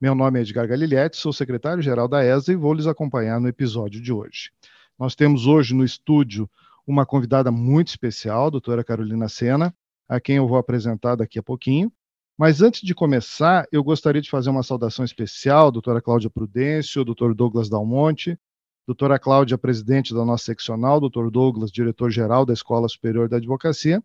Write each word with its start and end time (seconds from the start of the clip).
Meu 0.00 0.14
nome 0.14 0.38
é 0.38 0.42
Edgar 0.42 0.66
Galilhetti, 0.66 1.18
sou 1.18 1.30
secretário-geral 1.30 2.08
da 2.08 2.24
ESA 2.24 2.52
e 2.52 2.56
vou 2.56 2.72
lhes 2.72 2.86
acompanhar 2.86 3.38
no 3.38 3.46
episódio 3.46 4.00
de 4.00 4.10
hoje. 4.10 4.50
Nós 4.98 5.14
temos 5.14 5.46
hoje 5.46 5.74
no 5.74 5.84
estúdio 5.84 6.48
uma 6.86 7.04
convidada 7.04 7.50
muito 7.50 7.88
especial, 7.88 8.46
a 8.46 8.50
doutora 8.50 8.82
Carolina 8.82 9.28
Sena, 9.28 9.74
a 10.08 10.18
quem 10.18 10.36
eu 10.36 10.48
vou 10.48 10.56
apresentar 10.56 11.16
daqui 11.16 11.38
a 11.38 11.42
pouquinho. 11.42 11.92
Mas 12.38 12.62
antes 12.62 12.80
de 12.80 12.94
começar, 12.94 13.66
eu 13.70 13.84
gostaria 13.84 14.22
de 14.22 14.30
fazer 14.30 14.48
uma 14.48 14.62
saudação 14.62 15.04
especial, 15.04 15.70
doutora 15.70 16.00
Cláudia 16.00 16.30
Prudêncio, 16.30 17.04
doutor 17.04 17.34
Douglas 17.34 17.68
Dalmonte, 17.68 18.38
doutora 18.86 19.18
Cláudia, 19.18 19.58
presidente 19.58 20.14
da 20.14 20.24
nossa 20.24 20.46
seccional, 20.46 20.98
doutor 20.98 21.30
Douglas, 21.30 21.70
diretor-geral 21.70 22.46
da 22.46 22.54
Escola 22.54 22.88
Superior 22.88 23.28
da 23.28 23.36
Advocacia, 23.36 24.02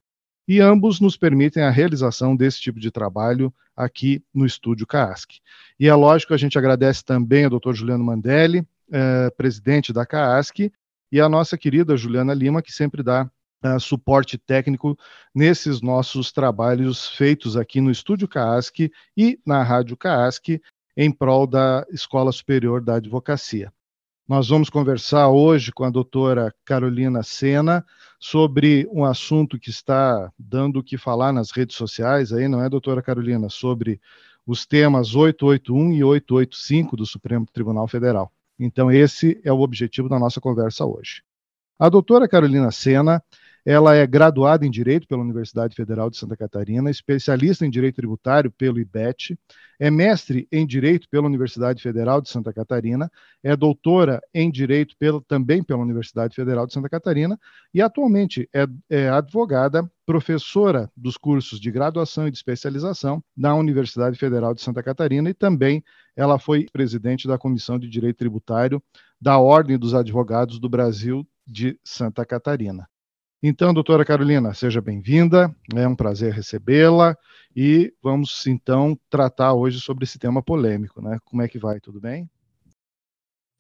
e 0.48 0.60
ambos 0.60 1.00
nos 1.00 1.18
permitem 1.18 1.64
a 1.64 1.70
realização 1.70 2.36
desse 2.36 2.60
tipo 2.62 2.80
de 2.80 2.92
trabalho 2.92 3.54
aqui 3.76 4.24
no 4.34 4.46
Estúdio 4.46 4.86
CAASC. 4.86 5.40
E 5.80 5.88
é 5.88 5.94
lógico, 5.94 6.34
a 6.34 6.38
gente 6.38 6.58
agradece 6.58 7.04
também 7.04 7.46
ao 7.46 7.60
Dr. 7.60 7.74
Juliano 7.74 8.04
Mandelli, 8.04 8.66
eh, 8.92 9.30
presidente 9.36 9.92
da 9.92 10.06
CAASC, 10.06 10.72
e 11.12 11.20
a 11.20 11.28
nossa 11.28 11.58
querida 11.58 11.98
Juliana 11.98 12.34
Lima, 12.34 12.62
que 12.62 12.72
sempre 12.72 13.02
dá 13.02 13.30
eh, 13.64 13.80
suporte 13.80 14.38
técnico 14.38 14.98
nesses 15.34 15.82
nossos 15.82 16.32
trabalhos 16.32 17.10
feitos 17.10 17.58
aqui 17.58 17.82
no 17.82 17.92
Estúdio 17.92 18.28
CAASC 18.28 18.92
e 19.18 19.40
na 19.46 19.64
Rádio 19.64 19.98
CAASC, 19.98 20.62
em 20.96 21.12
prol 21.12 21.48
da 21.48 21.86
Escola 21.90 22.32
Superior 22.32 22.82
da 22.82 22.96
Advocacia. 22.96 23.74
Nós 24.28 24.50
vamos 24.50 24.72
conversar 24.72 25.30
hoje 25.30 25.72
com 25.72 25.84
a 25.84 25.90
doutora 25.92 26.52
Carolina 26.66 27.22
Sena 27.22 27.86
sobre 28.20 28.90
um 28.92 29.06
assunto 29.06 29.60
que 29.60 29.70
está 29.70 30.32
dando 30.38 30.80
o 30.80 30.84
que 30.84 30.98
falar 30.98 31.32
nas 31.32 31.52
redes 31.52 31.76
sociais 31.76 32.34
aí, 32.34 32.48
não 32.48 32.60
é, 32.60 32.68
doutora 32.68 33.04
Carolina? 33.04 33.50
Sobre 33.50 34.02
os 34.44 34.66
temas 34.66 35.14
881 35.14 35.94
e 35.94 36.04
885 36.04 36.98
do 36.98 37.06
Supremo 37.06 37.46
Tribunal 37.54 37.88
Federal. 37.88 38.32
Então, 38.58 38.92
esse 38.92 39.40
é 39.44 39.54
o 39.54 39.60
objetivo 39.60 40.10
da 40.10 40.18
nossa 40.18 40.42
conversa 40.42 40.84
hoje. 40.86 41.22
A 41.78 41.88
doutora 41.88 42.28
Carolina 42.28 42.72
Sena 42.72 43.22
ela 43.66 43.96
é 43.96 44.06
graduada 44.06 44.64
em 44.64 44.70
Direito 44.70 45.08
pela 45.08 45.24
Universidade 45.24 45.76
Federal 45.76 46.10
de 46.10 46.18
Santa 46.18 46.38
Catarina, 46.38 46.92
especialista 46.92 47.66
em 47.66 47.70
Direito 47.70 47.96
Tributário 47.96 48.52
pelo 48.52 48.80
IBET, 48.80 49.36
é 49.80 49.90
mestre 49.90 50.48
em 50.52 50.66
Direito 50.68 51.10
pela 51.10 51.26
Universidade 51.26 51.82
Federal 51.82 52.22
de 52.22 52.30
Santa 52.30 52.54
Catarina, 52.54 53.12
é 53.44 53.56
doutora 53.56 54.22
em 54.34 54.52
Direito 54.52 54.96
pelo, 55.00 55.20
também 55.20 55.64
pela 55.64 55.82
Universidade 55.82 56.36
Federal 56.36 56.68
de 56.68 56.74
Santa 56.74 56.88
Catarina 56.88 57.40
e 57.74 57.82
atualmente 57.82 58.48
é, 58.54 58.68
é 58.88 59.10
advogada, 59.10 59.90
professora 60.06 60.90
dos 60.96 61.18
cursos 61.18 61.60
de 61.60 61.72
graduação 61.72 62.28
e 62.28 62.32
de 62.32 62.38
especialização 62.38 63.24
na 63.36 63.56
Universidade 63.56 64.18
Federal 64.18 64.54
de 64.54 64.62
Santa 64.62 64.84
Catarina 64.84 65.30
e 65.30 65.34
também 65.34 65.84
ela 66.16 66.38
foi 66.38 66.68
presidente 66.72 67.28
da 67.28 67.38
Comissão 67.38 67.80
de 67.80 67.90
Direito 67.90 68.18
Tributário 68.18 68.82
da 69.20 69.40
Ordem 69.40 69.78
dos 69.78 69.96
Advogados 69.96 70.60
do 70.60 70.70
Brasil 70.70 71.28
de 71.48 71.80
Santa 71.84 72.24
Catarina. 72.24 72.88
Então, 73.48 73.76
doutora 73.76 74.04
Carolina, 74.04 74.56
seja 74.56 74.82
bem-vinda, 74.82 75.56
é 75.76 75.88
um 75.88 75.96
prazer 75.96 76.34
recebê-la 76.34 77.16
e 77.56 77.94
vamos 78.02 78.48
então 78.48 78.98
tratar 79.08 79.54
hoje 79.54 79.80
sobre 79.80 80.04
esse 80.04 80.18
tema 80.18 80.42
polêmico, 80.42 81.00
né? 81.00 81.20
Como 81.24 81.44
é 81.44 81.48
que 81.48 81.60
vai? 81.60 81.80
Tudo 81.80 82.02
bem? 82.02 82.28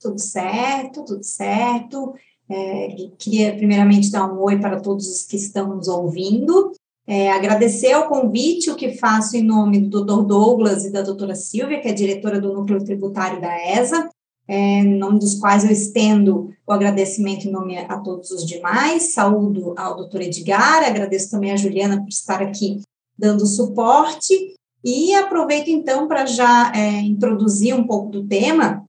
Tudo 0.01 0.19
certo, 0.19 1.05
tudo 1.05 1.23
certo. 1.23 2.15
É, 2.49 2.95
queria 3.19 3.55
primeiramente 3.55 4.09
dar 4.09 4.25
um 4.25 4.39
oi 4.39 4.59
para 4.59 4.81
todos 4.81 5.07
os 5.07 5.21
que 5.21 5.35
estão 5.35 5.75
nos 5.75 5.87
ouvindo. 5.87 6.71
É, 7.05 7.31
agradecer 7.31 7.95
o 7.95 8.07
convite, 8.07 8.71
o 8.71 8.75
que 8.75 8.97
faço 8.97 9.37
em 9.37 9.43
nome 9.43 9.81
do 9.81 10.03
Dr. 10.03 10.25
Douglas 10.25 10.83
e 10.83 10.91
da 10.91 11.03
doutora 11.03 11.35
Silvia, 11.35 11.79
que 11.79 11.87
é 11.87 11.93
diretora 11.93 12.41
do 12.41 12.51
Núcleo 12.51 12.83
Tributário 12.83 13.39
da 13.39 13.55
ESA, 13.55 14.09
é, 14.47 14.79
em 14.79 14.97
nome 14.97 15.19
dos 15.19 15.35
quais 15.35 15.63
eu 15.63 15.71
estendo 15.71 16.53
o 16.67 16.71
agradecimento 16.71 17.47
em 17.47 17.51
nome 17.51 17.77
a 17.77 17.97
todos 17.99 18.31
os 18.31 18.45
demais. 18.45 19.13
Saúdo 19.13 19.73
ao 19.77 19.95
doutor 19.95 20.21
Edgar, 20.21 20.83
agradeço 20.83 21.31
também 21.31 21.51
a 21.51 21.57
Juliana 21.57 21.99
por 21.99 22.09
estar 22.09 22.41
aqui 22.41 22.81
dando 23.17 23.45
suporte. 23.45 24.55
E 24.83 25.15
aproveito 25.15 25.69
então 25.69 26.07
para 26.07 26.25
já 26.25 26.71
é, 26.75 26.99
introduzir 27.01 27.73
um 27.73 27.87
pouco 27.87 28.09
do 28.09 28.27
tema. 28.27 28.83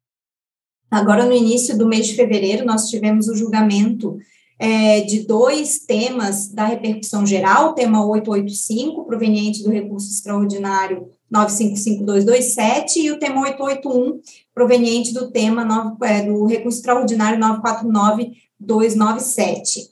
Agora, 0.90 1.24
no 1.24 1.32
início 1.32 1.76
do 1.76 1.88
mês 1.88 2.06
de 2.06 2.14
fevereiro, 2.14 2.64
nós 2.64 2.88
tivemos 2.88 3.28
o 3.28 3.34
julgamento 3.34 4.18
é, 4.58 5.00
de 5.00 5.26
dois 5.26 5.80
temas 5.80 6.48
da 6.48 6.64
repercussão 6.64 7.26
geral, 7.26 7.74
tema 7.74 8.04
885, 8.06 9.04
proveniente 9.04 9.62
do 9.62 9.70
recurso 9.70 10.10
extraordinário 10.10 11.08
955227, 11.30 13.00
e 13.00 13.10
o 13.10 13.18
tema 13.18 13.42
881, 13.42 14.20
proveniente 14.56 15.12
do 15.12 15.30
tema 15.30 15.62
9, 15.66 15.96
é, 16.02 16.22
do 16.22 16.46
recurso 16.46 16.78
extraordinário 16.78 17.38
949297. 17.38 19.90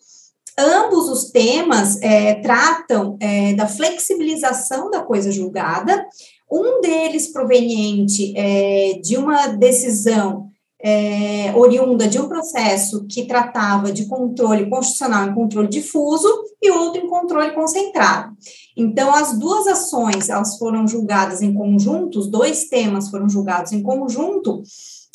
Ambos 0.58 1.10
os 1.10 1.30
temas 1.30 2.00
é, 2.00 2.36
tratam 2.36 3.18
é, 3.20 3.52
da 3.52 3.66
flexibilização 3.66 4.90
da 4.90 5.02
coisa 5.02 5.30
julgada, 5.30 6.06
um 6.50 6.80
deles 6.80 7.30
proveniente 7.30 8.32
é, 8.34 8.98
de 9.02 9.18
uma 9.18 9.48
decisão 9.48 10.48
é, 10.82 11.52
oriunda 11.54 12.08
de 12.08 12.18
um 12.18 12.28
processo 12.28 13.04
que 13.06 13.26
tratava 13.26 13.92
de 13.92 14.06
controle 14.06 14.70
constitucional 14.70 15.28
em 15.28 15.34
controle 15.34 15.68
difuso 15.68 16.26
e 16.62 16.70
outro 16.70 17.02
em 17.02 17.08
controle 17.08 17.52
concentrado. 17.52 18.34
Então, 18.76 19.14
as 19.14 19.38
duas 19.38 19.66
ações, 19.66 20.28
elas 20.28 20.58
foram 20.58 20.86
julgadas 20.86 21.42
em 21.42 21.54
conjunto, 21.54 22.18
os 22.18 22.26
dois 22.26 22.64
temas 22.64 23.08
foram 23.08 23.28
julgados 23.28 23.72
em 23.72 23.82
conjunto, 23.82 24.62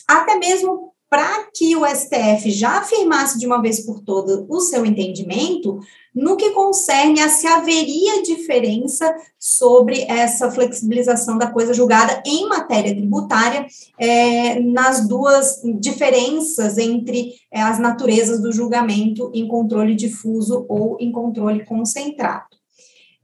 até 0.08 0.38
mesmo 0.38 0.94
para 1.10 1.46
que 1.56 1.76
o 1.76 1.86
STF 1.86 2.52
já 2.52 2.78
afirmasse 2.78 3.40
de 3.40 3.48
uma 3.48 3.62
vez 3.62 3.84
por 3.84 4.00
todas 4.02 4.46
o 4.48 4.60
seu 4.60 4.86
entendimento 4.86 5.80
no 6.14 6.38
que 6.38 6.52
concerne 6.52 7.20
a 7.20 7.30
se 7.30 7.48
haveria 7.48 8.22
diferença 8.22 9.16
sobre 9.40 10.02
essa 10.04 10.52
flexibilização 10.52 11.38
da 11.38 11.48
coisa 11.48 11.74
julgada 11.74 12.22
em 12.26 12.48
matéria 12.48 12.96
tributária, 12.96 13.66
é, 13.98 14.60
nas 14.60 15.08
duas 15.08 15.62
diferenças 15.80 16.78
entre 16.78 17.34
é, 17.52 17.62
as 17.62 17.80
naturezas 17.80 18.40
do 18.40 18.52
julgamento 18.52 19.32
em 19.34 19.48
controle 19.48 19.96
difuso 19.96 20.66
ou 20.70 20.98
em 21.00 21.12
controle 21.12 21.66
concentrado. 21.66 22.59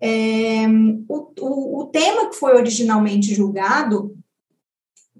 É, 0.05 0.67
o, 1.09 1.31
o, 1.39 1.79
o 1.81 1.85
tema 1.87 2.29
que 2.29 2.35
foi 2.35 2.53
originalmente 2.53 3.33
julgado 3.33 4.15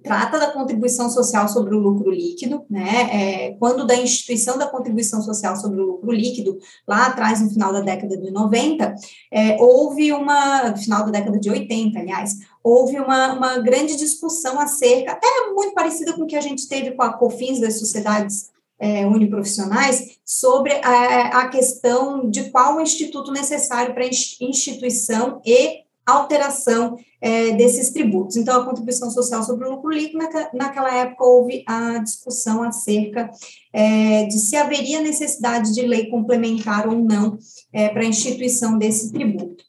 trata 0.04 0.38
da 0.38 0.52
contribuição 0.52 1.10
social 1.10 1.50
sobre 1.50 1.74
o 1.74 1.80
lucro 1.80 2.12
líquido, 2.12 2.64
né? 2.70 3.10
É, 3.12 3.52
quando 3.58 3.88
da 3.88 3.96
instituição 3.96 4.56
da 4.56 4.68
contribuição 4.68 5.20
social 5.24 5.56
sobre 5.56 5.82
o 5.82 5.86
lucro 5.86 6.12
líquido, 6.12 6.60
lá 6.88 7.08
atrás, 7.08 7.42
no 7.42 7.50
final 7.50 7.74
da 7.74 7.82
década 7.82 8.16
de 8.16 8.30
90, 8.30 8.94
é, 9.32 9.58
houve 9.60 10.14
uma, 10.14 10.78
final 10.78 11.06
da 11.06 11.12
década 11.12 11.40
de 11.40 11.50
80, 11.50 11.98
aliás, 11.98 12.36
houve 12.64 13.00
uma, 13.00 13.34
uma 13.34 13.58
grande 13.58 13.96
discussão 13.96 14.60
acerca, 14.60 15.14
até 15.14 15.28
muito 15.52 15.74
parecida 15.74 16.14
com 16.14 16.22
o 16.22 16.28
que 16.28 16.36
a 16.36 16.42
gente 16.42 16.68
teve 16.68 16.92
com 16.92 17.02
a 17.02 17.14
COFINS 17.14 17.60
das 17.60 17.80
sociedades 17.80 18.54
é, 18.80 19.06
uniprofissionais, 19.06 20.18
sobre 20.24 20.74
a, 20.84 21.42
a 21.42 21.50
questão 21.50 22.30
de 22.30 22.50
qual 22.50 22.78
o 22.78 22.82
instituto 22.82 23.32
necessário 23.32 23.94
para 23.94 24.06
instituição 24.06 25.42
e 25.46 25.86
alteração 26.06 26.98
é, 27.20 27.52
desses 27.54 27.92
tributos. 27.92 28.38
Então, 28.38 28.62
a 28.62 28.66
contribuição 28.66 29.10
social 29.10 29.42
sobre 29.44 29.68
o 29.68 29.72
lucro 29.72 29.90
líquido, 29.90 30.20
naquela 30.54 30.94
época 30.96 31.26
houve 31.26 31.64
a 31.66 31.98
discussão 31.98 32.62
acerca 32.62 33.32
é, 33.74 34.26
de 34.26 34.38
se 34.38 34.56
haveria 34.56 35.02
necessidade 35.02 35.74
de 35.74 35.82
lei 35.82 36.08
complementar 36.10 36.88
ou 36.88 37.00
não 37.00 37.38
é, 37.74 37.90
para 37.90 38.04
a 38.04 38.06
instituição 38.06 38.78
desse 38.78 39.12
tributo. 39.12 39.65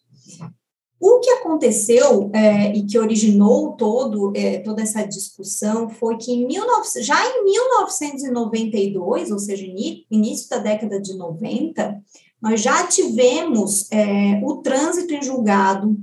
O 0.98 1.20
que 1.20 1.28
aconteceu 1.30 2.30
é, 2.32 2.74
e 2.74 2.86
que 2.86 2.98
originou 2.98 3.72
todo, 3.72 4.32
é, 4.34 4.58
toda 4.60 4.82
essa 4.82 5.04
discussão 5.04 5.90
foi 5.90 6.16
que 6.16 6.32
em 6.32 6.46
19, 6.48 7.02
já 7.02 7.22
em 7.22 7.44
1992, 7.44 9.30
ou 9.30 9.38
seja, 9.38 9.66
início 10.10 10.48
da 10.48 10.58
década 10.58 10.98
de 11.00 11.14
90, 11.14 12.02
nós 12.40 12.62
já 12.62 12.86
tivemos 12.86 13.90
é, 13.90 14.40
o 14.42 14.56
trânsito 14.56 15.12
em 15.12 15.22
julgado 15.22 15.96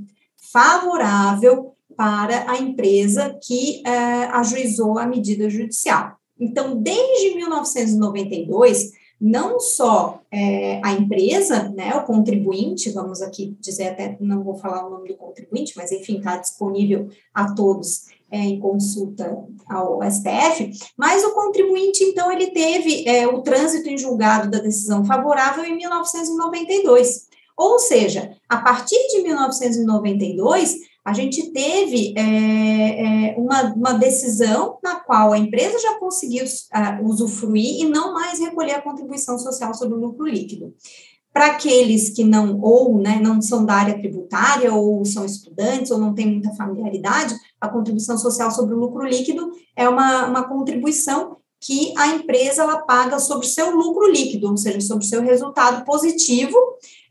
favorável 0.51 1.73
para 1.95 2.51
a 2.51 2.57
empresa 2.57 3.35
que 3.41 3.81
é, 3.85 4.25
ajuizou 4.25 4.99
a 4.99 5.07
medida 5.07 5.49
judicial. 5.49 6.17
Então, 6.39 6.75
desde 6.81 7.35
1992, 7.35 8.91
não 9.25 9.57
só 9.57 10.21
é, 10.29 10.81
a 10.83 10.91
empresa, 10.91 11.69
né, 11.69 11.95
o 11.95 12.03
contribuinte, 12.03 12.91
vamos 12.91 13.21
aqui 13.21 13.55
dizer 13.57 13.87
até, 13.87 14.17
não 14.19 14.43
vou 14.43 14.57
falar 14.57 14.85
o 14.85 14.89
nome 14.89 15.07
do 15.07 15.15
contribuinte, 15.15 15.77
mas 15.77 15.93
enfim, 15.93 16.17
está 16.17 16.35
disponível 16.35 17.07
a 17.33 17.53
todos 17.53 18.07
é, 18.29 18.37
em 18.39 18.59
consulta 18.59 19.33
ao 19.69 20.01
STF, 20.03 20.71
mas 20.97 21.23
o 21.23 21.31
contribuinte, 21.31 22.03
então, 22.03 22.29
ele 22.29 22.47
teve 22.47 23.07
é, 23.07 23.25
o 23.25 23.41
trânsito 23.41 23.87
em 23.87 23.97
julgado 23.97 24.51
da 24.51 24.59
decisão 24.59 25.05
favorável 25.05 25.63
em 25.63 25.77
1992. 25.77 27.27
Ou 27.55 27.79
seja, 27.79 28.35
a 28.49 28.57
partir 28.57 29.07
de 29.07 29.21
1992, 29.21 30.75
a 31.05 31.11
gente 31.11 31.51
teve 31.51 32.13
é, 32.17 32.21
é, 33.31 33.35
uma, 33.37 33.73
uma 33.73 33.93
decisão 33.93 34.77
na 34.81 34.95
qual 34.95 35.33
a 35.33 35.37
empresa 35.37 35.77
já 35.77 35.99
conseguiu 35.99 36.45
uh, 36.45 37.05
usufruir 37.05 37.81
e 37.81 37.89
não 37.89 38.13
mais 38.13 38.39
recolher 38.39 38.73
a 38.73 38.81
contribuição 38.81 39.37
social 39.37 39.73
sobre 39.73 39.95
o 39.95 39.99
lucro 39.99 40.25
líquido. 40.25 40.73
Para 41.33 41.47
aqueles 41.47 42.11
que 42.11 42.23
não, 42.23 42.61
ou 42.61 42.99
né, 42.99 43.19
não 43.21 43.41
são 43.41 43.65
da 43.65 43.73
área 43.73 43.97
tributária, 43.97 44.73
ou 44.73 45.03
são 45.03 45.25
estudantes, 45.25 45.91
ou 45.91 45.97
não 45.97 46.13
têm 46.13 46.27
muita 46.27 46.53
familiaridade, 46.53 47.35
a 47.59 47.67
contribuição 47.67 48.17
social 48.17 48.51
sobre 48.51 48.75
o 48.75 48.79
lucro 48.79 49.03
líquido 49.03 49.51
é 49.75 49.89
uma, 49.89 50.27
uma 50.27 50.47
contribuição 50.47 51.37
que 51.59 51.93
a 51.97 52.07
empresa 52.09 52.63
ela 52.63 52.81
paga 52.81 53.19
sobre 53.19 53.47
seu 53.47 53.71
lucro 53.71 54.09
líquido, 54.11 54.49
ou 54.49 54.57
seja, 54.57 54.81
sobre 54.81 55.05
seu 55.05 55.21
resultado 55.21 55.85
positivo, 55.85 56.57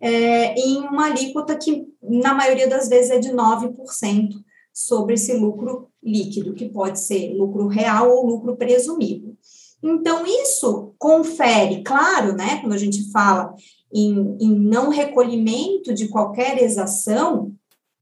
é, 0.03 0.55
em 0.59 0.79
uma 0.79 1.07
alíquota 1.07 1.57
que, 1.57 1.87
na 2.03 2.35
maioria 2.35 2.69
das 2.69 2.89
vezes, 2.89 3.11
é 3.13 3.19
de 3.21 3.31
9% 3.31 4.33
sobre 4.75 5.15
esse 5.15 5.33
lucro 5.35 5.89
líquido, 6.03 6.55
que 6.55 6.69
pode 6.69 6.99
ser 6.99 7.33
lucro 7.35 7.69
real 7.69 8.11
ou 8.11 8.27
lucro 8.27 8.57
presumido. 8.57 9.37
Então, 9.81 10.25
isso 10.27 10.93
confere, 10.99 11.83
claro, 11.85 12.35
né, 12.35 12.59
quando 12.61 12.73
a 12.73 12.79
gente 12.79 13.13
fala 13.13 13.55
em, 13.95 14.37
em 14.41 14.51
não 14.59 14.91
recolhimento 14.91 15.95
de 15.95 16.09
qualquer 16.09 16.61
exação, 16.61 17.53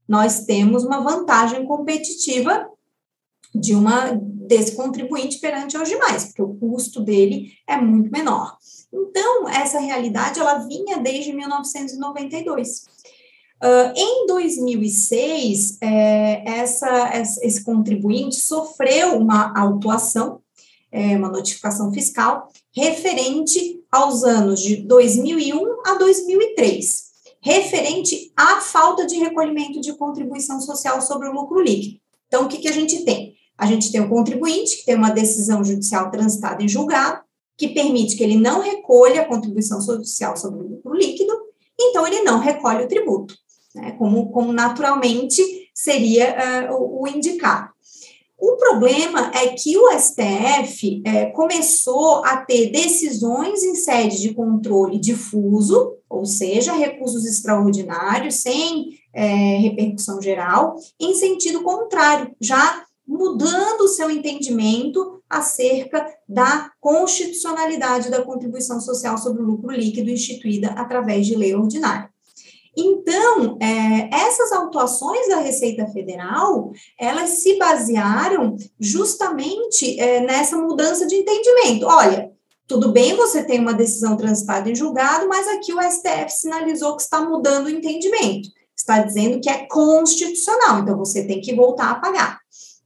nós 0.07 0.45
temos 0.45 0.83
uma 0.83 1.01
vantagem 1.01 1.65
competitiva 1.65 2.67
de 3.53 3.75
uma 3.75 4.19
desse 4.51 4.75
contribuinte 4.75 5.39
perante 5.39 5.77
aos 5.77 5.87
demais, 5.87 6.25
porque 6.25 6.41
o 6.41 6.55
custo 6.55 6.99
dele 6.99 7.53
é 7.65 7.77
muito 7.77 8.11
menor. 8.11 8.57
Então, 8.91 9.47
essa 9.47 9.79
realidade 9.79 10.41
ela 10.41 10.57
vinha 10.67 10.97
desde 10.97 11.31
1992. 11.31 12.83
Uh, 13.63 13.93
em 13.95 14.27
2006, 14.27 15.77
é, 15.81 16.59
essa, 16.59 17.11
esse 17.41 17.63
contribuinte 17.63 18.35
sofreu 18.35 19.17
uma 19.17 19.57
autuação, 19.57 20.41
é, 20.91 21.15
uma 21.15 21.29
notificação 21.29 21.93
fiscal, 21.93 22.49
referente 22.75 23.79
aos 23.89 24.25
anos 24.25 24.59
de 24.59 24.77
2001 24.85 25.81
a 25.85 25.93
2003, 25.93 27.03
referente 27.41 28.33
à 28.35 28.59
falta 28.59 29.05
de 29.05 29.15
recolhimento 29.15 29.79
de 29.79 29.93
contribuição 29.93 30.59
social 30.59 31.01
sobre 31.01 31.29
o 31.29 31.31
lucro 31.31 31.61
líquido. 31.61 32.01
Então, 32.27 32.43
o 32.43 32.47
que, 32.49 32.57
que 32.57 32.67
a 32.67 32.73
gente 32.73 33.05
tem? 33.05 33.39
A 33.61 33.67
gente 33.67 33.91
tem 33.91 34.01
o 34.01 34.09
contribuinte, 34.09 34.77
que 34.77 34.85
tem 34.85 34.95
uma 34.95 35.11
decisão 35.11 35.63
judicial 35.63 36.09
transitada 36.09 36.63
em 36.63 36.67
julgado, 36.67 37.21
que 37.55 37.67
permite 37.67 38.15
que 38.15 38.23
ele 38.23 38.35
não 38.35 38.59
recolha 38.59 39.21
a 39.21 39.27
contribuição 39.27 39.79
social 39.79 40.35
sobre 40.35 40.63
o 40.63 40.67
lucro 40.67 40.95
líquido, 40.95 41.31
então 41.79 42.07
ele 42.07 42.23
não 42.23 42.39
recolhe 42.39 42.83
o 42.83 42.87
tributo, 42.87 43.35
né, 43.75 43.91
como, 43.99 44.31
como 44.31 44.51
naturalmente 44.51 45.43
seria 45.75 46.71
uh, 46.71 46.73
o, 46.73 47.03
o, 47.03 47.07
indicado. 47.07 47.69
O 48.35 48.55
problema 48.57 49.29
é 49.35 49.49
que 49.49 49.77
o 49.77 49.91
STF 49.91 51.03
é, 51.05 51.27
começou 51.27 52.25
a 52.25 52.37
ter 52.37 52.71
decisões 52.71 53.61
em 53.61 53.75
sede 53.75 54.19
de 54.19 54.33
controle 54.33 54.99
difuso, 54.99 55.97
ou 56.09 56.25
seja, 56.25 56.73
recursos 56.73 57.27
extraordinários, 57.27 58.41
sem 58.41 58.97
é, 59.13 59.57
repercussão 59.57 60.19
geral, 60.19 60.75
em 60.99 61.13
sentido 61.13 61.61
contrário, 61.61 62.35
já 62.41 62.83
mudando 63.11 63.81
o 63.81 63.87
seu 63.89 64.09
entendimento 64.09 65.21
acerca 65.29 66.07
da 66.27 66.71
constitucionalidade 66.79 68.09
da 68.09 68.21
contribuição 68.21 68.79
social 68.79 69.17
sobre 69.17 69.41
o 69.41 69.45
lucro 69.45 69.69
líquido 69.69 70.09
instituída 70.09 70.69
através 70.69 71.27
de 71.27 71.35
lei 71.35 71.53
ordinária. 71.53 72.09
Então, 72.75 73.57
é, 73.61 74.09
essas 74.15 74.53
autuações 74.53 75.27
da 75.27 75.39
Receita 75.39 75.85
Federal, 75.87 76.71
elas 76.97 77.41
se 77.41 77.57
basearam 77.57 78.55
justamente 78.79 79.99
é, 79.99 80.21
nessa 80.21 80.55
mudança 80.55 81.05
de 81.05 81.15
entendimento. 81.15 81.85
Olha, 81.85 82.31
tudo 82.65 82.93
bem, 82.93 83.13
você 83.17 83.43
tem 83.43 83.59
uma 83.59 83.73
decisão 83.73 84.15
transitada 84.15 84.69
em 84.69 84.75
julgado, 84.75 85.27
mas 85.27 85.49
aqui 85.49 85.73
o 85.73 85.81
STF 85.81 86.29
sinalizou 86.29 86.95
que 86.95 87.01
está 87.01 87.19
mudando 87.19 87.65
o 87.65 87.69
entendimento. 87.69 88.47
Está 88.73 88.99
dizendo 88.99 89.41
que 89.41 89.49
é 89.49 89.67
constitucional, 89.67 90.79
então 90.79 90.97
você 90.97 91.27
tem 91.27 91.41
que 91.41 91.53
voltar 91.53 91.91
a 91.91 91.95
pagar. 91.95 92.40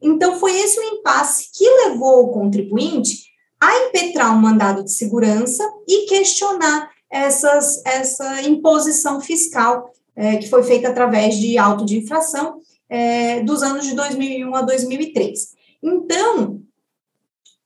Então, 0.06 0.40
foi 0.40 0.56
esse 0.60 0.80
o 0.80 0.84
impasse 0.84 1.50
que 1.52 1.68
levou 1.68 2.26
o 2.26 2.32
contribuinte 2.32 3.26
a 3.60 3.88
impetrar 3.88 4.36
um 4.36 4.40
mandado 4.40 4.84
de 4.84 4.92
segurança 4.92 5.64
e 5.88 6.06
questionar 6.06 6.92
essas, 7.10 7.84
essa 7.86 8.42
imposição 8.44 9.20
fiscal 9.20 9.92
é, 10.16 10.38
que 10.38 10.50
foi 10.50 10.64
feita 10.64 10.90
através 10.90 11.36
de 11.38 11.58
auto 11.58 11.86
de 11.86 11.98
infração 11.98 12.60
é, 12.88 13.42
dos 13.42 13.64
anos 13.64 13.86
de 13.86 13.96
2001 13.96 14.56
a 14.56 14.62
2003. 14.62 15.56
Então, 15.82 16.62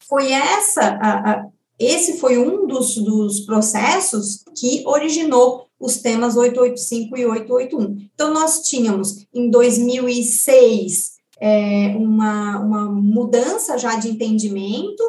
foi 0.07 0.31
essa, 0.31 0.81
a, 0.81 1.31
a, 1.31 1.45
esse 1.77 2.19
foi 2.19 2.37
um 2.37 2.65
dos, 2.65 2.95
dos 2.95 3.41
processos 3.41 4.43
que 4.57 4.83
originou 4.85 5.67
os 5.79 5.97
temas 5.97 6.35
885 6.35 7.17
e 7.17 7.25
881. 7.25 8.09
Então, 8.13 8.33
nós 8.33 8.61
tínhamos, 8.61 9.25
em 9.33 9.49
2006, 9.49 11.18
é, 11.39 11.95
uma, 11.97 12.59
uma 12.59 12.85
mudança 12.91 13.77
já 13.77 13.95
de 13.95 14.09
entendimento, 14.09 15.03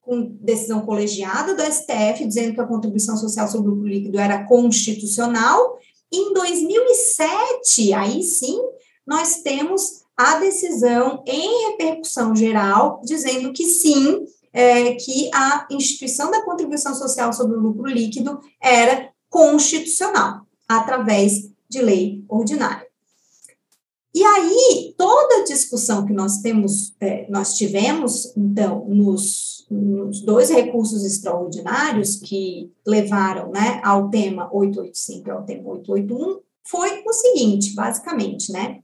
com 0.00 0.36
decisão 0.40 0.80
colegiada 0.82 1.54
do 1.54 1.62
STF, 1.62 2.26
dizendo 2.26 2.54
que 2.54 2.60
a 2.60 2.66
contribuição 2.66 3.16
social 3.16 3.48
sobre 3.48 3.70
o 3.70 3.74
lucro 3.74 3.88
líquido 3.88 4.18
era 4.18 4.44
constitucional. 4.44 5.78
Em 6.12 6.32
2007, 6.34 7.94
aí 7.94 8.22
sim, 8.22 8.60
nós 9.06 9.42
temos 9.42 10.02
a 10.16 10.38
decisão 10.38 11.22
em 11.26 11.70
repercussão 11.70 12.34
geral, 12.36 13.00
dizendo 13.04 13.52
que 13.52 13.64
sim, 13.64 14.24
é, 14.52 14.94
que 14.94 15.30
a 15.32 15.66
instituição 15.70 16.30
da 16.30 16.44
contribuição 16.44 16.94
social 16.94 17.32
sobre 17.32 17.56
o 17.56 17.60
lucro 17.60 17.86
líquido 17.86 18.38
era 18.60 19.10
constitucional, 19.30 20.42
através 20.68 21.50
de 21.68 21.80
lei 21.80 22.22
ordinária. 22.28 22.91
E 24.14 24.22
aí, 24.22 24.94
toda 24.96 25.36
a 25.36 25.44
discussão 25.44 26.04
que 26.04 26.12
nós 26.12 26.38
temos, 26.38 26.94
é, 27.00 27.26
nós 27.30 27.54
tivemos, 27.54 28.36
então, 28.36 28.84
nos, 28.86 29.66
nos, 29.70 30.20
dois 30.20 30.50
recursos 30.50 31.02
extraordinários 31.02 32.16
que 32.16 32.70
levaram 32.86 33.50
né, 33.50 33.80
ao 33.82 34.10
tema 34.10 34.50
885 34.52 35.28
e 35.28 35.30
ao 35.30 35.44
tema 35.44 35.70
881, 35.70 36.40
foi 36.62 37.02
o 37.06 37.12
seguinte, 37.12 37.74
basicamente, 37.74 38.52
né? 38.52 38.80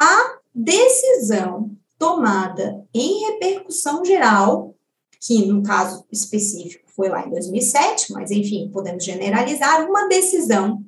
A 0.00 0.38
decisão 0.54 1.76
tomada 1.98 2.84
em 2.94 3.26
repercussão 3.26 4.04
geral, 4.04 4.74
que 5.20 5.44
no 5.46 5.62
caso 5.62 6.04
específico 6.10 6.88
foi 6.94 7.08
lá 7.08 7.26
em 7.26 7.30
2007, 7.30 8.12
mas 8.12 8.30
enfim, 8.30 8.70
podemos 8.72 9.04
generalizar, 9.04 9.88
uma 9.88 10.08
decisão 10.08 10.84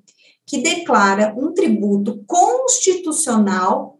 que 0.50 0.58
declara 0.58 1.32
um 1.38 1.54
tributo 1.54 2.24
constitucional, 2.26 3.96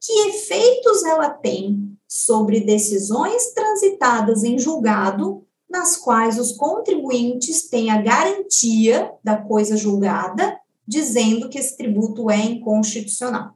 que 0.00 0.30
efeitos 0.30 1.04
ela 1.04 1.28
tem 1.28 1.94
sobre 2.08 2.60
decisões 2.60 3.52
transitadas 3.52 4.42
em 4.42 4.58
julgado, 4.58 5.44
nas 5.68 5.98
quais 5.98 6.38
os 6.38 6.52
contribuintes 6.52 7.68
têm 7.68 7.90
a 7.90 8.00
garantia 8.00 9.12
da 9.22 9.36
coisa 9.36 9.76
julgada, 9.76 10.58
dizendo 10.88 11.50
que 11.50 11.58
esse 11.58 11.76
tributo 11.76 12.30
é 12.30 12.46
inconstitucional. 12.46 13.50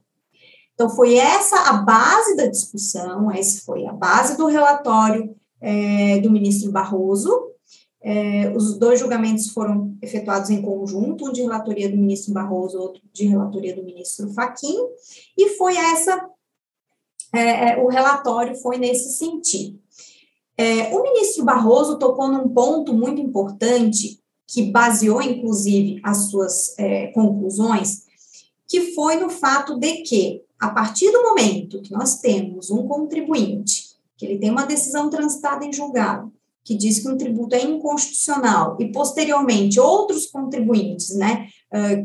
Então, 0.75 0.87
foi 0.87 1.15
essa 1.15 1.71
a 1.71 1.73
base 1.77 2.35
da 2.35 2.45
discussão, 2.45 3.31
essa 3.31 3.65
foi 3.65 3.87
a 3.87 3.91
base 3.91 4.37
do 4.37 4.45
relatório 4.45 5.35
é, 5.59 6.19
do 6.19 6.29
ministro 6.29 6.71
Barroso, 6.71 7.44
é, 8.07 8.53
os 8.55 8.77
dois 8.77 8.99
julgamentos 8.99 9.49
foram 9.49 9.97
efetuados 9.99 10.51
em 10.51 10.61
conjunto, 10.61 11.25
um 11.25 11.31
de 11.31 11.41
relatoria 11.41 11.89
do 11.89 11.97
ministro 11.97 12.35
Barroso, 12.35 12.77
outro 12.77 13.01
de 13.11 13.25
relatoria 13.25 13.75
do 13.75 13.83
ministro 13.83 14.31
Faquim, 14.31 14.77
e 15.35 15.49
foi 15.57 15.75
essa, 15.75 16.29
é, 17.33 17.71
é, 17.71 17.83
o 17.83 17.87
relatório 17.87 18.55
foi 18.57 18.77
nesse 18.77 19.17
sentido. 19.17 19.79
É, 20.55 20.95
o 20.95 21.01
ministro 21.01 21.43
Barroso 21.43 21.97
tocou 21.97 22.27
num 22.27 22.47
ponto 22.49 22.93
muito 22.93 23.19
importante, 23.19 24.19
que 24.47 24.71
baseou, 24.71 25.19
inclusive, 25.23 25.99
as 26.03 26.29
suas 26.29 26.77
é, 26.77 27.07
conclusões, 27.07 28.03
que 28.67 28.93
foi 28.93 29.15
no 29.15 29.31
fato 29.31 29.79
de 29.79 30.03
que, 30.03 30.43
a 30.59 30.69
partir 30.69 31.11
do 31.11 31.23
momento 31.23 31.81
que 31.81 31.91
nós 31.91 32.19
temos 32.19 32.69
um 32.69 32.87
contribuinte 32.87 33.95
que 34.15 34.25
ele 34.25 34.37
tem 34.37 34.51
uma 34.51 34.65
decisão 34.65 35.09
transitada 35.09 35.65
em 35.65 35.73
julgado, 35.73 36.31
que 36.65 36.75
diz 36.75 36.99
que 36.99 37.07
um 37.07 37.15
tributo 37.15 37.55
é 37.55 37.63
inconstitucional, 37.63 38.75
e 38.79 38.91
posteriormente 38.91 39.79
outros 39.79 40.25
contribuintes, 40.25 41.15
né, 41.15 41.47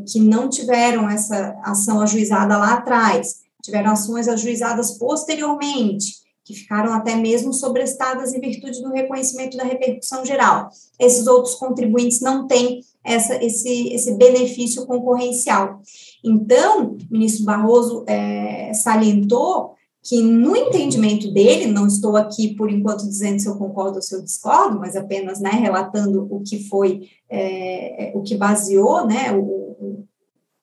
que 0.07 0.19
não 0.19 0.47
tiveram 0.47 1.09
essa 1.09 1.59
ação 1.63 1.99
ajuizada 1.99 2.57
lá 2.57 2.75
atrás, 2.75 3.37
tiveram 3.63 3.91
ações 3.91 4.27
ajuizadas 4.27 4.97
posteriormente, 4.99 6.21
que 6.43 6.53
ficaram 6.53 6.93
até 6.93 7.15
mesmo 7.15 7.53
sobrestadas 7.53 8.33
em 8.33 8.39
virtude 8.39 8.81
do 8.81 8.91
reconhecimento 8.91 9.57
da 9.57 9.63
repercussão 9.63 10.25
geral. 10.25 10.69
Esses 10.99 11.25
outros 11.27 11.55
contribuintes 11.55 12.19
não 12.19 12.47
têm 12.47 12.81
essa, 13.03 13.35
esse, 13.43 13.89
esse 13.93 14.13
benefício 14.15 14.85
concorrencial. 14.85 15.81
Então, 16.23 16.97
o 16.97 16.97
ministro 17.09 17.45
Barroso 17.45 18.03
é, 18.07 18.73
salientou 18.73 19.75
que, 20.03 20.21
no 20.21 20.55
entendimento 20.55 21.31
dele, 21.31 21.67
não 21.67 21.85
estou 21.85 22.17
aqui 22.17 22.55
por 22.55 22.71
enquanto 22.71 23.07
dizendo 23.07 23.39
se 23.39 23.47
eu 23.47 23.55
concordo 23.55 23.97
ou 23.97 24.01
se 24.01 24.15
eu 24.15 24.21
discordo, 24.21 24.79
mas 24.79 24.95
apenas 24.95 25.39
né, 25.39 25.51
relatando 25.51 26.27
o 26.29 26.41
que 26.41 26.67
foi, 26.67 27.09
é, 27.29 28.11
o 28.15 28.23
que 28.23 28.35
baseou 28.35 29.05
né, 29.05 29.31
o, 29.31 30.05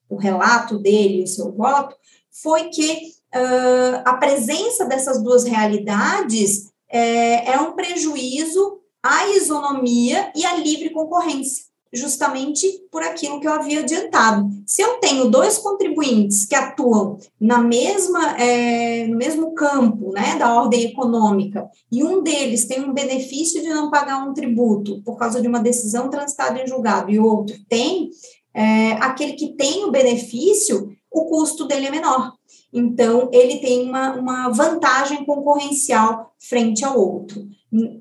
o, 0.08 0.16
relato 0.16 0.78
dele, 0.78 1.22
o 1.22 1.28
seu 1.28 1.52
voto, 1.52 1.94
foi 2.30 2.64
que 2.64 3.12
uh, 3.34 4.02
a 4.04 4.14
presença 4.14 4.84
dessas 4.84 5.22
duas 5.22 5.44
realidades 5.44 6.70
é, 6.88 7.52
é 7.52 7.60
um 7.60 7.72
prejuízo 7.72 8.80
à 9.02 9.28
isonomia 9.28 10.32
e 10.34 10.44
à 10.44 10.56
livre 10.56 10.90
concorrência 10.90 11.67
justamente 11.92 12.66
por 12.90 13.02
aquilo 13.02 13.40
que 13.40 13.46
eu 13.46 13.52
havia 13.52 13.80
adiantado. 13.80 14.48
Se 14.66 14.82
eu 14.82 14.94
tenho 14.94 15.30
dois 15.30 15.58
contribuintes 15.58 16.44
que 16.44 16.54
atuam 16.54 17.18
na 17.40 17.58
mesma, 17.58 18.38
é, 18.38 19.06
no 19.06 19.16
mesmo 19.16 19.54
campo 19.54 20.12
né, 20.12 20.36
da 20.36 20.54
ordem 20.54 20.84
econômica, 20.84 21.68
e 21.90 22.02
um 22.04 22.22
deles 22.22 22.66
tem 22.66 22.84
um 22.84 22.92
benefício 22.92 23.62
de 23.62 23.68
não 23.68 23.90
pagar 23.90 24.26
um 24.26 24.34
tributo 24.34 25.02
por 25.02 25.16
causa 25.16 25.40
de 25.40 25.48
uma 25.48 25.60
decisão 25.60 26.10
transitada 26.10 26.62
em 26.62 26.66
julgado, 26.66 27.10
e 27.10 27.18
o 27.18 27.26
outro 27.26 27.56
tem, 27.68 28.10
é, 28.54 28.92
aquele 28.92 29.34
que 29.34 29.54
tem 29.54 29.84
o 29.84 29.90
benefício, 29.90 30.90
o 31.10 31.24
custo 31.24 31.66
dele 31.66 31.86
é 31.86 31.90
menor. 31.90 32.32
Então, 32.72 33.30
ele 33.32 33.58
tem 33.58 33.88
uma, 33.88 34.14
uma 34.14 34.48
vantagem 34.50 35.24
concorrencial 35.24 36.32
frente 36.38 36.84
ao 36.84 36.98
outro. 36.98 37.48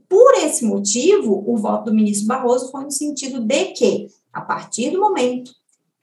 Por 0.08 0.34
esse 0.36 0.66
motivo, 0.66 1.44
o 1.46 1.58
voto 1.58 1.86
do 1.86 1.96
ministro 1.96 2.28
Barroso 2.28 2.72
foi 2.72 2.86
no 2.86 2.92
sentido 2.92 3.42
de 3.42 3.66
que, 3.74 4.08
a 4.32 4.42
partir 4.42 4.92
do 4.92 5.00
momento 5.00 5.52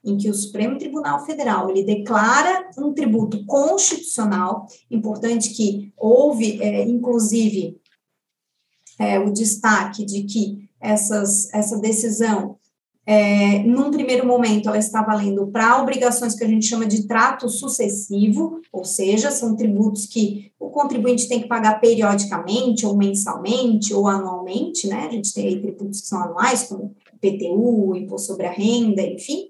em 0.04 0.18
que 0.18 0.28
o 0.28 0.34
Supremo 0.34 0.78
Tribunal 0.78 1.24
Federal 1.24 1.70
ele 1.70 1.82
declara 1.82 2.68
um 2.76 2.92
tributo 2.92 3.44
constitucional, 3.46 4.66
importante 4.90 5.50
que 5.54 5.92
houve, 5.96 6.62
é, 6.62 6.82
inclusive, 6.82 7.80
é, 8.98 9.18
o 9.18 9.32
destaque 9.32 10.04
de 10.04 10.24
que 10.24 10.68
essas, 10.78 11.52
essa 11.54 11.78
decisão 11.78 12.58
é, 13.06 13.58
num 13.58 13.90
primeiro 13.90 14.26
momento, 14.26 14.68
ela 14.68 14.78
está 14.78 15.02
valendo 15.02 15.46
para 15.48 15.80
obrigações 15.82 16.34
que 16.34 16.42
a 16.42 16.48
gente 16.48 16.66
chama 16.66 16.86
de 16.86 17.06
trato 17.06 17.48
sucessivo, 17.48 18.60
ou 18.72 18.84
seja, 18.84 19.30
são 19.30 19.54
tributos 19.54 20.06
que 20.06 20.52
o 20.58 20.70
contribuinte 20.70 21.28
tem 21.28 21.42
que 21.42 21.48
pagar 21.48 21.80
periodicamente, 21.80 22.86
ou 22.86 22.96
mensalmente, 22.96 23.92
ou 23.92 24.08
anualmente, 24.08 24.86
né? 24.86 25.06
A 25.06 25.12
gente 25.12 25.34
tem 25.34 25.48
aí 25.48 25.60
tributos 25.60 26.00
que 26.00 26.06
são 26.06 26.22
anuais, 26.22 26.62
como 26.62 26.94
PTU, 27.20 27.94
Imposto 27.94 28.28
sobre 28.28 28.46
a 28.46 28.50
Renda, 28.50 29.02
enfim. 29.02 29.48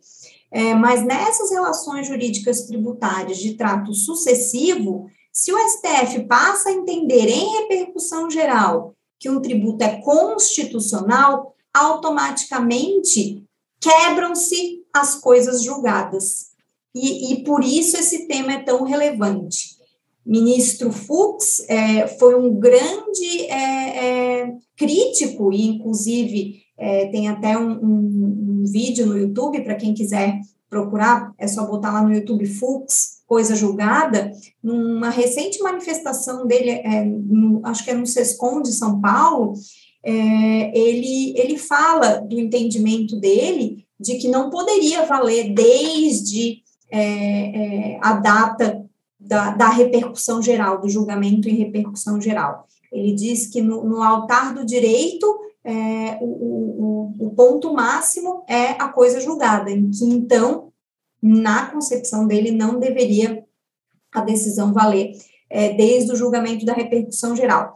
É, 0.50 0.74
mas 0.74 1.04
nessas 1.04 1.50
relações 1.50 2.06
jurídicas 2.06 2.62
tributárias 2.62 3.38
de 3.38 3.54
trato 3.54 3.92
sucessivo, 3.92 5.06
se 5.32 5.52
o 5.52 5.58
STF 5.58 6.24
passa 6.26 6.70
a 6.70 6.72
entender 6.72 7.28
em 7.28 7.62
repercussão 7.62 8.30
geral 8.30 8.94
que 9.18 9.30
um 9.30 9.40
tributo 9.40 9.82
é 9.82 10.00
constitucional, 10.00 11.54
automaticamente 11.72 13.43
quebram-se 13.84 14.82
as 14.94 15.14
coisas 15.16 15.62
julgadas. 15.62 16.54
E, 16.94 17.32
e, 17.32 17.44
por 17.44 17.62
isso 17.62 17.98
esse 17.98 18.26
tema 18.26 18.54
é 18.54 18.62
tão 18.62 18.84
relevante. 18.84 19.74
Ministro 20.24 20.90
Fux 20.90 21.60
é, 21.68 22.06
foi 22.06 22.34
um 22.34 22.58
grande 22.58 23.42
é, 23.50 24.38
é, 24.38 24.52
crítico, 24.74 25.52
e 25.52 25.66
inclusive 25.66 26.62
é, 26.78 27.08
tem 27.08 27.28
até 27.28 27.58
um, 27.58 27.72
um, 27.72 28.62
um 28.62 28.64
vídeo 28.64 29.04
no 29.04 29.18
YouTube, 29.18 29.62
para 29.62 29.74
quem 29.74 29.92
quiser 29.92 30.40
procurar, 30.70 31.34
é 31.36 31.46
só 31.46 31.66
botar 31.66 31.92
lá 31.92 32.02
no 32.02 32.14
YouTube 32.14 32.46
Fux, 32.46 33.22
Coisa 33.26 33.54
Julgada, 33.54 34.30
numa 34.62 35.10
recente 35.10 35.62
manifestação 35.62 36.46
dele, 36.46 36.70
é, 36.70 37.04
no, 37.04 37.60
acho 37.64 37.84
que 37.84 37.90
é 37.90 37.94
no 37.94 38.06
SESCOM 38.06 38.62
de 38.62 38.72
São 38.72 39.00
Paulo, 39.00 39.54
é, 40.04 40.78
ele, 40.78 41.34
ele 41.38 41.56
fala 41.56 42.18
do 42.18 42.38
entendimento 42.38 43.16
dele 43.16 43.86
de 43.98 44.16
que 44.16 44.28
não 44.28 44.50
poderia 44.50 45.06
valer 45.06 45.54
desde 45.54 46.62
é, 46.90 47.00
é, 47.00 47.98
a 48.02 48.12
data 48.12 48.84
da, 49.18 49.50
da, 49.52 49.68
repercussão 49.70 50.42
geral, 50.42 50.80
do 50.80 50.88
julgamento 50.88 51.48
em 51.48 51.56
repercussão 51.56 52.20
geral. 52.20 52.66
Ele 52.92 53.14
diz 53.14 53.46
que 53.46 53.62
no, 53.62 53.82
no 53.84 54.02
altar 54.02 54.54
do 54.54 54.64
direito, 54.64 55.26
é, 55.64 56.18
o, 56.20 57.14
o, 57.18 57.26
o 57.26 57.30
ponto 57.30 57.72
máximo 57.72 58.44
é 58.46 58.72
a 58.72 58.88
coisa 58.88 59.20
julgada, 59.20 59.70
em 59.70 59.90
que 59.90 60.04
então, 60.04 60.70
na 61.22 61.70
concepção 61.70 62.26
dele, 62.26 62.50
não 62.50 62.78
deveria 62.78 63.42
a 64.12 64.20
decisão 64.20 64.72
valer 64.72 65.12
é, 65.48 65.72
desde 65.72 66.12
o 66.12 66.16
julgamento 66.16 66.66
da 66.66 66.74
repercussão 66.74 67.34
geral. 67.34 67.74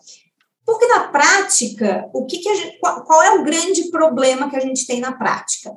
Porque 0.68 0.87
na 0.87 1.08
prática, 1.08 2.10
o 2.12 2.26
que, 2.26 2.40
que 2.40 2.54
gente, 2.54 2.78
qual, 2.78 3.02
qual 3.02 3.22
é 3.22 3.30
o 3.37 3.42
grande 3.42 3.84
problema 3.90 4.50
que 4.50 4.56
a 4.56 4.60
gente 4.60 4.87
tem 4.87 5.00
na 5.00 5.12
prática? 5.12 5.75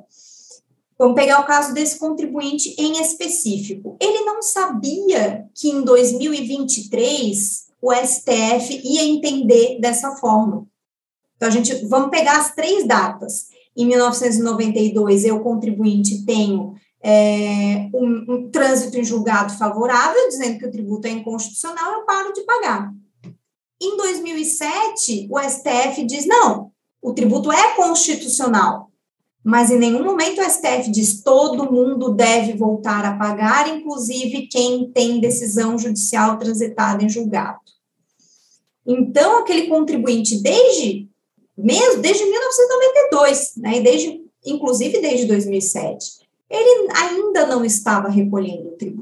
Vamos 0.98 1.14
pegar 1.14 1.40
o 1.40 1.46
caso 1.46 1.72
desse 1.72 1.98
contribuinte 1.98 2.74
em 2.76 3.00
específico. 3.00 3.96
Ele 3.98 4.20
não 4.26 4.42
sabia 4.42 5.46
que 5.54 5.70
em 5.70 5.80
2023 5.80 7.68
o 7.80 7.90
STF 7.90 8.82
ia 8.84 9.02
entender 9.02 9.80
dessa 9.80 10.14
forma. 10.16 10.66
Então, 11.36 11.48
a 11.48 11.52
gente 11.52 11.74
vamos 11.86 12.10
pegar 12.10 12.38
as 12.38 12.54
três 12.54 12.86
datas. 12.86 13.46
Em 13.74 13.86
1992, 13.86 15.24
eu, 15.24 15.40
contribuinte, 15.40 16.26
tenho 16.26 16.74
é, 17.02 17.88
um, 17.94 18.26
um 18.28 18.50
trânsito 18.50 18.98
em 18.98 19.04
julgado 19.04 19.56
favorável, 19.56 20.28
dizendo 20.28 20.58
que 20.58 20.66
o 20.66 20.70
tributo 20.70 21.08
é 21.08 21.12
inconstitucional, 21.12 21.94
eu 21.94 22.04
paro 22.04 22.34
de 22.34 22.42
pagar. 22.42 22.92
Em 23.82 23.96
2007, 23.96 25.26
o 25.28 25.40
STF 25.40 26.04
diz: 26.04 26.24
não, 26.24 26.70
o 27.02 27.12
tributo 27.12 27.50
é 27.50 27.74
constitucional, 27.74 28.92
mas 29.42 29.72
em 29.72 29.78
nenhum 29.78 30.04
momento 30.04 30.40
o 30.40 30.48
STF 30.48 30.88
diz 30.88 31.20
todo 31.20 31.70
mundo 31.72 32.14
deve 32.14 32.52
voltar 32.52 33.04
a 33.04 33.16
pagar, 33.16 33.68
inclusive 33.68 34.46
quem 34.46 34.88
tem 34.92 35.18
decisão 35.18 35.76
judicial 35.76 36.38
transitada 36.38 37.02
em 37.02 37.08
julgado. 37.08 37.58
Então, 38.86 39.38
aquele 39.38 39.66
contribuinte, 39.66 40.40
desde 40.40 41.08
mesmo 41.58 42.00
desde 42.00 42.24
1992, 42.24 43.56
né, 43.56 43.80
desde, 43.80 44.24
inclusive 44.46 45.00
desde 45.00 45.26
2007, 45.26 46.22
ele 46.48 46.88
ainda 46.94 47.46
não 47.46 47.64
estava 47.64 48.08
recolhendo 48.08 48.68
o 48.68 48.76
tributo. 48.76 49.01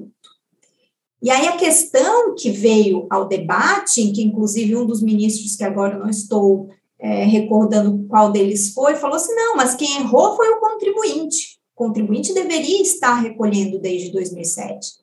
E 1.22 1.30
aí 1.30 1.48
a 1.48 1.56
questão 1.56 2.34
que 2.34 2.50
veio 2.50 3.06
ao 3.10 3.28
debate, 3.28 4.10
que 4.12 4.22
inclusive 4.22 4.76
um 4.76 4.86
dos 4.86 5.02
ministros, 5.02 5.54
que 5.54 5.64
agora 5.64 5.98
não 5.98 6.08
estou 6.08 6.70
é, 6.98 7.24
recordando 7.24 8.06
qual 8.08 8.30
deles 8.30 8.72
foi, 8.72 8.96
falou 8.96 9.16
assim: 9.16 9.34
não, 9.34 9.56
mas 9.56 9.74
quem 9.74 9.98
errou 9.98 10.36
foi 10.36 10.48
o 10.48 10.60
contribuinte. 10.60 11.58
O 11.74 11.84
contribuinte 11.84 12.32
deveria 12.32 12.82
estar 12.82 13.20
recolhendo 13.20 13.78
desde 13.78 14.10
2007. 14.12 15.00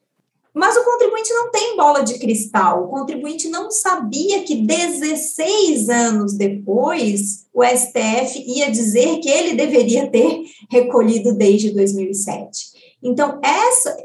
Mas 0.58 0.76
o 0.76 0.84
contribuinte 0.84 1.32
não 1.34 1.52
tem 1.52 1.78
bola 1.78 2.02
de 2.02 2.18
cristal. 2.18 2.86
O 2.86 2.88
contribuinte 2.88 3.48
não 3.48 3.70
sabia 3.70 4.42
que 4.42 4.56
16 4.56 5.88
anos 5.88 6.34
depois 6.34 7.46
o 7.54 7.64
STF 7.64 8.44
ia 8.44 8.72
dizer 8.72 9.20
que 9.20 9.30
ele 9.30 9.54
deveria 9.54 10.10
ter 10.10 10.42
recolhido 10.72 11.36
desde 11.36 11.70
2007. 11.70 12.72
Então, 13.04 13.40
essa, 13.44 13.96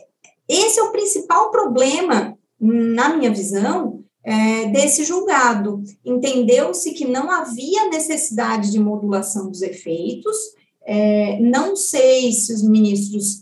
esse 0.52 0.78
é 0.78 0.82
o 0.82 0.92
principal 0.92 1.50
problema, 1.50 2.36
na 2.60 3.16
minha 3.16 3.32
visão, 3.32 4.02
é, 4.24 4.66
desse 4.66 5.04
julgado. 5.04 5.82
Entendeu-se 6.04 6.92
que 6.92 7.06
não 7.06 7.30
havia 7.30 7.88
necessidade 7.88 8.70
de 8.70 8.78
modulação 8.78 9.48
dos 9.48 9.62
efeitos, 9.62 10.36
é, 10.84 11.38
não 11.40 11.76
sei 11.76 12.32
se 12.32 12.52
os 12.52 12.62
ministros 12.62 13.40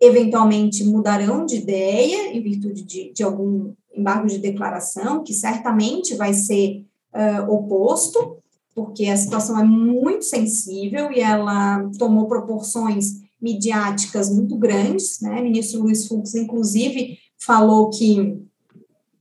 eventualmente 0.00 0.84
mudarão 0.84 1.46
de 1.46 1.56
ideia 1.56 2.34
em 2.34 2.42
virtude 2.42 2.82
de, 2.82 3.12
de 3.12 3.22
algum 3.22 3.72
embargo 3.94 4.26
de 4.26 4.38
declaração, 4.38 5.22
que 5.22 5.32
certamente 5.32 6.14
vai 6.14 6.34
ser 6.34 6.84
uh, 7.14 7.50
oposto, 7.50 8.38
porque 8.74 9.06
a 9.06 9.16
situação 9.16 9.58
é 9.58 9.62
muito 9.62 10.24
sensível 10.24 11.12
e 11.12 11.20
ela 11.20 11.88
tomou 11.96 12.26
proporções 12.26 13.22
midiáticas 13.44 14.34
muito 14.34 14.56
grandes, 14.56 15.20
né? 15.20 15.38
O 15.38 15.44
ministro 15.44 15.82
Luiz 15.82 16.08
Fux, 16.08 16.34
inclusive, 16.34 17.18
falou 17.38 17.90
que 17.90 18.42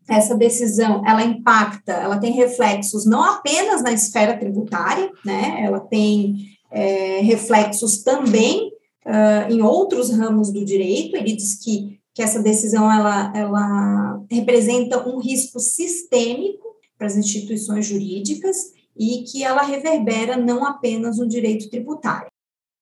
essa 0.07 0.35
decisão, 0.35 1.05
ela 1.05 1.23
impacta, 1.23 1.91
ela 1.91 2.17
tem 2.17 2.33
reflexos 2.33 3.05
não 3.05 3.23
apenas 3.23 3.81
na 3.81 3.91
esfera 3.91 4.37
tributária, 4.37 5.09
né, 5.25 5.61
ela 5.63 5.79
tem 5.79 6.35
é, 6.69 7.19
reflexos 7.21 8.03
também 8.03 8.69
uh, 9.05 9.51
em 9.51 9.61
outros 9.61 10.09
ramos 10.09 10.51
do 10.51 10.65
direito, 10.65 11.15
ele 11.15 11.33
diz 11.33 11.55
que, 11.55 11.99
que 12.13 12.21
essa 12.21 12.41
decisão, 12.41 12.91
ela, 12.91 13.31
ela 13.33 14.21
representa 14.29 15.07
um 15.07 15.19
risco 15.19 15.59
sistêmico 15.59 16.75
para 16.97 17.07
as 17.07 17.15
instituições 17.15 17.85
jurídicas 17.85 18.73
e 18.97 19.23
que 19.23 19.43
ela 19.43 19.63
reverbera 19.63 20.35
não 20.35 20.65
apenas 20.65 21.17
no 21.17 21.27
direito 21.27 21.69
tributário. 21.69 22.32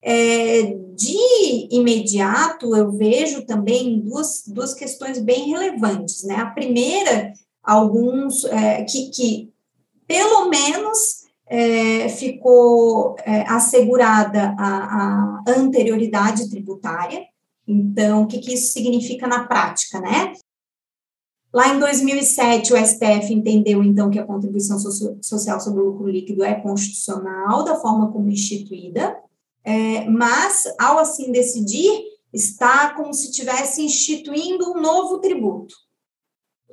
É, 0.03 0.63
de 0.96 1.67
imediato, 1.72 2.75
eu 2.75 2.91
vejo 2.91 3.46
também 3.46 4.00
duas, 4.00 4.43
duas 4.48 4.74
questões 4.74 5.20
bem 5.20 5.50
relevantes. 5.50 6.24
Né? 6.24 6.36
A 6.36 6.48
primeira, 6.48 7.34
alguns 7.63 8.43
é, 8.46 8.84
que, 8.84 9.10
que, 9.10 9.53
pelo 10.08 10.50
menos, 10.50 11.22
é, 11.51 12.08
ficou 12.08 13.17
é, 13.25 13.41
assegurada 13.41 14.55
a, 14.58 14.67
a, 14.67 15.43
anterioridade 15.46 16.50
tributária. 16.50 17.25
Então, 17.67 18.24
o 18.24 18.27
que, 18.27 18.39
que 18.39 18.53
isso 18.53 18.72
significa 18.72 19.27
na 19.27 19.43
prática, 19.43 20.00
né? 20.00 20.34
Lá 21.53 21.75
em 21.75 21.79
2007, 21.79 22.72
o 22.72 22.77
STF 22.77 23.34
entendeu, 23.34 23.84
então, 23.84 24.10
que 24.10 24.17
a 24.17 24.25
contribuição 24.25 24.79
social 24.79 25.60
sobre 25.60 25.81
o 25.81 25.89
lucro 25.89 26.08
líquido 26.08 26.46
é 26.46 26.55
constitucional, 26.55 27.65
da 27.65 27.75
forma 27.75 28.10
como 28.10 28.29
instituída, 28.29 29.17
é, 29.63 30.06
mas, 30.06 30.63
ao 30.80 30.98
assim 30.98 31.32
decidir, 31.32 32.03
está 32.34 32.94
como 32.94 33.13
se 33.13 33.30
estivesse 33.30 33.82
instituindo 33.82 34.72
um 34.72 34.82
novo 34.82 35.20
tributo. 35.20 35.75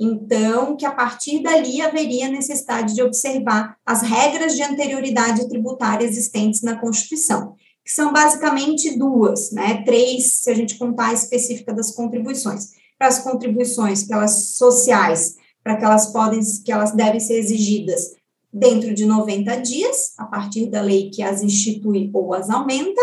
Então, 0.00 0.76
que 0.76 0.86
a 0.86 0.92
partir 0.92 1.42
dali 1.42 1.82
haveria 1.82 2.28
necessidade 2.28 2.94
de 2.94 3.02
observar 3.02 3.76
as 3.84 4.02
regras 4.02 4.54
de 4.54 4.62
anterioridade 4.62 5.48
tributária 5.48 6.06
existentes 6.06 6.62
na 6.62 6.78
Constituição, 6.78 7.54
que 7.84 7.90
são 7.92 8.12
basicamente 8.12 8.96
duas, 8.96 9.50
né? 9.50 9.82
Três, 9.84 10.42
se 10.42 10.50
a 10.50 10.54
gente 10.54 10.78
contar 10.78 11.08
a 11.08 11.14
específica 11.14 11.74
das 11.74 11.90
contribuições 11.90 12.78
para 12.98 13.08
as 13.08 13.20
contribuições, 13.20 14.02
para 14.02 14.24
as 14.24 14.56
sociais, 14.56 15.36
para 15.62 15.76
que 15.76 15.84
elas 15.84 16.12
podem, 16.12 16.40
que 16.64 16.72
elas 16.72 16.92
devem 16.92 17.20
ser 17.20 17.34
exigidas 17.34 18.17
dentro 18.52 18.94
de 18.94 19.04
90 19.04 19.56
dias, 19.56 20.14
a 20.18 20.24
partir 20.24 20.66
da 20.66 20.80
lei 20.80 21.10
que 21.10 21.22
as 21.22 21.42
institui 21.42 22.10
ou 22.12 22.34
as 22.34 22.48
aumenta, 22.50 23.00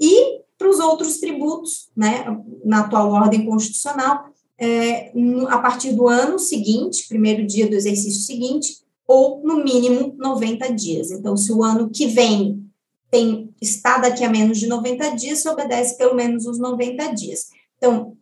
e 0.00 0.40
para 0.56 0.68
os 0.68 0.80
outros 0.80 1.18
tributos, 1.18 1.88
né, 1.96 2.24
na 2.64 2.80
atual 2.80 3.12
ordem 3.12 3.46
constitucional, 3.46 4.24
é, 4.58 5.12
a 5.48 5.58
partir 5.58 5.92
do 5.92 6.08
ano 6.08 6.38
seguinte, 6.38 7.06
primeiro 7.08 7.46
dia 7.46 7.68
do 7.68 7.76
exercício 7.76 8.22
seguinte, 8.22 8.78
ou 9.06 9.40
no 9.42 9.62
mínimo 9.62 10.14
90 10.18 10.74
dias. 10.74 11.10
Então, 11.10 11.36
se 11.36 11.52
o 11.52 11.62
ano 11.62 11.88
que 11.88 12.06
vem 12.06 12.68
tem 13.10 13.54
está 13.60 13.98
daqui 13.98 14.22
a 14.22 14.28
menos 14.28 14.58
de 14.58 14.66
90 14.66 15.16
dias, 15.16 15.38
se 15.38 15.48
obedece 15.48 15.96
pelo 15.96 16.14
menos 16.14 16.44
os 16.44 16.58
90 16.58 17.14
dias. 17.14 17.46
Então, 17.76 18.16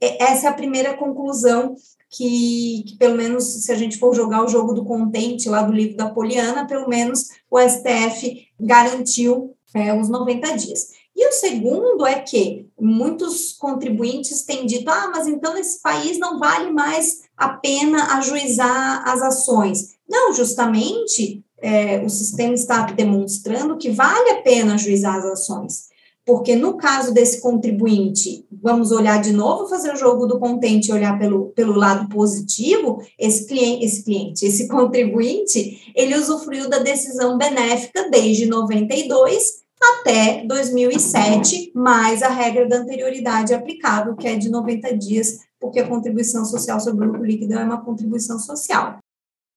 essa 0.00 0.46
é 0.46 0.50
a 0.50 0.54
primeira 0.54 0.96
conclusão 0.96 1.74
que, 2.10 2.84
que, 2.86 2.96
pelo 2.96 3.16
menos, 3.16 3.44
se 3.44 3.72
a 3.72 3.74
gente 3.74 3.98
for 3.98 4.14
jogar 4.14 4.44
o 4.44 4.48
jogo 4.48 4.72
do 4.72 4.84
contente 4.84 5.48
lá 5.48 5.62
do 5.62 5.72
livro 5.72 5.96
da 5.96 6.10
Poliana, 6.10 6.66
pelo 6.66 6.88
menos 6.88 7.28
o 7.50 7.58
STF 7.58 8.46
garantiu 8.58 9.54
é, 9.74 9.92
os 9.98 10.08
90 10.08 10.56
dias. 10.56 10.88
E 11.14 11.26
o 11.28 11.32
segundo 11.32 12.06
é 12.06 12.20
que 12.20 12.68
muitos 12.78 13.52
contribuintes 13.52 14.44
têm 14.44 14.66
dito: 14.66 14.88
ah, 14.90 15.10
mas 15.14 15.26
então 15.26 15.54
nesse 15.54 15.80
país 15.80 16.18
não 16.18 16.38
vale 16.38 16.70
mais 16.70 17.22
a 17.36 17.48
pena 17.48 18.18
ajuizar 18.18 19.02
as 19.08 19.22
ações. 19.22 19.96
Não, 20.08 20.32
justamente 20.32 21.42
é, 21.58 22.00
o 22.04 22.08
sistema 22.08 22.54
está 22.54 22.82
demonstrando 22.86 23.78
que 23.78 23.90
vale 23.90 24.30
a 24.30 24.42
pena 24.42 24.74
ajuizar 24.74 25.16
as 25.16 25.24
ações 25.24 25.95
porque 26.26 26.56
no 26.56 26.76
caso 26.76 27.14
desse 27.14 27.40
contribuinte, 27.40 28.44
vamos 28.50 28.90
olhar 28.90 29.22
de 29.22 29.32
novo, 29.32 29.68
fazer 29.68 29.94
o 29.94 29.96
jogo 29.96 30.26
do 30.26 30.40
contente 30.40 30.88
e 30.88 30.92
olhar 30.92 31.16
pelo, 31.20 31.50
pelo 31.50 31.74
lado 31.74 32.08
positivo, 32.08 33.00
esse 33.16 33.46
cliente, 33.46 33.84
esse 33.84 34.04
cliente, 34.04 34.44
esse 34.44 34.66
contribuinte, 34.68 35.92
ele 35.94 36.16
usufruiu 36.16 36.68
da 36.68 36.80
decisão 36.80 37.38
benéfica 37.38 38.10
desde 38.10 38.46
92 38.46 39.64
até 40.00 40.44
2007, 40.44 41.70
mais 41.74 42.22
a 42.22 42.28
regra 42.28 42.66
da 42.66 42.78
anterioridade 42.78 43.54
aplicável, 43.54 44.16
que 44.16 44.26
é 44.26 44.34
de 44.34 44.48
90 44.48 44.96
dias, 44.96 45.40
porque 45.60 45.78
a 45.78 45.86
contribuição 45.86 46.44
social 46.44 46.80
sobre 46.80 47.06
o 47.06 47.08
lucro 47.08 47.24
líquido 47.24 47.54
é 47.54 47.62
uma 47.62 47.84
contribuição 47.84 48.38
social. 48.38 48.98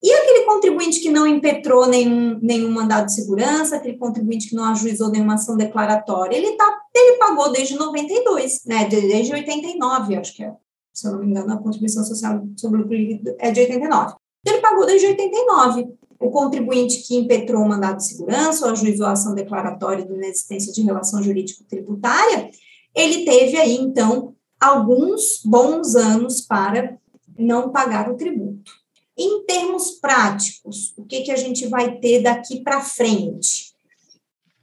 E 0.02 0.14
aquele 0.14 0.46
contribuinte 0.46 1.02
que 1.02 1.10
não 1.10 1.28
impetrou 1.28 1.86
nenhum, 1.86 2.40
nenhum 2.42 2.72
mandado 2.72 3.08
de 3.08 3.16
segurança, 3.16 3.76
aquele 3.76 3.98
contribuinte 3.98 4.50
que 4.50 4.56
não 4.56 4.66
ajuizou 4.66 5.10
nenhuma 5.10 5.34
ação 5.34 5.58
declaratória, 5.58 6.38
ele, 6.38 6.54
tá, 6.54 6.82
ele 6.96 7.18
pagou 7.18 7.52
desde 7.52 7.76
92, 7.76 8.64
né? 8.66 8.88
Desde 8.88 9.34
89, 9.34 10.16
acho 10.16 10.34
que 10.34 10.44
é, 10.44 10.54
se 10.94 11.06
eu 11.06 11.12
não 11.12 11.20
me 11.20 11.28
engano, 11.28 11.54
a 11.54 11.58
contribuição 11.58 12.04
social 12.06 12.42
sobre 12.56 12.80
o 12.80 12.84
lucro 12.84 13.36
é 13.40 13.52
de 13.52 13.60
89. 13.60 14.16
Ele 14.46 14.60
pagou 14.60 14.86
desde 14.86 15.08
89. 15.08 15.90
O 16.18 16.32
contribuinte 16.32 17.02
que 17.02 17.16
impetrou 17.16 17.62
o 17.62 17.68
mandado 17.68 17.98
de 17.98 18.08
segurança 18.08 18.66
ou 18.66 18.72
ajuizou 18.72 19.06
a 19.06 19.12
ação 19.12 19.36
declaratória 19.36 20.06
de 20.06 20.14
inexistência 20.14 20.72
de 20.72 20.82
relação 20.82 21.22
jurídico-tributária, 21.22 22.50
ele 22.96 23.26
teve 23.26 23.58
aí, 23.58 23.76
então, 23.76 24.34
alguns 24.60 25.42
bons 25.46 25.96
anos 25.96 26.42
para 26.42 26.98
não 27.38 27.70
pagar 27.70 28.10
o 28.10 28.16
tributo. 28.16 28.79
Em 29.22 29.44
termos 29.44 29.92
práticos, 29.92 30.94
o 30.96 31.04
que, 31.04 31.24
que 31.24 31.32
a 31.32 31.36
gente 31.36 31.68
vai 31.68 31.98
ter 31.98 32.22
daqui 32.22 32.62
para 32.62 32.80
frente? 32.80 33.74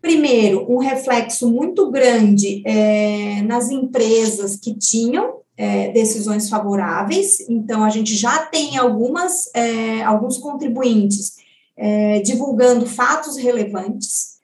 Primeiro, 0.01 0.65
um 0.73 0.79
reflexo 0.79 1.51
muito 1.51 1.91
grande 1.91 2.63
é, 2.65 3.43
nas 3.43 3.71
empresas 3.71 4.57
que 4.57 4.73
tinham 4.73 5.41
é, 5.59 5.91
decisões 5.91 6.49
favoráveis, 6.49 7.41
então 7.51 7.85
a 7.85 7.91
gente 7.91 8.15
já 8.15 8.47
tem 8.47 8.79
algumas, 8.79 9.55
é, 9.55 10.03
alguns 10.03 10.39
contribuintes 10.39 11.45
divulgando 12.25 12.87
fatos 12.87 13.37
relevantes 13.37 14.39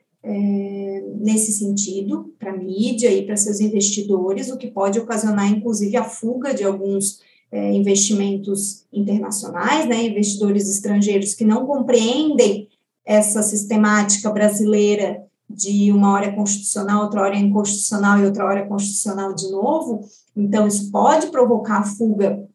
nesse 1.19 1.51
sentido, 1.51 2.31
para 2.39 2.53
a 2.53 2.57
mídia 2.57 3.11
e 3.11 3.25
para 3.25 3.39
seus 3.39 3.59
investidores, 3.59 4.51
o 4.51 4.59
que 4.59 4.71
pode 4.71 5.01
ocasionar, 5.01 5.51
inclusive, 5.51 5.97
a 5.97 6.05
fuga 6.05 6.53
de 6.53 6.63
alguns 6.63 7.21
é, 7.53 7.73
investimentos 7.75 8.85
internacionais, 8.91 9.87
né, 9.87 10.07
investidores 10.07 10.69
estrangeiros 10.69 11.35
que 11.35 11.45
não 11.45 11.67
compreendem 11.67 12.69
essa 13.05 13.43
sistemática 13.43 14.31
brasileira 14.31 15.23
de 15.49 15.93
uma 15.93 16.13
hora 16.13 16.27
é 16.27 16.33
constitucional, 16.33 17.05
outra 17.05 17.21
hora 17.21 17.37
é 17.37 17.39
inconstitucional 17.39 18.19
e 18.19 18.25
outra 18.25 18.47
hora 18.47 18.61
é 18.61 18.67
constitucional 18.67 19.35
de 19.35 19.51
novo. 19.51 20.09
Então, 20.35 20.67
isso 20.67 20.91
pode 20.91 21.27
provocar 21.27 21.81
a 21.81 21.85
fuga 21.85 22.49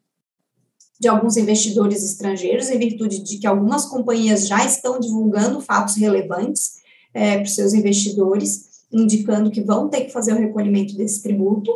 de 0.98 1.06
alguns 1.06 1.36
investidores 1.36 2.02
estrangeiros, 2.02 2.68
em 2.68 2.78
virtude 2.78 3.22
de 3.22 3.38
que 3.38 3.46
algumas 3.46 3.84
companhias 3.84 4.48
já 4.48 4.64
estão 4.64 4.98
divulgando 4.98 5.60
fatos 5.60 5.94
relevantes 5.94 6.78
é, 7.14 7.34
para 7.36 7.44
os 7.44 7.54
seus 7.54 7.72
investidores, 7.72 8.82
indicando 8.92 9.50
que 9.50 9.60
vão 9.60 9.88
ter 9.88 10.02
que 10.02 10.12
fazer 10.12 10.32
o 10.32 10.38
recolhimento 10.38 10.96
desse 10.96 11.22
tributo. 11.22 11.70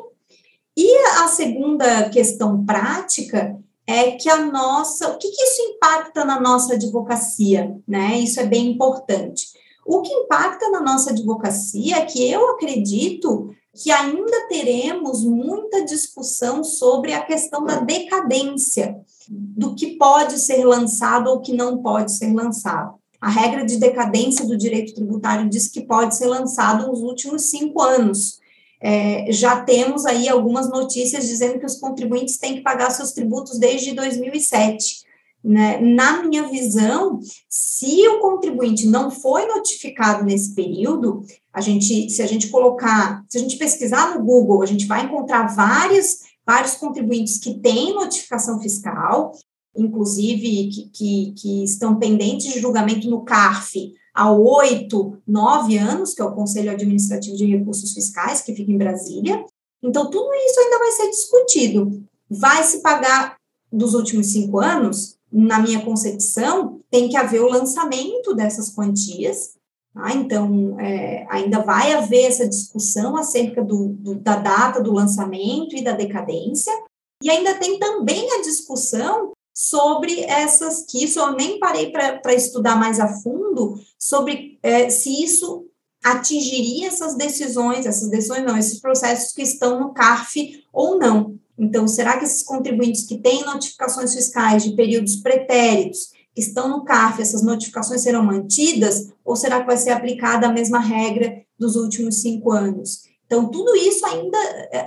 E 0.76 0.96
a 1.20 1.28
segunda 1.28 2.08
questão 2.08 2.64
prática 2.64 3.58
é 3.86 4.12
que 4.12 4.28
a 4.28 4.46
nossa, 4.46 5.10
o 5.10 5.18
que, 5.18 5.28
que 5.28 5.42
isso 5.42 5.62
impacta 5.62 6.24
na 6.24 6.40
nossa 6.40 6.74
advocacia, 6.74 7.76
né? 7.86 8.18
Isso 8.18 8.40
é 8.40 8.46
bem 8.46 8.68
importante. 8.68 9.48
O 9.84 10.00
que 10.00 10.12
impacta 10.12 10.70
na 10.70 10.80
nossa 10.80 11.10
advocacia 11.10 11.96
é 11.96 12.04
que 12.06 12.30
eu 12.30 12.50
acredito 12.50 13.50
que 13.74 13.90
ainda 13.90 14.48
teremos 14.48 15.24
muita 15.24 15.84
discussão 15.84 16.62
sobre 16.62 17.12
a 17.12 17.22
questão 17.22 17.64
da 17.64 17.80
decadência, 17.80 18.96
do 19.28 19.74
que 19.74 19.96
pode 19.96 20.38
ser 20.38 20.64
lançado 20.64 21.28
ou 21.28 21.40
que 21.40 21.52
não 21.52 21.78
pode 21.78 22.12
ser 22.12 22.32
lançado. 22.32 22.94
A 23.20 23.30
regra 23.30 23.64
de 23.64 23.78
decadência 23.78 24.44
do 24.46 24.56
direito 24.56 24.94
tributário 24.94 25.48
diz 25.48 25.68
que 25.68 25.82
pode 25.82 26.16
ser 26.16 26.26
lançado 26.26 26.86
nos 26.86 27.00
últimos 27.00 27.42
cinco 27.42 27.80
anos 27.80 28.41
é, 28.82 29.30
já 29.30 29.60
temos 29.60 30.04
aí 30.04 30.28
algumas 30.28 30.68
notícias 30.68 31.28
dizendo 31.28 31.60
que 31.60 31.66
os 31.66 31.76
contribuintes 31.76 32.36
têm 32.36 32.56
que 32.56 32.62
pagar 32.62 32.90
seus 32.90 33.12
tributos 33.12 33.56
desde 33.56 33.92
2007. 33.92 35.02
Né? 35.44 35.80
Na 35.80 36.22
minha 36.22 36.48
visão, 36.48 37.20
se 37.48 38.08
o 38.08 38.18
contribuinte 38.18 38.86
não 38.88 39.08
foi 39.08 39.46
notificado 39.46 40.24
nesse 40.24 40.52
período, 40.54 41.24
a 41.52 41.60
gente, 41.60 42.10
se 42.10 42.22
a 42.22 42.26
gente 42.26 42.48
colocar, 42.48 43.24
se 43.28 43.38
a 43.38 43.40
gente 43.40 43.56
pesquisar 43.56 44.16
no 44.16 44.24
Google, 44.24 44.62
a 44.62 44.66
gente 44.66 44.86
vai 44.86 45.04
encontrar 45.04 45.54
vários, 45.54 46.18
vários 46.44 46.74
contribuintes 46.74 47.38
que 47.38 47.60
têm 47.60 47.94
notificação 47.94 48.60
fiscal, 48.60 49.32
inclusive 49.76 50.68
que, 50.68 50.90
que, 50.92 51.34
que 51.36 51.64
estão 51.64 51.98
pendentes 51.98 52.52
de 52.52 52.58
julgamento 52.58 53.08
no 53.08 53.24
CARF 53.24 53.92
há 54.14 54.30
oito, 54.30 55.18
nove 55.26 55.76
anos, 55.78 56.14
que 56.14 56.22
é 56.22 56.24
o 56.24 56.34
Conselho 56.34 56.70
Administrativo 56.70 57.36
de 57.36 57.46
Recursos 57.46 57.92
Fiscais, 57.92 58.42
que 58.42 58.54
fica 58.54 58.70
em 58.70 58.78
Brasília. 58.78 59.44
Então, 59.82 60.10
tudo 60.10 60.32
isso 60.34 60.60
ainda 60.60 60.78
vai 60.78 60.92
ser 60.92 61.10
discutido. 61.10 62.04
Vai 62.30 62.62
se 62.62 62.80
pagar 62.80 63.36
dos 63.72 63.94
últimos 63.94 64.28
cinco 64.28 64.58
anos, 64.58 65.16
na 65.32 65.58
minha 65.60 65.82
concepção, 65.82 66.80
tem 66.90 67.08
que 67.08 67.16
haver 67.16 67.40
o 67.40 67.48
lançamento 67.48 68.34
dessas 68.34 68.68
quantias. 68.70 69.54
Tá? 69.94 70.12
Então, 70.12 70.78
é, 70.78 71.26
ainda 71.30 71.60
vai 71.60 71.92
haver 71.92 72.26
essa 72.26 72.46
discussão 72.46 73.16
acerca 73.16 73.64
do, 73.64 73.88
do, 73.88 74.14
da 74.16 74.36
data 74.36 74.80
do 74.82 74.92
lançamento 74.92 75.74
e 75.74 75.82
da 75.82 75.92
decadência. 75.92 76.72
E 77.22 77.30
ainda 77.30 77.54
tem 77.54 77.78
também 77.78 78.30
a 78.32 78.42
discussão 78.42 79.32
sobre 79.54 80.20
essas, 80.22 80.84
que 80.88 81.04
isso 81.04 81.18
eu 81.18 81.32
nem 81.32 81.58
parei 81.58 81.90
para 81.90 82.34
estudar 82.34 82.76
mais 82.76 82.98
a 82.98 83.08
fundo, 83.08 83.78
sobre 83.98 84.58
é, 84.62 84.88
se 84.88 85.22
isso 85.22 85.66
atingiria 86.02 86.88
essas 86.88 87.14
decisões, 87.14 87.86
essas 87.86 88.08
decisões 88.08 88.44
não, 88.44 88.56
esses 88.56 88.80
processos 88.80 89.32
que 89.32 89.42
estão 89.42 89.78
no 89.78 89.92
CARF 89.92 90.64
ou 90.72 90.98
não. 90.98 91.38
Então, 91.56 91.86
será 91.86 92.18
que 92.18 92.24
esses 92.24 92.42
contribuintes 92.42 93.04
que 93.04 93.18
têm 93.18 93.44
notificações 93.44 94.12
fiscais 94.14 94.64
de 94.64 94.74
períodos 94.74 95.16
pretéritos, 95.16 96.10
que 96.34 96.40
estão 96.40 96.68
no 96.68 96.84
CARF, 96.84 97.20
essas 97.20 97.42
notificações 97.42 98.00
serão 98.00 98.24
mantidas, 98.24 99.12
ou 99.24 99.36
será 99.36 99.60
que 99.60 99.66
vai 99.66 99.76
ser 99.76 99.90
aplicada 99.90 100.46
a 100.46 100.52
mesma 100.52 100.80
regra 100.80 101.42
dos 101.58 101.76
últimos 101.76 102.20
cinco 102.20 102.50
anos? 102.50 103.02
Então, 103.26 103.48
tudo 103.50 103.76
isso 103.76 104.04
ainda 104.04 104.38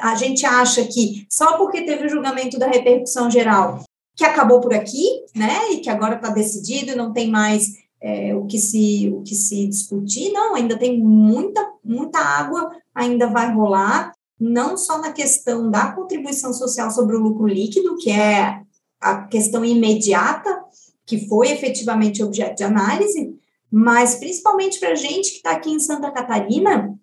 a 0.01 0.15
gente 0.15 0.45
acha 0.45 0.83
que 0.85 1.25
só 1.29 1.57
porque 1.57 1.83
teve 1.83 2.05
o 2.05 2.09
julgamento 2.09 2.59
da 2.59 2.67
repercussão 2.67 3.29
geral, 3.29 3.83
que 4.15 4.23
acabou 4.23 4.61
por 4.61 4.73
aqui, 4.73 5.05
né, 5.35 5.71
e 5.71 5.77
que 5.79 5.89
agora 5.89 6.15
está 6.15 6.29
decidido 6.29 6.91
e 6.91 6.95
não 6.95 7.11
tem 7.11 7.29
mais 7.29 7.73
é, 8.01 8.35
o, 8.35 8.45
que 8.45 8.57
se, 8.57 9.11
o 9.13 9.21
que 9.21 9.35
se 9.35 9.67
discutir, 9.67 10.31
não, 10.31 10.55
ainda 10.55 10.77
tem 10.77 10.99
muita, 10.99 11.61
muita 11.83 12.19
água, 12.19 12.71
ainda 12.93 13.27
vai 13.27 13.53
rolar, 13.53 14.13
não 14.39 14.77
só 14.77 14.99
na 14.99 15.11
questão 15.11 15.69
da 15.69 15.91
contribuição 15.91 16.53
social 16.53 16.91
sobre 16.91 17.15
o 17.15 17.19
lucro 17.19 17.47
líquido, 17.47 17.95
que 17.97 18.11
é 18.11 18.61
a 19.01 19.23
questão 19.23 19.65
imediata, 19.65 20.63
que 21.05 21.27
foi 21.27 21.51
efetivamente 21.51 22.23
objeto 22.23 22.57
de 22.57 22.63
análise, 22.63 23.35
mas 23.71 24.15
principalmente 24.15 24.79
para 24.79 24.89
a 24.89 24.95
gente 24.95 25.31
que 25.31 25.37
está 25.37 25.51
aqui 25.51 25.71
em 25.71 25.79
Santa 25.79 26.11
Catarina, 26.11 26.95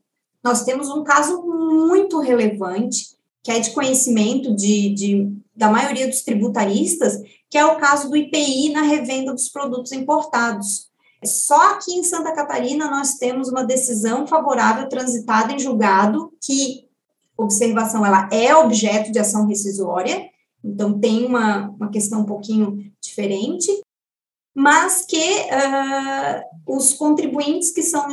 nós 0.42 0.64
temos 0.64 0.88
um 0.88 1.05
caso 1.05 1.42
muito 1.42 2.18
relevante, 2.18 3.16
que 3.42 3.51
é 3.51 3.61
de 3.61 3.70
conhecimento 3.70 4.55
de, 4.55 4.94
de, 4.94 5.33
da 5.55 5.71
maioria 5.71 6.09
dos 6.09 6.23
tributaristas, 6.23 7.21
que 7.51 7.59
é 7.59 7.65
o 7.65 7.77
caso 7.77 8.09
do 8.09 8.17
IPI 8.17 8.71
na 8.71 8.83
revenda 8.83 9.33
dos 9.33 9.49
produtos 9.49 9.93
importados. 9.93 10.91
Só 11.25 11.73
aqui 11.73 11.93
em 11.93 12.03
Santa 12.03 12.33
Catarina 12.33 12.91
nós 12.91 13.15
temos 13.15 13.49
uma 13.49 13.65
decisão 13.65 14.27
favorável 14.27 14.88
transitada 14.88 15.53
em 15.53 15.59
julgado 15.59 16.33
que 16.43 16.88
observação 17.37 18.05
ela 18.05 18.29
é 18.33 18.55
objeto 18.55 19.12
de 19.12 19.19
ação 19.19 19.47
rescisória, 19.47 20.29
então 20.65 20.99
tem 20.99 21.25
uma, 21.27 21.69
uma 21.71 21.91
questão 21.91 22.21
um 22.21 22.27
pouquinho 22.27 22.93
diferente, 23.01 23.69
mas 24.55 25.05
que 25.07 25.17
uh, 25.17 26.75
os 26.77 26.93
contribuintes 26.95 27.71
que 27.71 27.83
são 27.83 28.07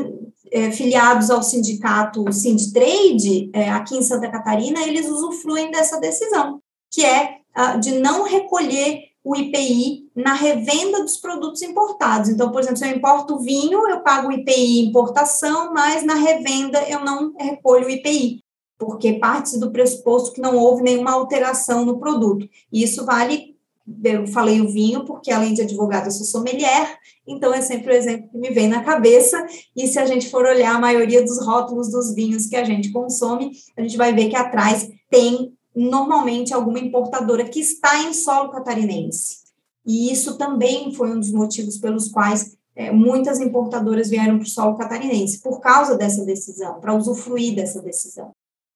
é, 0.51 0.71
filiados 0.71 1.29
ao 1.29 1.43
sindicato 1.43 2.31
Sindtrade, 2.31 3.49
é, 3.53 3.69
aqui 3.69 3.95
em 3.97 4.01
Santa 4.01 4.29
Catarina, 4.29 4.81
eles 4.81 5.07
usufruem 5.07 5.69
dessa 5.69 5.99
decisão, 5.99 6.61
que 6.91 7.03
é 7.03 7.37
uh, 7.57 7.79
de 7.79 7.99
não 7.99 8.23
recolher 8.23 9.03
o 9.23 9.35
IPI 9.35 10.09
na 10.15 10.33
revenda 10.33 11.03
dos 11.03 11.17
produtos 11.17 11.61
importados. 11.61 12.29
Então, 12.29 12.51
por 12.51 12.61
exemplo, 12.61 12.77
se 12.77 12.85
eu 12.85 12.95
importo 12.95 13.39
vinho, 13.39 13.87
eu 13.87 14.01
pago 14.01 14.29
o 14.29 14.31
IPI 14.31 14.87
importação, 14.87 15.73
mas 15.73 16.03
na 16.03 16.15
revenda 16.15 16.81
eu 16.89 17.01
não 17.01 17.33
recolho 17.37 17.87
o 17.87 17.89
IPI 17.89 18.41
porque 18.79 19.19
parte 19.19 19.59
do 19.59 19.71
pressuposto 19.71 20.31
que 20.31 20.41
não 20.41 20.55
houve 20.55 20.81
nenhuma 20.81 21.11
alteração 21.11 21.85
no 21.85 21.99
produto. 21.99 22.49
E 22.71 22.81
isso 22.81 23.05
vale, 23.05 23.57
eu 24.05 24.25
falei 24.25 24.61
o 24.61 24.69
vinho, 24.69 25.03
porque 25.03 25.31
além 25.31 25.53
de 25.53 25.61
advogada, 25.61 26.07
eu 26.07 26.11
sou 26.11 26.25
sommelier, 26.25 26.97
então 27.27 27.53
é 27.53 27.61
sempre 27.61 27.91
o 27.91 27.95
exemplo 27.95 28.29
que 28.29 28.37
me 28.37 28.49
vem 28.51 28.69
na 28.69 28.81
cabeça. 28.81 29.45
E 29.75 29.85
se 29.85 29.99
a 29.99 30.05
gente 30.05 30.29
for 30.29 30.45
olhar 30.45 30.73
a 30.73 30.79
maioria 30.79 31.21
dos 31.21 31.45
rótulos 31.45 31.91
dos 31.91 32.15
vinhos 32.15 32.45
que 32.45 32.55
a 32.55 32.63
gente 32.63 32.89
consome, 32.93 33.51
a 33.77 33.81
gente 33.81 33.97
vai 33.97 34.13
ver 34.13 34.29
que 34.29 34.35
atrás 34.37 34.89
tem 35.11 35.53
normalmente 35.75 36.53
alguma 36.53 36.79
importadora 36.79 37.47
que 37.47 37.59
está 37.59 38.03
em 38.03 38.13
solo 38.13 38.49
catarinense. 38.49 39.39
E 39.85 40.11
isso 40.11 40.37
também 40.37 40.93
foi 40.93 41.11
um 41.11 41.19
dos 41.19 41.31
motivos 41.31 41.77
pelos 41.77 42.09
quais 42.09 42.57
é, 42.75 42.91
muitas 42.91 43.39
importadoras 43.39 44.09
vieram 44.09 44.37
para 44.37 44.45
o 44.45 44.49
solo 44.49 44.77
catarinense, 44.77 45.41
por 45.41 45.59
causa 45.59 45.97
dessa 45.97 46.25
decisão, 46.25 46.79
para 46.79 46.95
usufruir 46.95 47.55
dessa 47.55 47.81
decisão. 47.81 48.31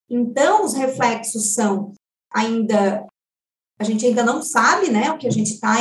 Então, 0.10 0.66
os 0.66 0.74
reflexos 0.74 1.54
são 1.54 1.94
ainda, 2.32 3.06
a 3.80 3.84
gente 3.84 4.06
ainda 4.06 4.24
não 4.24 4.42
sabe, 4.42 4.92
né, 4.92 5.12
o 5.12 5.18
que 5.18 5.28
a 5.28 5.32
gente 5.32 5.54
está 5.54 5.78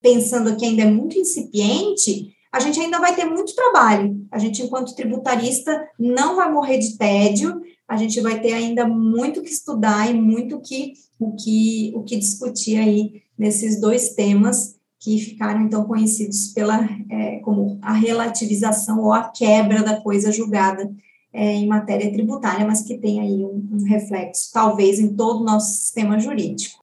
pensando 0.00 0.50
aqui 0.50 0.66
ainda 0.66 0.82
é 0.82 0.90
muito 0.90 1.18
incipiente, 1.18 2.32
a 2.52 2.60
gente 2.60 2.80
ainda 2.80 2.98
vai 2.98 3.14
ter 3.14 3.24
muito 3.24 3.54
trabalho. 3.54 4.26
A 4.30 4.38
gente, 4.38 4.62
enquanto 4.62 4.94
tributarista, 4.94 5.86
não 5.98 6.36
vai 6.36 6.50
morrer 6.50 6.78
de 6.78 6.96
tédio, 6.96 7.60
a 7.88 7.96
gente 7.96 8.20
vai 8.20 8.40
ter 8.40 8.52
ainda 8.52 8.86
muito 8.86 9.42
que 9.42 9.48
estudar 9.48 10.10
e 10.10 10.14
muito 10.14 10.60
que, 10.60 10.92
o, 11.18 11.34
que, 11.34 11.92
o 11.96 12.02
que 12.02 12.18
discutir 12.18 12.76
aí 12.76 13.22
nesses 13.36 13.80
dois 13.80 14.10
temas 14.10 14.76
que 15.00 15.18
ficaram 15.18 15.62
então 15.62 15.84
conhecidos 15.84 16.48
pela 16.48 16.84
é, 17.08 17.38
como 17.38 17.78
a 17.80 17.92
relativização 17.92 19.00
ou 19.00 19.12
a 19.12 19.28
quebra 19.28 19.82
da 19.82 20.00
coisa 20.00 20.30
julgada 20.30 20.92
é, 21.32 21.54
em 21.54 21.66
matéria 21.66 22.12
tributária, 22.12 22.66
mas 22.66 22.82
que 22.82 22.98
tem 22.98 23.20
aí 23.20 23.44
um, 23.44 23.68
um, 23.72 23.84
reflexo, 23.84 24.50
talvez, 24.52 24.98
em 24.98 25.14
todo 25.14 25.40
o 25.40 25.44
nosso 25.44 25.76
sistema 25.80 26.18
jurídico. 26.18 26.82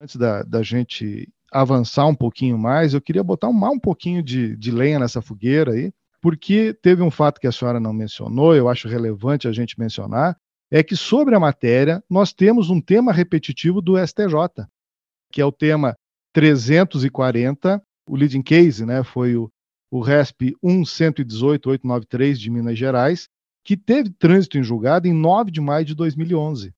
Antes 0.00 0.16
da, 0.16 0.42
da 0.42 0.62
gente 0.62 1.28
avançar 1.52 2.06
um 2.06 2.14
pouquinho 2.14 2.56
mais, 2.56 2.94
eu 2.94 3.00
queria 3.00 3.22
botar 3.22 3.48
um, 3.48 3.64
um 3.70 3.78
pouquinho 3.78 4.22
de, 4.22 4.56
de 4.56 4.70
lenha 4.70 4.98
nessa 4.98 5.20
fogueira 5.20 5.72
aí, 5.72 5.92
porque 6.20 6.74
teve 6.74 7.02
um 7.02 7.10
fato 7.10 7.40
que 7.40 7.46
a 7.46 7.52
senhora 7.52 7.80
não 7.80 7.92
mencionou, 7.92 8.54
eu 8.54 8.68
acho 8.68 8.88
relevante 8.88 9.48
a 9.48 9.52
gente 9.52 9.78
mencionar, 9.78 10.36
é 10.70 10.82
que 10.82 10.94
sobre 10.94 11.34
a 11.34 11.40
matéria 11.40 12.02
nós 12.08 12.32
temos 12.32 12.70
um 12.70 12.80
tema 12.80 13.12
repetitivo 13.12 13.80
do 13.80 13.96
STJ, 13.98 14.66
que 15.32 15.40
é 15.40 15.44
o 15.44 15.52
tema 15.52 15.96
340, 16.32 17.82
o 18.08 18.16
leading 18.16 18.42
case, 18.42 18.84
né, 18.84 19.02
foi 19.02 19.36
o, 19.36 19.50
o 19.90 20.00
RESP 20.00 20.54
1118.893 20.62 22.34
de 22.34 22.50
Minas 22.50 22.78
Gerais, 22.78 23.28
que 23.64 23.76
teve 23.76 24.10
trânsito 24.10 24.58
em 24.58 24.62
julgado 24.62 25.08
em 25.08 25.12
9 25.12 25.50
de 25.50 25.60
maio 25.60 25.84
de 25.84 25.94
2011. 25.94 26.72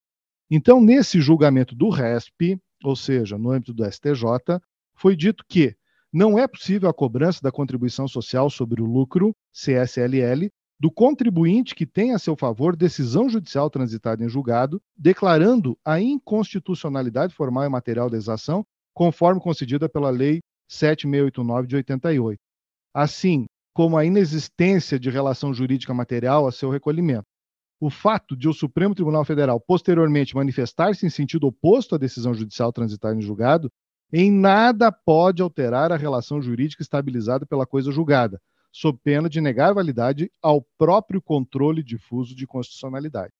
Então, 0.50 0.80
nesse 0.80 1.20
julgamento 1.20 1.74
do 1.74 1.88
RESP, 1.88 2.58
ou 2.84 2.96
seja, 2.96 3.38
no 3.38 3.50
âmbito 3.50 3.72
do 3.72 3.84
STJ, 3.90 4.60
foi 4.94 5.16
dito 5.16 5.44
que 5.48 5.74
não 6.12 6.38
é 6.38 6.46
possível 6.46 6.88
a 6.88 6.94
cobrança 6.94 7.40
da 7.42 7.50
contribuição 7.50 8.06
social 8.06 8.50
sobre 8.50 8.82
o 8.82 8.86
lucro, 8.86 9.34
CSLL, 9.52 10.50
do 10.78 10.90
contribuinte 10.90 11.74
que 11.74 11.86
tem 11.86 12.12
a 12.12 12.18
seu 12.18 12.36
favor 12.36 12.76
decisão 12.76 13.28
judicial 13.28 13.70
transitada 13.70 14.24
em 14.24 14.28
julgado, 14.28 14.82
declarando 14.96 15.78
a 15.84 16.00
inconstitucionalidade 16.00 17.34
formal 17.34 17.64
e 17.64 17.68
material 17.68 18.10
da 18.10 18.16
exação, 18.16 18.64
conforme 18.92 19.40
concedida 19.40 19.88
pela 19.88 20.10
Lei 20.10 20.40
7689 20.68 21.68
de 21.68 21.76
88. 21.76 22.38
Assim, 22.92 23.46
como 23.72 23.96
a 23.96 24.04
inexistência 24.04 24.98
de 24.98 25.08
relação 25.08 25.54
jurídica 25.54 25.94
material 25.94 26.46
a 26.46 26.52
seu 26.52 26.68
recolhimento. 26.68 27.24
O 27.80 27.90
fato 27.90 28.36
de 28.36 28.48
o 28.48 28.52
Supremo 28.52 28.94
Tribunal 28.94 29.24
Federal 29.24 29.60
posteriormente 29.60 30.34
manifestar-se 30.34 31.06
em 31.06 31.10
sentido 31.10 31.46
oposto 31.46 31.94
à 31.94 31.98
decisão 31.98 32.34
judicial 32.34 32.72
transitada 32.72 33.16
em 33.16 33.22
julgado, 33.22 33.70
em 34.12 34.30
nada 34.30 34.92
pode 34.92 35.40
alterar 35.40 35.90
a 35.90 35.96
relação 35.96 36.42
jurídica 36.42 36.82
estabilizada 36.82 37.46
pela 37.46 37.66
coisa 37.66 37.90
julgada, 37.90 38.40
sob 38.70 38.98
pena 39.02 39.28
de 39.28 39.40
negar 39.40 39.72
validade 39.72 40.30
ao 40.42 40.62
próprio 40.78 41.20
controle 41.22 41.82
difuso 41.82 42.34
de 42.34 42.46
constitucionalidade. 42.46 43.32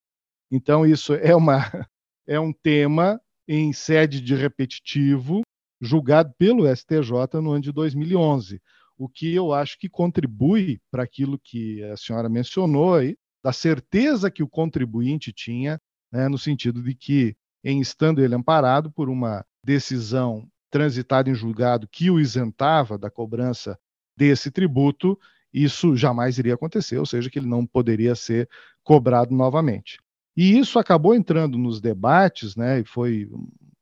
Então, 0.50 0.87
isso 0.87 1.14
é, 1.14 1.35
uma, 1.35 1.58
é 2.26 2.38
um 2.40 2.52
tema 2.52 3.20
em 3.46 3.72
sede 3.72 4.20
de 4.20 4.35
repetitivo, 4.35 5.42
julgado 5.80 6.32
pelo 6.38 6.64
STJ 6.74 7.40
no 7.40 7.52
ano 7.52 7.61
de 7.61 7.72
2011 7.72 8.61
o 9.02 9.08
que 9.08 9.35
eu 9.35 9.52
acho 9.52 9.78
que 9.78 9.88
contribui 9.88 10.80
para 10.88 11.02
aquilo 11.02 11.37
que 11.37 11.82
a 11.85 11.96
senhora 11.96 12.28
mencionou 12.28 12.94
aí, 12.94 13.16
da 13.42 13.52
certeza 13.52 14.30
que 14.30 14.44
o 14.44 14.48
contribuinte 14.48 15.32
tinha, 15.32 15.80
né, 16.12 16.28
no 16.28 16.38
sentido 16.38 16.80
de 16.80 16.94
que, 16.94 17.35
em 17.64 17.80
estando 17.80 18.22
ele 18.22 18.35
amparado 18.35 18.92
por 18.92 19.08
uma 19.08 19.44
decisão 19.64 20.48
transitada 20.72 21.28
em 21.28 21.35
julgado 21.35 21.87
que 21.87 22.11
o 22.11 22.18
isentava 22.18 22.96
da 22.96 23.11
cobrança 23.11 23.78
desse 24.16 24.50
tributo, 24.50 25.18
isso 25.52 25.94
jamais 25.94 26.38
iria 26.38 26.54
acontecer, 26.54 26.96
ou 26.96 27.04
seja, 27.04 27.28
que 27.28 27.38
ele 27.38 27.46
não 27.46 27.66
poderia 27.66 28.14
ser 28.14 28.48
cobrado 28.82 29.35
novamente. 29.35 30.00
E 30.35 30.58
isso 30.58 30.78
acabou 30.78 31.14
entrando 31.14 31.58
nos 31.58 31.78
debates, 31.78 32.56
né, 32.56 32.80
e 32.80 32.85
foi 32.87 33.30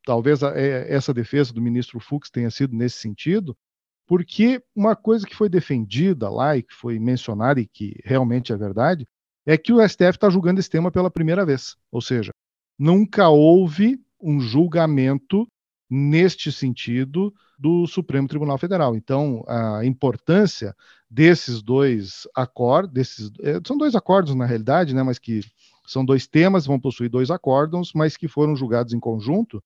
talvez 0.05 0.42
é, 0.42 0.92
essa 0.92 1.14
defesa 1.14 1.53
do 1.53 1.62
ministro 1.62 2.00
Fux 2.00 2.29
tenha 2.29 2.50
sido 2.50 2.74
nesse 2.74 2.98
sentido, 2.98 3.57
porque 4.05 4.61
uma 4.74 4.96
coisa 4.96 5.24
que 5.24 5.37
foi 5.37 5.48
defendida 5.48 6.29
lá 6.29 6.57
e 6.57 6.64
que 6.64 6.74
foi 6.74 6.98
mencionada 6.98 7.61
e 7.61 7.66
que 7.66 8.00
realmente 8.05 8.53
é 8.53 8.57
verdade, 8.57 9.07
é 9.46 9.57
que 9.57 9.72
o 9.72 9.88
STF 9.88 10.16
está 10.16 10.29
julgando 10.29 10.59
esse 10.59 10.68
tema 10.68 10.90
pela 10.90 11.11
primeira 11.11 11.46
vez. 11.46 11.76
Ou 11.92 12.00
seja, 12.00 12.33
nunca 12.76 13.29
houve 13.29 14.00
um 14.20 14.40
julgamento 14.40 15.46
neste 15.90 16.53
sentido 16.53 17.35
do 17.59 17.87
Supremo 17.87 18.29
Tribunal 18.29 18.57
Federal. 18.57 18.94
Então, 18.94 19.44
a 19.48 19.85
importância 19.85 20.74
desses 21.11 21.61
dois 21.61 22.29
acordos, 22.35 22.92
desses, 22.92 23.31
é, 23.40 23.61
são 23.66 23.76
dois 23.76 23.96
acordos 23.96 24.35
na 24.35 24.46
realidade, 24.46 24.94
né, 24.94 25.03
mas 25.03 25.18
que 25.18 25.40
são 25.87 26.05
dois 26.05 26.26
temas, 26.26 26.64
vão 26.64 26.79
possuir 26.79 27.11
dois 27.11 27.31
acórdons, 27.31 27.92
mas 27.92 28.16
que 28.16 28.29
foram 28.29 28.55
julgados 28.55 28.94
em 28.94 29.00
conjunto, 29.00 29.62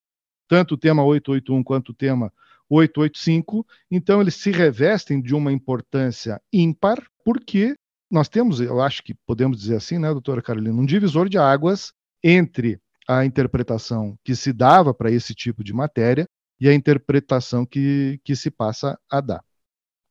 tanto 0.49 0.75
o 0.75 0.79
tema 0.79 1.05
881 1.05 1.63
quanto 1.63 1.91
o 1.91 1.95
tema 1.95 2.33
885, 2.71 3.67
então 3.91 4.21
eles 4.21 4.35
se 4.35 4.51
revestem 4.51 5.21
de 5.21 5.35
uma 5.35 5.53
importância 5.53 6.41
ímpar, 6.51 7.03
porque 7.23 7.77
nós 8.11 8.29
temos, 8.29 8.61
eu 8.61 8.81
acho 8.81 9.03
que 9.03 9.15
podemos 9.27 9.59
dizer 9.59 9.77
assim, 9.77 9.99
né, 9.99 10.11
doutora 10.11 10.41
Carolina, 10.41 10.81
um 10.81 10.87
divisor 10.87 11.29
de 11.29 11.37
águas 11.37 11.93
entre 12.23 12.81
a 13.09 13.25
interpretação 13.25 14.17
que 14.25 14.35
se 14.35 14.53
dava 14.53 14.95
para 14.95 15.11
esse 15.11 15.35
tipo 15.35 15.63
de 15.63 15.73
matéria 15.73 16.27
e 16.61 16.69
a 16.69 16.75
interpretação 16.75 17.67
que, 17.67 18.21
que 18.25 18.35
se 18.35 18.51
passa 18.51 18.99
a 19.11 19.21
dar. 19.21 19.43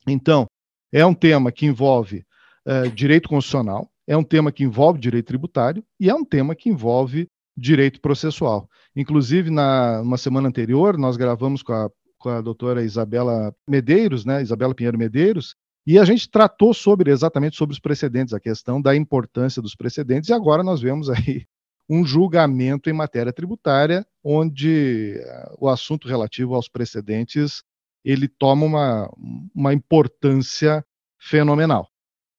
Então, 0.08 0.45
é 0.91 1.06
um 1.06 1.13
tema 1.13 1.51
que 1.51 1.65
envolve 1.65 2.25
uh, 2.67 2.89
direito 2.91 3.29
constitucional, 3.29 3.89
é 4.06 4.15
um 4.15 4.23
tema 4.23 4.51
que 4.51 4.63
envolve 4.63 4.99
direito 4.99 5.27
tributário 5.27 5.84
e 5.99 6.10
é 6.10 6.13
um 6.13 6.25
tema 6.25 6.56
que 6.56 6.69
envolve 6.69 7.27
direito 7.56 8.01
processual. 8.01 8.69
Inclusive, 8.95 9.49
na 9.49 10.01
uma 10.01 10.17
semana 10.17 10.47
anterior, 10.47 10.97
nós 10.97 11.17
gravamos 11.17 11.63
com 11.63 11.73
a, 11.73 11.89
com 12.19 12.29
a 12.29 12.41
doutora 12.41 12.84
Isabela 12.84 13.56
Medeiros, 13.67 14.25
né, 14.25 14.41
Isabela 14.41 14.75
Pinheiro 14.75 14.97
Medeiros, 14.97 15.56
e 15.86 15.99
a 15.99 16.06
gente 16.06 16.29
tratou 16.29 16.73
sobre 16.73 17.12
exatamente 17.12 17.58
sobre 17.58 17.73
os 17.73 17.79
precedentes, 17.79 18.34
a 18.34 18.39
questão 18.39 18.82
da 18.82 18.95
importância 18.95 19.62
dos 19.62 19.75
precedentes, 19.75 20.29
e 20.29 20.34
agora 20.34 20.63
nós 20.63 20.82
vemos 20.82 21.10
aí 21.10 21.45
um 21.89 22.06
julgamento 22.06 22.89
em 22.89 22.93
matéria 22.93 23.34
tributária, 23.34 24.06
onde 24.24 25.19
uh, 25.19 25.65
o 25.65 25.69
assunto 25.69 26.08
relativo 26.08 26.56
aos 26.56 26.67
precedentes 26.67 27.63
ele 28.04 28.28
toma 28.28 28.65
uma, 28.65 29.10
uma 29.56 29.74
importância 29.74 30.86
fenomenal. 31.17 31.89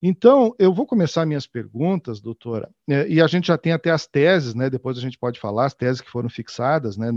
Então, 0.07 0.54
eu 0.59 0.74
vou 0.74 0.87
começar 0.87 1.24
minhas 1.24 1.46
perguntas, 1.46 2.20
doutora, 2.20 2.70
é, 2.87 3.09
e 3.09 3.22
a 3.22 3.26
gente 3.26 3.46
já 3.46 3.57
tem 3.57 3.72
até 3.72 3.90
as 3.90 4.07
teses, 4.07 4.54
né? 4.54 4.68
Depois 4.68 4.98
a 4.98 5.00
gente 5.00 5.18
pode 5.18 5.40
falar 5.40 5.64
as 5.64 5.72
teses 5.72 6.02
que 6.02 6.11
foram 6.11 6.28
fixadas, 6.28 6.98
né? 6.98 7.11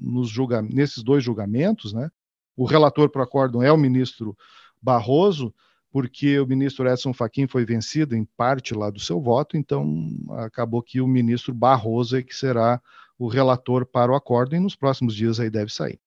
Nos 0.00 0.28
julga 0.28 0.62
nesses 0.62 1.02
dois 1.02 1.24
julgamentos, 1.24 1.92
né? 1.92 2.08
O 2.56 2.64
relator 2.64 3.10
para 3.10 3.22
o 3.22 3.24
acórdão 3.24 3.60
é 3.60 3.72
o 3.72 3.76
ministro 3.76 4.36
Barroso, 4.80 5.52
porque 5.90 6.38
o 6.38 6.46
ministro 6.46 6.88
Edson 6.88 7.12
Fachin 7.12 7.46
foi 7.46 7.64
vencido 7.64 8.14
em 8.14 8.24
parte 8.36 8.74
lá 8.74 8.90
do 8.90 9.00
seu 9.00 9.20
voto, 9.20 9.56
então 9.56 10.08
acabou 10.38 10.82
que 10.82 11.00
o 11.00 11.06
ministro 11.06 11.54
Barroso 11.54 12.16
é 12.16 12.22
que 12.22 12.34
será 12.34 12.80
o 13.18 13.26
relator 13.26 13.86
para 13.86 14.12
o 14.12 14.14
acórdão 14.14 14.58
e 14.58 14.62
nos 14.62 14.76
próximos 14.76 15.14
dias 15.14 15.40
aí 15.40 15.50
deve 15.50 15.72
sair. 15.72 15.98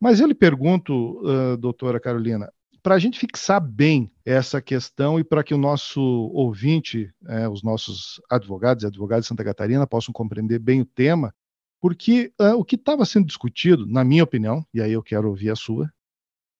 Mas 0.00 0.20
eu 0.20 0.26
lhe 0.26 0.34
pergunto, 0.34 1.20
uh, 1.20 1.56
doutora 1.56 2.00
Carolina, 2.00 2.50
para 2.82 2.94
a 2.94 2.98
gente 2.98 3.18
fixar 3.18 3.60
bem 3.60 4.10
essa 4.24 4.60
questão 4.60 5.20
e 5.20 5.24
para 5.24 5.44
que 5.44 5.54
o 5.54 5.58
nosso 5.58 6.00
ouvinte, 6.00 7.12
é, 7.28 7.48
os 7.48 7.62
nossos 7.62 8.20
advogados 8.30 8.82
e 8.82 8.86
advogadas 8.86 9.24
de 9.24 9.28
Santa 9.28 9.44
Catarina 9.44 9.86
possam 9.86 10.12
compreender 10.12 10.58
bem 10.58 10.80
o 10.80 10.86
tema, 10.86 11.34
porque 11.80 12.32
uh, 12.40 12.54
o 12.56 12.64
que 12.64 12.76
estava 12.76 13.04
sendo 13.04 13.26
discutido, 13.26 13.86
na 13.86 14.02
minha 14.04 14.24
opinião, 14.24 14.64
e 14.72 14.80
aí 14.80 14.92
eu 14.92 15.02
quero 15.02 15.28
ouvir 15.28 15.50
a 15.50 15.56
sua, 15.56 15.90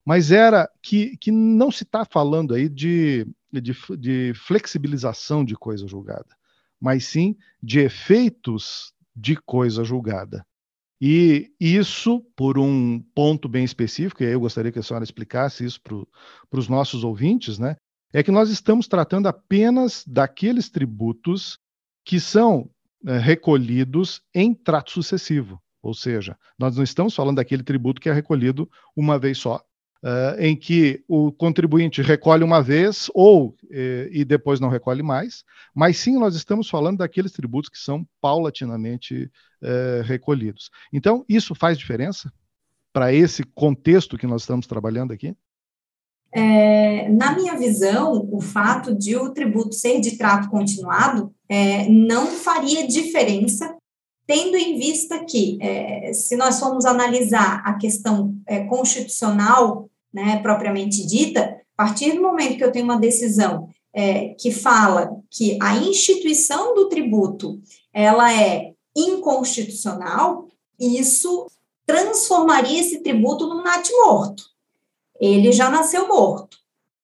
mas 0.05 0.31
era 0.31 0.69
que, 0.83 1.17
que 1.19 1.31
não 1.31 1.71
se 1.71 1.85
está 1.85 2.05
falando 2.05 2.55
aí 2.55 2.69
de, 2.69 3.27
de, 3.53 3.75
de 3.99 4.33
flexibilização 4.35 5.45
de 5.45 5.55
coisa 5.55 5.87
julgada, 5.87 6.37
mas 6.81 7.05
sim 7.05 7.37
de 7.63 7.81
efeitos 7.81 8.93
de 9.15 9.37
coisa 9.37 9.85
julgada. 9.85 10.45
E 11.01 11.51
isso, 11.59 12.21
por 12.37 12.59
um 12.59 13.01
ponto 13.15 13.49
bem 13.49 13.65
específico, 13.65 14.23
e 14.23 14.27
aí 14.27 14.33
eu 14.33 14.41
gostaria 14.41 14.71
que 14.71 14.79
a 14.79 14.83
senhora 14.83 15.05
explicasse 15.05 15.65
isso 15.65 15.81
para 15.81 16.61
os 16.61 16.69
nossos 16.69 17.05
ouvintes, 17.05 17.59
né? 17.59 17.77
É 18.13 18.23
que 18.23 18.31
nós 18.31 18.51
estamos 18.51 18.87
tratando 18.87 19.27
apenas 19.27 20.05
daqueles 20.07 20.69
tributos 20.69 21.59
que 22.05 22.21
são 22.21 22.69
é, 23.07 23.17
recolhidos 23.17 24.21
em 24.35 24.53
trato 24.53 24.91
sucessivo. 24.91 25.63
Ou 25.83 25.95
seja, 25.95 26.37
nós 26.59 26.77
não 26.77 26.85
estamos 26.85 27.15
falando 27.15 27.37
daquele 27.37 27.63
tributo 27.63 28.01
que 28.01 28.11
é 28.11 28.13
recolhido 28.13 28.71
uma 28.95 29.19
vez 29.19 29.39
só, 29.39 29.65
Uh, 30.03 30.41
em 30.41 30.57
que 30.57 31.05
o 31.07 31.31
contribuinte 31.31 32.01
recolhe 32.01 32.43
uma 32.43 32.63
vez 32.63 33.11
ou 33.15 33.55
eh, 33.71 34.09
e 34.11 34.25
depois 34.25 34.59
não 34.59 34.71
recolhe 34.71 35.03
mais, 35.03 35.45
mas 35.75 35.99
sim 35.99 36.19
nós 36.19 36.35
estamos 36.35 36.71
falando 36.71 36.99
daqueles 36.99 37.33
tributos 37.33 37.69
que 37.69 37.77
são 37.77 38.07
paulatinamente 38.19 39.31
eh, 39.63 40.01
recolhidos. 40.03 40.71
Então, 40.91 41.23
isso 41.29 41.55
faz 41.55 41.77
diferença 41.77 42.33
para 42.93 43.13
esse 43.13 43.45
contexto 43.45 44.17
que 44.17 44.27
nós 44.27 44.43
estamos 44.43 44.67
trabalhando 44.67 45.13
aqui? 45.13 45.37
É, 46.33 47.09
na 47.09 47.35
minha 47.35 47.57
visão, 47.59 48.29
o 48.33 48.41
fato 48.41 48.95
de 48.95 49.17
o 49.17 49.31
tributo 49.31 49.75
ser 49.75 50.01
de 50.01 50.17
trato 50.17 50.49
continuado 50.49 51.35
é, 51.49 51.89
não 51.89 52.29
faria 52.29 52.87
diferença, 52.87 53.77
tendo 54.27 54.57
em 54.57 54.79
vista 54.79 55.25
que, 55.25 55.59
é, 55.61 56.13
se 56.13 56.37
nós 56.37 56.61
formos 56.61 56.85
analisar 56.85 57.63
a 57.65 57.75
questão 57.75 58.37
é, 58.47 58.65
constitucional 58.65 59.90
né, 60.13 60.41
propriamente 60.43 61.07
dita, 61.07 61.61
a 61.77 61.85
partir 61.85 62.13
do 62.13 62.23
momento 62.23 62.57
que 62.57 62.65
eu 62.65 62.73
tenho 62.73 62.85
uma 62.85 62.99
decisão 62.99 63.69
é, 63.93 64.35
que 64.39 64.51
fala 64.51 65.11
que 65.31 65.59
a 65.61 65.77
instituição 65.77 66.75
do 66.75 66.89
tributo 66.89 67.61
ela 67.93 68.33
é 68.33 68.73
inconstitucional, 68.95 70.49
isso 70.79 71.47
transformaria 71.87 72.81
esse 72.81 73.03
tributo 73.03 73.47
num 73.47 73.63
nat 73.63 73.89
morto. 74.05 74.45
Ele 75.21 75.53
já 75.53 75.69
nasceu 75.69 76.09
morto. 76.09 76.59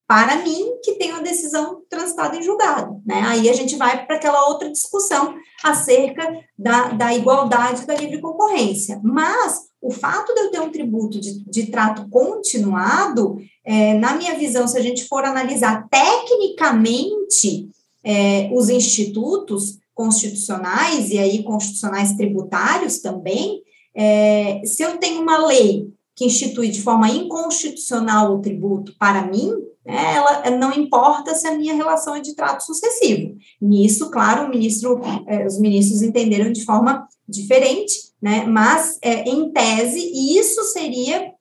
Para 0.07 0.37
mim, 0.37 0.79
que 0.85 0.93
tem 0.93 1.11
uma 1.11 1.23
decisão 1.23 1.83
transitada 1.91 2.37
em 2.37 2.43
julgado. 2.43 3.03
Né? 3.05 3.21
Aí 3.27 3.51
a 3.51 3.53
gente 3.53 3.75
vai 3.75 4.07
para 4.07 4.17
aquela 4.17 4.49
outra 4.49 4.71
discussão 4.71 5.35
acerca 5.65 6.41
da, 6.57 6.91
da 6.91 7.13
igualdade 7.13 7.85
da 7.85 7.95
livre 7.97 8.21
concorrência. 8.21 9.01
Mas 9.03 9.69
o 9.87 9.91
fato 9.93 10.35
de 10.35 10.41
eu 10.41 10.51
ter 10.51 10.61
um 10.61 10.71
tributo 10.71 11.21
de, 11.21 11.45
de 11.45 11.67
trato 11.67 12.09
continuado, 12.09 13.37
é, 13.65 13.95
na 13.95 14.17
minha 14.17 14.35
visão, 14.37 14.67
se 14.67 14.77
a 14.77 14.83
gente 14.83 15.05
for 15.05 15.25
analisar 15.25 15.87
tecnicamente 15.89 17.69
é, 18.03 18.51
os 18.53 18.69
institutos 18.69 19.79
constitucionais, 19.95 21.11
e 21.11 21.19
aí 21.19 21.45
constitucionais 21.45 22.17
tributários 22.17 22.99
também, 22.99 23.63
é, 23.95 24.61
se 24.65 24.83
eu 24.83 24.99
tenho 24.99 25.23
uma 25.23 25.47
lei 25.47 25.89
que 26.17 26.25
institui 26.25 26.69
de 26.69 26.83
forma 26.83 27.09
inconstitucional 27.09 28.35
o 28.35 28.41
tributo 28.41 28.93
para 28.99 29.27
mim, 29.27 29.53
né, 29.85 30.17
ela 30.17 30.51
não 30.51 30.73
importa 30.73 31.33
se 31.35 31.47
a 31.47 31.57
minha 31.57 31.75
relação 31.75 32.17
é 32.17 32.21
de 32.21 32.35
trato 32.35 32.65
sucessivo. 32.65 33.37
Nisso, 33.63 34.11
claro, 34.11 34.49
ministro, 34.49 35.01
é, 35.29 35.47
os 35.47 35.61
ministros 35.61 36.03
entenderam 36.03 36.51
de 36.51 36.65
forma 36.65 37.07
diferente, 37.29 38.13
né? 38.21 38.45
Mas, 38.45 38.99
é, 39.03 39.29
em 39.29 39.53
tese, 39.53 40.01
isso 40.39 40.63
seria 40.65 41.33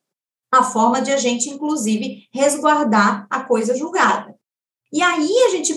a 0.52 0.64
forma 0.64 1.02
de 1.02 1.12
a 1.12 1.18
gente, 1.18 1.50
inclusive, 1.50 2.28
resguardar 2.32 3.28
a 3.30 3.44
coisa 3.44 3.76
julgada. 3.76 4.36
E 4.92 5.02
aí 5.02 5.32
a 5.48 5.50
gente 5.50 5.74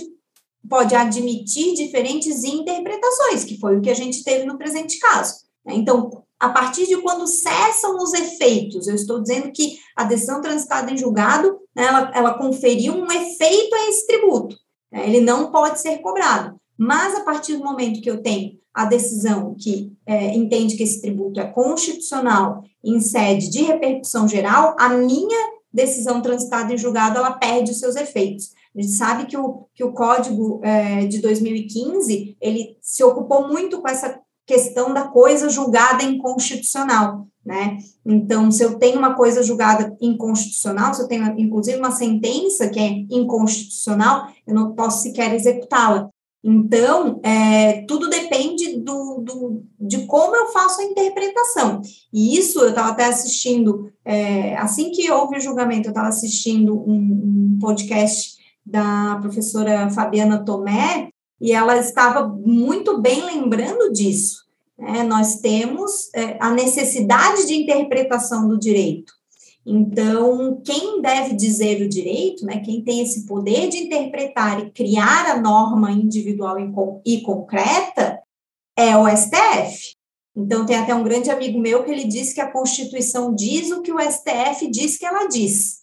pode 0.69 0.95
admitir 0.95 1.75
diferentes 1.75 2.45
interpretações, 2.45 3.45
que 3.45 3.59
foi 3.59 3.77
o 3.77 3.81
que 3.81 3.91
a 3.91 3.95
gente 3.95 4.23
teve 4.23 4.45
no 4.45 4.59
presente 4.59 4.99
caso. 4.99 5.35
Né? 5.65 5.75
Então, 5.75 6.25
a 6.39 6.51
partir 6.51 6.87
de 6.87 6.97
quando 6.99 7.27
cessam 7.27 7.97
os 7.97 8.13
efeitos, 8.15 8.87
eu 8.87 8.95
estou 8.95 9.21
dizendo 9.21 9.51
que 9.51 9.79
a 9.97 10.05
decisão 10.05 10.41
transitada 10.41 10.93
em 10.93 10.97
julgado, 10.97 11.59
né, 11.75 11.85
ela, 11.87 12.13
ela 12.15 12.39
conferiu 12.39 12.95
um 12.95 13.11
efeito 13.11 13.75
a 13.75 13.89
esse 13.89 14.07
tributo, 14.07 14.57
né, 14.93 15.09
ele 15.09 15.21
não 15.21 15.51
pode 15.51 15.81
ser 15.81 15.99
cobrado. 15.99 16.59
Mas 16.79 17.17
a 17.17 17.25
partir 17.25 17.57
do 17.57 17.65
momento 17.65 18.01
que 18.01 18.11
eu 18.11 18.23
tenho 18.23 18.57
a 18.73 18.85
decisão 18.85 19.57
que 19.59 19.93
é, 20.07 20.35
entende 20.37 20.77
que 20.77 20.85
esse 20.85 21.01
tributo 21.01 21.41
é 21.41 21.47
constitucional 21.47 22.63
em 22.85 23.01
sede 23.01 23.51
de 23.51 23.63
repercussão 23.63 24.29
geral, 24.29 24.77
a 24.79 24.91
minha 24.91 25.59
decisão 25.73 26.23
transitada 26.23 26.73
em 26.73 26.79
julgado, 26.79 27.19
ela 27.19 27.33
perde 27.33 27.73
os 27.73 27.81
seus 27.81 27.97
efeitos. 27.97 28.51
A 28.77 28.81
gente 28.81 28.93
sabe 28.93 29.27
que 29.27 29.37
o, 29.37 29.67
que 29.75 29.83
o 29.83 29.93
Código 29.93 30.61
é, 30.63 31.07
de 31.07 31.19
2015, 31.19 32.37
ele 32.41 32.77
se 32.81 33.03
ocupou 33.03 33.49
muito 33.49 33.81
com 33.81 33.89
essa 33.89 34.21
questão 34.47 34.95
da 34.95 35.09
coisa 35.09 35.51
julgada 35.51 36.03
inconstitucional, 36.05 37.27
né? 37.45 37.79
Então, 38.05 38.51
se 38.51 38.63
eu 38.63 38.79
tenho 38.79 38.99
uma 38.99 39.15
coisa 39.15 39.43
julgada 39.43 39.95
inconstitucional, 40.01 40.95
se 40.95 41.03
eu 41.03 41.09
tenho, 41.09 41.39
inclusive, 41.39 41.79
uma 41.79 41.91
sentença 41.91 42.69
que 42.69 42.81
é 42.81 42.89
inconstitucional, 43.11 44.29
eu 44.47 44.55
não 44.55 44.75
posso 44.75 45.03
sequer 45.03 45.35
executá-la. 45.35 46.09
Então, 46.43 47.21
é, 47.25 47.83
tudo 47.87 48.09
depende 48.09 48.79
do, 48.79 49.23
do, 49.23 49.63
de 49.81 50.07
como 50.07 50.37
eu 50.37 50.47
faço 50.47 50.81
a 50.81 50.85
interpretação. 50.85 51.81
E 52.13 52.39
isso 52.39 52.61
eu 52.61 52.71
estava 52.71 52.91
até 52.91 53.05
assistindo, 53.07 53.91
é, 54.05 54.57
assim 54.57 54.91
que 54.91 55.11
houve 55.11 55.37
o 55.37 55.41
julgamento, 55.41 55.89
eu 55.89 55.91
estava 55.91 56.09
assistindo 56.09 56.79
um, 56.79 57.55
um 57.55 57.59
podcast 57.61 58.39
da 58.65 59.19
professora 59.21 59.91
Fabiana 59.91 60.45
Tomé, 60.45 61.09
e 61.41 61.53
ela 61.53 61.77
estava 61.77 62.27
muito 62.27 63.01
bem 63.01 63.25
lembrando 63.25 63.93
disso, 63.93 64.45
né, 64.79 65.03
nós 65.03 65.37
temos 65.37 66.13
é, 66.15 66.37
a 66.41 66.51
necessidade 66.51 67.47
de 67.47 67.55
interpretação 67.55 68.49
do 68.49 68.59
direito. 68.59 69.18
Então, 69.71 70.63
quem 70.65 71.03
deve 71.03 71.35
dizer 71.35 71.83
o 71.83 71.89
direito, 71.91 72.47
né, 72.47 72.61
quem 72.61 72.83
tem 72.83 73.03
esse 73.03 73.27
poder 73.27 73.69
de 73.69 73.77
interpretar 73.77 74.65
e 74.65 74.71
criar 74.71 75.27
a 75.27 75.39
norma 75.39 75.93
individual 75.93 76.57
e 77.05 77.21
concreta, 77.21 78.19
é 78.75 78.97
o 78.97 79.07
STF. 79.07 79.95
Então, 80.35 80.65
tem 80.65 80.75
até 80.75 80.95
um 80.95 81.03
grande 81.03 81.31
amigo 81.31 81.61
meu 81.61 81.85
que 81.85 81.91
ele 81.91 82.05
diz 82.05 82.33
que 82.33 82.41
a 82.41 82.51
Constituição 82.51 83.35
diz 83.35 83.71
o 83.71 83.83
que 83.83 83.93
o 83.93 84.01
STF 84.01 84.71
diz 84.71 84.97
que 84.97 85.05
ela 85.05 85.27
diz. 85.27 85.81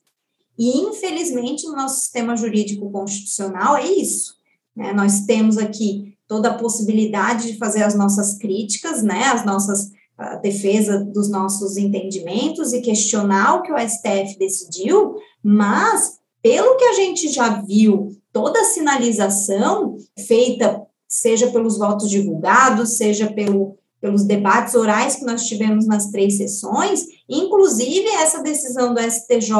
E, 0.57 0.79
infelizmente, 0.79 1.67
no 1.67 1.75
nosso 1.75 1.99
sistema 1.99 2.35
jurídico 2.35 2.89
constitucional 2.89 3.77
é 3.77 3.85
isso. 3.85 4.33
Né? 4.75 4.93
Nós 4.93 5.27
temos 5.27 5.59
aqui 5.59 6.17
toda 6.27 6.49
a 6.49 6.57
possibilidade 6.57 7.51
de 7.51 7.57
fazer 7.59 7.83
as 7.83 7.93
nossas 7.93 8.35
críticas, 8.39 9.03
né, 9.03 9.25
as 9.25 9.45
nossas 9.45 9.91
a 10.17 10.35
defesa 10.35 11.03
dos 11.03 11.29
nossos 11.29 11.77
entendimentos 11.77 12.73
e 12.73 12.81
questionar 12.81 13.55
o 13.55 13.61
que 13.61 13.71
o 13.71 13.77
STF 13.77 14.37
decidiu, 14.39 15.15
mas 15.43 16.19
pelo 16.41 16.77
que 16.77 16.85
a 16.85 16.93
gente 16.93 17.27
já 17.27 17.61
viu, 17.61 18.09
toda 18.31 18.59
a 18.61 18.65
sinalização 18.65 19.97
feita, 20.27 20.81
seja 21.07 21.47
pelos 21.47 21.77
votos 21.77 22.09
divulgados, 22.09 22.97
seja 22.97 23.31
pelo, 23.31 23.77
pelos 23.99 24.23
debates 24.23 24.75
orais 24.75 25.15
que 25.15 25.25
nós 25.25 25.47
tivemos 25.47 25.85
nas 25.85 26.11
três 26.11 26.37
sessões, 26.37 27.05
inclusive 27.27 28.07
essa 28.09 28.41
decisão 28.41 28.93
do 28.93 29.01
STJ 29.01 29.51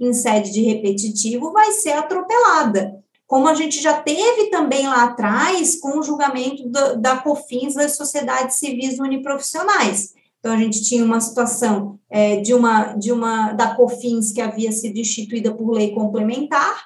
em 0.00 0.12
sede 0.12 0.50
de 0.50 0.62
repetitivo 0.62 1.52
vai 1.52 1.72
ser 1.72 1.92
atropelada 1.92 3.03
como 3.26 3.48
a 3.48 3.54
gente 3.54 3.80
já 3.80 3.94
teve 4.00 4.50
também 4.50 4.86
lá 4.86 5.04
atrás 5.04 5.80
com 5.80 5.98
o 5.98 6.02
julgamento 6.02 6.68
da, 6.68 6.94
da 6.94 7.16
COFINS 7.16 7.74
das 7.74 7.96
sociedades 7.96 8.56
civis 8.56 8.98
uniprofissionais. 8.98 10.12
Então, 10.38 10.52
a 10.52 10.58
gente 10.58 10.82
tinha 10.82 11.02
uma 11.04 11.20
situação 11.20 11.98
é, 12.10 12.36
de, 12.36 12.52
uma, 12.52 12.92
de 12.92 13.10
uma 13.10 13.52
da 13.52 13.74
COFINS 13.74 14.30
que 14.30 14.42
havia 14.42 14.70
sido 14.72 14.98
instituída 14.98 15.54
por 15.54 15.70
lei 15.70 15.92
complementar, 15.92 16.84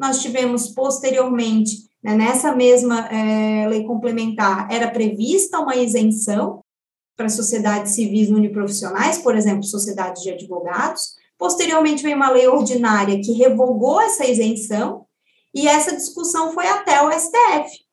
nós 0.00 0.22
tivemos 0.22 0.68
posteriormente, 0.68 1.90
né, 2.02 2.14
nessa 2.14 2.56
mesma 2.56 3.06
é, 3.08 3.68
lei 3.68 3.84
complementar, 3.84 4.66
era 4.70 4.90
prevista 4.90 5.60
uma 5.60 5.76
isenção 5.76 6.60
para 7.14 7.28
sociedades 7.28 7.92
civis 7.92 8.30
uniprofissionais, 8.30 9.18
por 9.18 9.36
exemplo, 9.36 9.62
sociedades 9.62 10.22
de 10.22 10.30
advogados. 10.30 11.16
Posteriormente, 11.36 12.02
veio 12.02 12.16
uma 12.16 12.30
lei 12.30 12.46
ordinária 12.46 13.20
que 13.20 13.32
revogou 13.32 14.00
essa 14.00 14.26
isenção, 14.26 15.04
e 15.54 15.66
essa 15.66 15.94
discussão 15.94 16.52
foi 16.52 16.66
até 16.66 17.02
o 17.02 17.10
STF. 17.12 17.84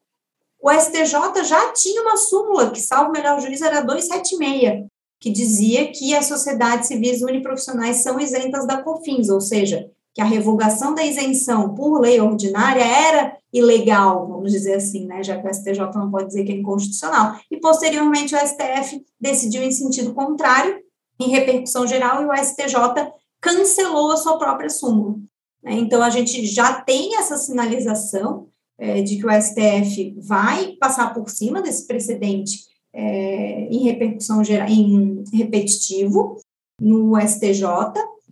O 0.60 0.72
STJ 0.72 1.44
já 1.44 1.72
tinha 1.74 2.02
uma 2.02 2.18
súmula, 2.18 2.72
que, 2.72 2.80
salvo 2.80 3.12
melhor 3.12 3.40
juízo, 3.40 3.64
era 3.66 3.82
276, 3.82 4.88
que 5.20 5.30
dizia 5.30 5.92
que 5.92 6.16
as 6.16 6.26
sociedades 6.26 6.88
civis 6.88 7.22
uniprofissionais 7.22 7.98
são 7.98 8.20
isentas 8.20 8.66
da 8.66 8.82
COFINS, 8.82 9.30
ou 9.30 9.42
seja, 9.42 9.90
que 10.14 10.22
a 10.22 10.26
revogação 10.26 10.96
da 10.96 11.06
isenção 11.06 11.76
por 11.76 12.00
lei 12.00 12.20
ordinária 12.20 12.84
era 12.84 13.38
ilegal, 13.54 14.28
vamos 14.28 14.52
dizer 14.52 14.76
assim, 14.76 15.06
né, 15.06 15.24
já 15.24 15.40
que 15.40 15.48
o 15.48 15.54
STJ 15.54 15.80
não 15.96 16.10
pode 16.10 16.28
dizer 16.28 16.44
que 16.44 16.52
é 16.52 16.56
inconstitucional. 16.56 17.36
E, 17.50 17.58
posteriormente, 17.58 18.36
o 18.36 18.40
STF 18.40 19.06
decidiu 19.20 19.62
em 19.62 19.72
sentido 19.72 20.14
contrário, 20.14 20.80
em 21.20 21.30
repercussão 21.30 21.86
geral, 21.86 22.24
e 22.24 22.26
o 22.26 22.44
STJ 22.44 23.12
cancelou 23.40 24.12
a 24.12 24.18
sua 24.18 24.38
própria 24.38 24.70
súmula. 24.70 25.16
Né? 25.68 25.74
Então, 25.74 26.02
a 26.02 26.10
gente 26.10 26.46
já 26.46 26.82
tem 26.82 27.18
essa 27.18 27.38
sinalização 27.38 28.48
é, 28.80 29.02
de 29.02 29.18
que 29.18 29.26
o 29.26 29.30
STF 29.30 30.16
vai 30.20 30.74
passar 30.80 31.14
por 31.14 31.30
cima 31.30 31.62
desse 31.62 31.86
precedente 31.86 32.66
é, 32.94 33.68
em 33.70 33.84
repercussão 33.84 34.44
geral, 34.44 34.68
em 34.70 35.24
repetitivo 35.34 36.38
no 36.80 37.20
STJ, 37.20 37.66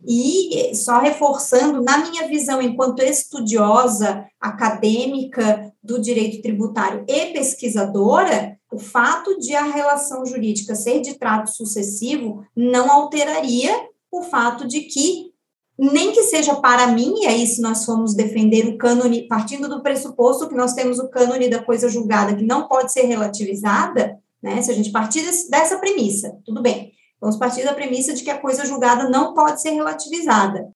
e 0.08 0.74
só 0.76 1.00
reforçando, 1.00 1.82
na 1.82 1.98
minha 1.98 2.28
visão, 2.28 2.62
enquanto 2.62 3.02
estudiosa 3.02 4.24
acadêmica 4.40 5.74
do 5.84 6.00
direito 6.00 6.44
tributário 6.44 7.04
e 7.08 7.34
pesquisadora, 7.34 8.56
o 8.72 8.78
fato 8.78 9.40
de 9.40 9.56
a 9.56 9.64
relação 9.64 10.24
jurídica 10.26 10.76
ser 10.76 11.02
de 11.02 11.16
trato 11.16 11.50
sucessivo 11.50 12.46
não 12.56 12.92
alteraria 12.92 13.72
o 14.12 14.22
fato 14.22 14.68
de 14.68 14.82
que 14.82 15.34
nem 15.78 16.14
que 16.14 16.24
seja 16.24 16.56
para 16.56 16.88
mim, 16.88 17.14
e 17.22 17.28
aí 17.28 17.46
se 17.46 17.62
nós 17.62 17.84
formos 17.84 18.16
defender 18.16 18.66
o 18.68 18.78
cânone, 18.78 19.28
partindo 19.28 19.68
do 19.68 19.82
pressuposto 19.82 20.48
que 20.48 20.56
nós 20.56 20.74
temos 20.74 21.00
o 21.00 21.10
cânone 21.10 21.50
da 21.50 21.62
coisa 21.62 21.90
julgada 21.90 22.36
que 22.36 22.46
não 22.46 22.68
pode 22.68 22.94
ser 22.94 23.04
relativizada, 23.04 24.18
né, 24.42 24.62
se 24.62 24.72
a 24.72 24.74
gente 24.74 24.92
partir 24.92 25.24
dessa 25.50 25.78
premissa, 25.78 26.38
tudo 26.46 26.62
bem, 26.62 26.94
vamos 27.20 27.36
partir 27.36 27.64
da 27.64 27.74
premissa 27.74 28.14
de 28.14 28.24
que 28.24 28.30
a 28.30 28.40
coisa 28.40 28.66
julgada 28.66 29.10
não 29.10 29.34
pode 29.34 29.62
ser 29.62 29.72
relativizada. 29.72 30.70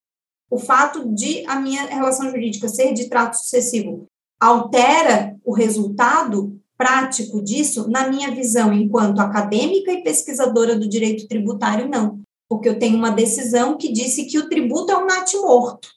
O 0.51 0.57
fato 0.57 1.13
de 1.13 1.45
a 1.45 1.59
minha 1.59 1.85
relação 1.85 2.29
jurídica 2.29 2.67
ser 2.67 2.93
de 2.93 3.07
trato 3.07 3.37
sucessivo 3.37 4.07
altera 4.39 5.35
o 5.45 5.53
resultado 5.53 6.59
prático 6.77 7.43
disso, 7.43 7.89
na 7.89 8.09
minha 8.09 8.31
visão, 8.31 8.73
enquanto 8.73 9.19
acadêmica 9.19 9.91
e 9.91 10.01
pesquisadora 10.01 10.77
do 10.77 10.89
direito 10.89 11.27
tributário, 11.27 11.87
não 11.87 12.19
porque 12.49 12.67
eu 12.67 12.79
tenho 12.79 12.97
uma 12.97 13.11
decisão 13.11 13.77
que 13.77 13.93
disse 13.93 14.25
que 14.25 14.39
o 14.39 14.49
tributo 14.49 14.91
é 14.91 14.97
um 14.97 15.05
natimorto. 15.05 15.87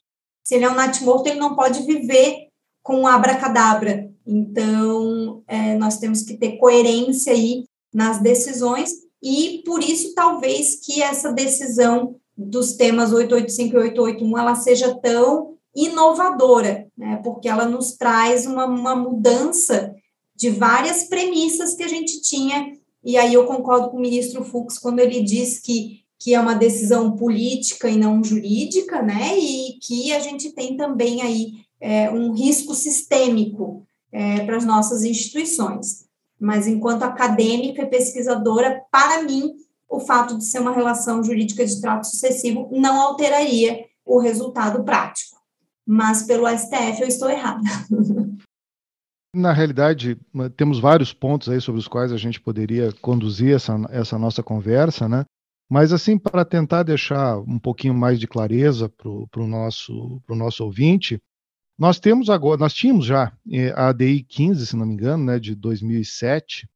Se 0.45 0.55
ele 0.55 0.65
é 0.67 0.71
um 0.71 0.75
natimorto, 0.75 1.29
ele 1.29 1.41
não 1.41 1.57
pode 1.57 1.83
viver 1.83 2.49
com 2.83 3.01
um 3.01 3.07
abracadabra. 3.07 4.11
Então, 4.27 5.43
é, 5.49 5.75
nós 5.77 5.99
temos 5.99 6.23
que 6.23 6.37
ter 6.37 6.59
coerência 6.59 7.33
aí 7.33 7.65
nas 7.93 8.21
decisões, 8.21 8.91
e 9.23 9.62
por 9.65 9.83
isso, 9.83 10.15
talvez, 10.15 10.77
que 10.77 11.03
essa 11.03 11.33
decisão 11.33 12.17
dos 12.37 12.73
temas 12.73 13.12
885 13.12 13.77
e 13.77 13.79
881, 13.79 14.38
ela 14.38 14.55
seja 14.55 14.95
tão 14.97 15.57
inovadora, 15.75 16.87
né, 16.97 17.21
porque 17.23 17.49
ela 17.49 17.65
nos 17.65 17.93
traz 17.93 18.47
uma, 18.47 18.67
uma 18.67 18.97
mudança 18.97 19.95
de 20.35 20.51
várias 20.51 21.05
premissas 21.05 21.75
que 21.75 21.83
a 21.83 21.88
gente 21.88 22.21
tinha, 22.21 22.73
e 23.05 23.17
aí 23.17 23.35
eu 23.35 23.47
concordo 23.47 23.91
com 23.91 23.97
o 23.97 24.01
ministro 24.01 24.45
Fux 24.45 24.79
quando 24.79 24.99
ele 24.99 25.23
diz 25.23 25.61
que 25.61 26.02
que 26.23 26.35
é 26.35 26.41
uma 26.41 26.55
decisão 26.55 27.17
política 27.17 27.91
e 27.91 27.97
não 27.97 28.23
jurídica, 28.23 29.03
né? 29.03 29.37
E 29.37 29.77
que 29.81 30.13
a 30.13 30.21
gente 30.21 30.53
tem 30.53 30.77
também 30.77 31.21
aí 31.21 31.65
é, 31.81 32.09
um 32.11 32.33
risco 32.33 32.77
sistêmico 32.77 33.85
é, 34.13 34.47
para 34.47 34.57
as 34.57 34.65
nossas 34.65 35.03
instituições. 35.03 36.07
Mas 36.39 36.69
enquanto 36.69 37.03
acadêmica 37.03 37.83
e 37.83 37.91
pesquisadora, 37.91 38.85
para 38.89 39.25
mim, 39.25 39.51
o 39.89 39.99
fato 39.99 40.39
de 40.39 40.45
ser 40.45 40.61
uma 40.61 40.73
relação 40.73 41.25
jurídica 41.25 41.67
de 41.67 41.81
trato 41.81 42.07
sucessivo 42.07 42.69
não 42.71 43.03
alteraria 43.03 43.85
o 44.07 44.21
resultado 44.21 44.85
prático. 44.85 45.41
Mas 45.85 46.23
pelo 46.23 46.47
STF 46.47 47.03
eu 47.03 47.09
estou 47.09 47.29
errada. 47.29 47.69
Na 49.35 49.53
realidade, 49.53 50.17
temos 50.57 50.79
vários 50.79 51.13
pontos 51.13 51.49
aí 51.49 51.61
sobre 51.61 51.81
os 51.81 51.89
quais 51.89 52.13
a 52.13 52.19
gente 52.19 52.39
poderia 52.39 52.93
conduzir 53.01 53.57
essa, 53.57 53.75
essa 53.91 54.19
nossa 54.19 54.43
conversa, 54.43 55.09
né? 55.09 55.25
Mas, 55.73 55.91
assim, 55.91 56.19
para 56.19 56.45
tentar 56.45 56.83
deixar 56.83 57.39
um 57.39 57.59
pouquinho 57.59 57.95
mais 57.95 58.21
de 58.21 58.27
clareza 58.27 58.91
para 58.91 59.09
o 59.09 59.47
nosso, 59.47 60.21
nosso 60.29 60.63
ouvinte, 60.67 61.19
nós 61.79 61.99
temos 61.99 62.29
agora, 62.29 62.61
nós 62.61 62.75
tínhamos 62.75 63.07
já 63.07 63.35
eh, 63.51 63.73
a 63.75 63.89
ADI 63.89 64.23
15, 64.23 64.67
se 64.67 64.77
não 64.77 64.85
me 64.85 64.93
engano, 64.93 65.25
né, 65.25 65.39
de 65.39 65.55
2007, 65.55 66.69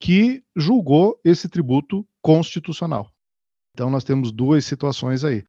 que 0.00 0.42
julgou 0.56 1.16
esse 1.24 1.48
tributo 1.48 2.04
constitucional. 2.20 3.08
Então, 3.72 3.88
nós 3.88 4.02
temos 4.02 4.32
duas 4.32 4.64
situações 4.64 5.22
aí. 5.22 5.44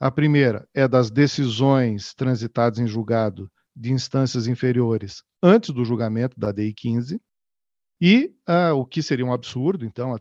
A 0.00 0.10
primeira 0.10 0.68
é 0.74 0.88
das 0.88 1.12
decisões 1.12 2.14
transitadas 2.14 2.80
em 2.80 2.86
julgado 2.88 3.48
de 3.76 3.92
instâncias 3.92 4.48
inferiores 4.48 5.22
antes 5.40 5.70
do 5.70 5.84
julgamento 5.84 6.36
da 6.36 6.48
ADI 6.48 6.74
15, 6.74 7.20
e 8.00 8.34
ah, 8.44 8.74
o 8.74 8.84
que 8.84 9.04
seria 9.04 9.24
um 9.24 9.32
absurdo, 9.32 9.84
então, 9.84 10.16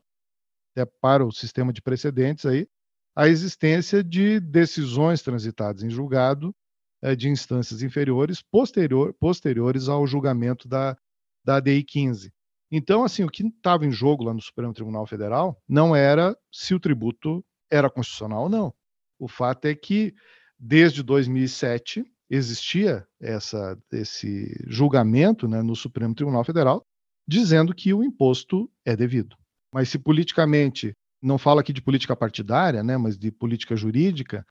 até 0.76 0.86
para 1.00 1.26
o 1.26 1.32
sistema 1.32 1.72
de 1.72 1.82
precedentes 1.82 2.46
aí, 2.46 2.68
a 3.16 3.28
existência 3.28 4.04
de 4.04 4.40
decisões 4.40 5.22
transitadas 5.22 5.84
em 5.84 5.90
julgado 5.90 6.54
é, 7.02 7.16
de 7.16 7.30
instâncias 7.30 7.84
inferiores 7.84 8.42
posterior, 8.42 9.14
posteriores 9.14 9.88
ao 9.88 10.06
julgamento 10.08 10.68
da, 10.68 10.98
da 11.46 11.58
ADI 11.58 11.84
15. 11.84 12.34
Então, 12.72 13.04
assim, 13.04 13.24
o 13.24 13.30
que 13.30 13.46
estava 13.46 13.86
em 13.86 13.92
jogo 13.92 14.24
lá 14.24 14.34
no 14.34 14.42
Supremo 14.42 14.74
Tribunal 14.74 15.06
Federal 15.06 15.62
não 15.68 15.96
era 15.96 16.36
se 16.52 16.74
o 16.74 16.80
tributo 16.80 17.46
era 17.72 17.90
constitucional 17.90 18.44
ou 18.44 18.50
não. 18.50 18.74
O 19.20 19.28
fato 19.28 19.66
é 19.66 19.76
que, 19.76 20.16
desde 20.58 21.04
2007, 21.04 22.04
existia 22.30 23.08
essa, 23.22 23.78
esse 23.92 24.56
julgamento 24.66 25.48
né, 25.48 25.62
no 25.62 25.76
Supremo 25.76 26.16
Tribunal 26.16 26.44
Federal 26.44 26.84
dizendo 27.28 27.76
que 27.76 27.94
o 27.94 28.04
imposto 28.04 28.70
é 28.84 28.96
devido. 28.96 29.36
Mas 29.74 29.90
se 29.90 29.98
politicamente, 29.98 30.96
não 31.22 31.38
fala 31.38 31.62
aqui 31.62 31.74
de 31.74 31.82
política 31.82 32.16
partidária, 32.16 32.84
né, 32.84 32.96
mas 32.98 33.18
de 33.18 33.32
política 33.32 33.76
jurídica, 33.76 34.46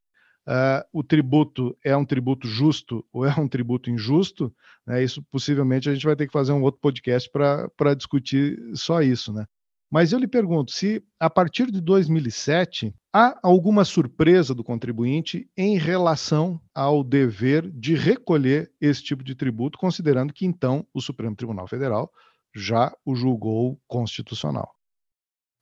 uh, 0.49 0.85
o 0.93 1.05
tributo 1.05 1.77
é 1.85 1.97
um 1.97 2.05
tributo 2.05 2.49
justo 2.49 3.05
ou 3.13 3.25
é 3.27 3.35
um 3.39 3.47
tributo 3.47 3.89
injusto, 3.89 4.53
né, 4.87 5.03
isso 5.03 5.23
possivelmente 5.31 5.89
a 5.89 5.95
gente 5.95 6.07
vai 6.07 6.17
ter 6.17 6.27
que 6.27 6.33
fazer 6.33 6.53
um 6.53 6.63
outro 6.63 6.81
podcast 6.81 7.31
para 7.31 7.95
discutir 7.95 8.59
só 8.75 9.01
isso. 9.01 9.33
Né? 9.33 9.47
Mas 9.91 10.11
eu 10.11 10.19
lhe 10.19 10.27
pergunto 10.27 10.73
se, 10.73 11.05
a 11.21 11.29
partir 11.29 11.71
de 11.71 11.81
2007, 11.81 12.95
há 13.13 13.39
alguma 13.43 13.85
surpresa 13.85 14.55
do 14.55 14.65
contribuinte 14.65 15.47
em 15.55 15.77
relação 15.77 16.59
ao 16.75 17.05
dever 17.05 17.71
de 17.71 17.95
recolher 17.95 18.73
esse 18.81 19.05
tipo 19.05 19.23
de 19.23 19.35
tributo, 19.35 19.79
considerando 19.79 20.33
que 20.33 20.47
então 20.47 20.87
o 20.95 21.01
Supremo 21.01 21.37
Tribunal 21.37 21.69
Federal 21.69 22.11
já 22.55 22.91
o 23.05 23.15
julgou 23.15 23.79
constitucional. 23.87 24.73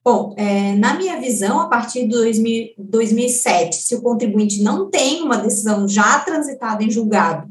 Bom, 0.02 0.34
é, 0.38 0.74
na 0.76 0.96
minha 0.96 1.20
visão, 1.20 1.60
a 1.60 1.68
partir 1.68 2.02
de 2.02 2.08
2000, 2.08 2.68
2007, 2.78 3.76
se 3.76 3.94
o 3.94 4.02
contribuinte 4.02 4.62
não 4.62 4.88
tem 4.88 5.22
uma 5.22 5.36
decisão 5.36 5.86
já 5.86 6.20
transitada 6.20 6.82
em 6.82 6.90
julgado 6.90 7.48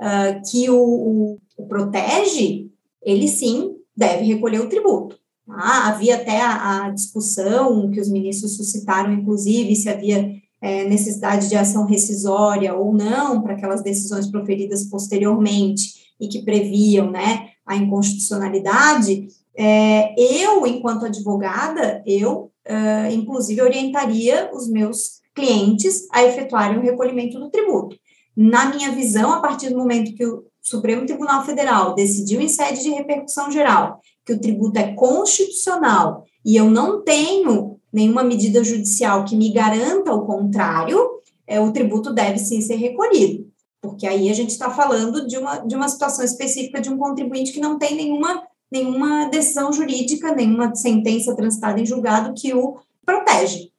uh, 0.00 0.50
que 0.50 0.70
o, 0.70 0.78
o, 0.78 1.38
o 1.58 1.66
protege, 1.66 2.70
ele 3.02 3.28
sim 3.28 3.76
deve 3.94 4.24
recolher 4.24 4.60
o 4.60 4.68
tributo. 4.68 5.18
Ah, 5.48 5.88
havia 5.88 6.16
até 6.16 6.40
a, 6.40 6.86
a, 6.86 6.90
discussão 6.90 7.90
que 7.90 8.00
os 8.00 8.08
ministros 8.08 8.56
suscitaram, 8.56 9.12
inclusive, 9.12 9.76
se 9.76 9.90
havia 9.90 10.32
é, 10.60 10.88
necessidade 10.88 11.50
de 11.50 11.54
ação 11.54 11.84
rescisória 11.84 12.74
ou 12.74 12.94
não 12.94 13.42
para 13.42 13.52
aquelas 13.52 13.82
decisões 13.82 14.26
proferidas 14.26 14.84
posteriormente 14.84 16.14
e 16.18 16.28
que 16.28 16.42
previam 16.42 17.10
né, 17.10 17.50
a 17.66 17.76
inconstitucionalidade. 17.76 19.28
É, 19.56 20.14
eu, 20.18 20.66
enquanto 20.66 21.06
advogada, 21.06 22.02
eu, 22.06 22.50
uh, 22.66 23.12
inclusive, 23.12 23.62
orientaria 23.62 24.50
os 24.52 24.68
meus 24.68 25.20
clientes 25.34 26.06
a 26.12 26.24
efetuarem 26.24 26.78
o 26.78 26.82
recolhimento 26.82 27.38
do 27.38 27.50
tributo. 27.50 27.96
Na 28.36 28.66
minha 28.66 28.90
visão, 28.92 29.32
a 29.32 29.40
partir 29.40 29.70
do 29.70 29.78
momento 29.78 30.14
que 30.14 30.26
o 30.26 30.44
Supremo 30.60 31.06
Tribunal 31.06 31.44
Federal 31.44 31.94
decidiu 31.94 32.40
em 32.40 32.48
sede 32.48 32.82
de 32.82 32.90
repercussão 32.90 33.50
geral 33.50 34.00
que 34.24 34.32
o 34.32 34.40
tributo 34.40 34.78
é 34.78 34.94
constitucional 34.94 36.24
e 36.44 36.56
eu 36.56 36.70
não 36.70 37.02
tenho 37.02 37.78
nenhuma 37.92 38.24
medida 38.24 38.64
judicial 38.64 39.24
que 39.24 39.36
me 39.36 39.52
garanta 39.52 40.12
o 40.12 40.26
contrário, 40.26 40.98
é, 41.46 41.60
o 41.60 41.70
tributo 41.72 42.12
deve 42.12 42.38
sim 42.38 42.60
ser 42.60 42.76
recolhido, 42.76 43.46
porque 43.80 44.06
aí 44.06 44.28
a 44.28 44.34
gente 44.34 44.50
está 44.50 44.70
falando 44.70 45.26
de 45.26 45.36
uma, 45.36 45.58
de 45.58 45.76
uma 45.76 45.88
situação 45.88 46.24
específica 46.24 46.80
de 46.80 46.90
um 46.90 46.98
contribuinte 46.98 47.52
que 47.52 47.60
não 47.60 47.78
tem 47.78 47.94
nenhuma, 47.94 48.42
nenhuma 48.74 49.26
decisão 49.26 49.72
jurídica, 49.72 50.34
nenhuma 50.34 50.74
sentença 50.74 51.34
transitada 51.34 51.80
em 51.80 51.86
julgado 51.86 52.34
que 52.34 52.52
o 52.52 52.78
protege. 53.04 53.70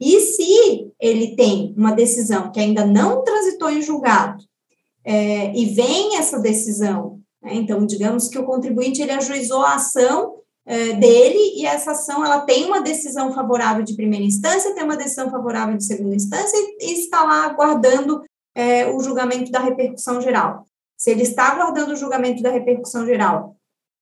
E 0.00 0.20
se 0.20 0.92
ele 1.00 1.34
tem 1.34 1.74
uma 1.76 1.92
decisão 1.92 2.52
que 2.52 2.60
ainda 2.60 2.86
não 2.86 3.24
transitou 3.24 3.70
em 3.70 3.82
julgado, 3.82 4.44
é, 5.04 5.52
e 5.56 5.64
vem 5.66 6.16
essa 6.16 6.38
decisão 6.38 7.18
né? 7.42 7.54
Então, 7.54 7.86
digamos 7.86 8.28
que 8.28 8.38
o 8.38 8.44
contribuinte 8.44 9.00
ele 9.00 9.12
ajuizou 9.12 9.62
a 9.62 9.74
ação 9.74 10.36
é, 10.66 10.92
dele 10.94 11.54
e 11.56 11.66
essa 11.66 11.92
ação 11.92 12.24
ela 12.24 12.40
tem 12.40 12.66
uma 12.66 12.80
decisão 12.80 13.32
favorável 13.32 13.82
de 13.82 13.96
primeira 13.96 14.24
instância, 14.24 14.74
tem 14.74 14.84
uma 14.84 14.96
decisão 14.96 15.30
favorável 15.30 15.76
de 15.76 15.84
segunda 15.84 16.14
instância 16.14 16.56
e, 16.56 16.86
e 16.86 16.92
está 17.00 17.24
lá 17.24 17.44
aguardando 17.44 18.22
é, 18.54 18.86
o 18.86 19.00
julgamento 19.00 19.50
da 19.50 19.60
repercussão 19.60 20.20
geral. 20.20 20.66
Se 20.96 21.10
ele 21.10 21.22
está 21.22 21.52
aguardando 21.52 21.92
o 21.92 21.96
julgamento 21.96 22.42
da 22.42 22.50
repercussão 22.50 23.06
geral 23.06 23.56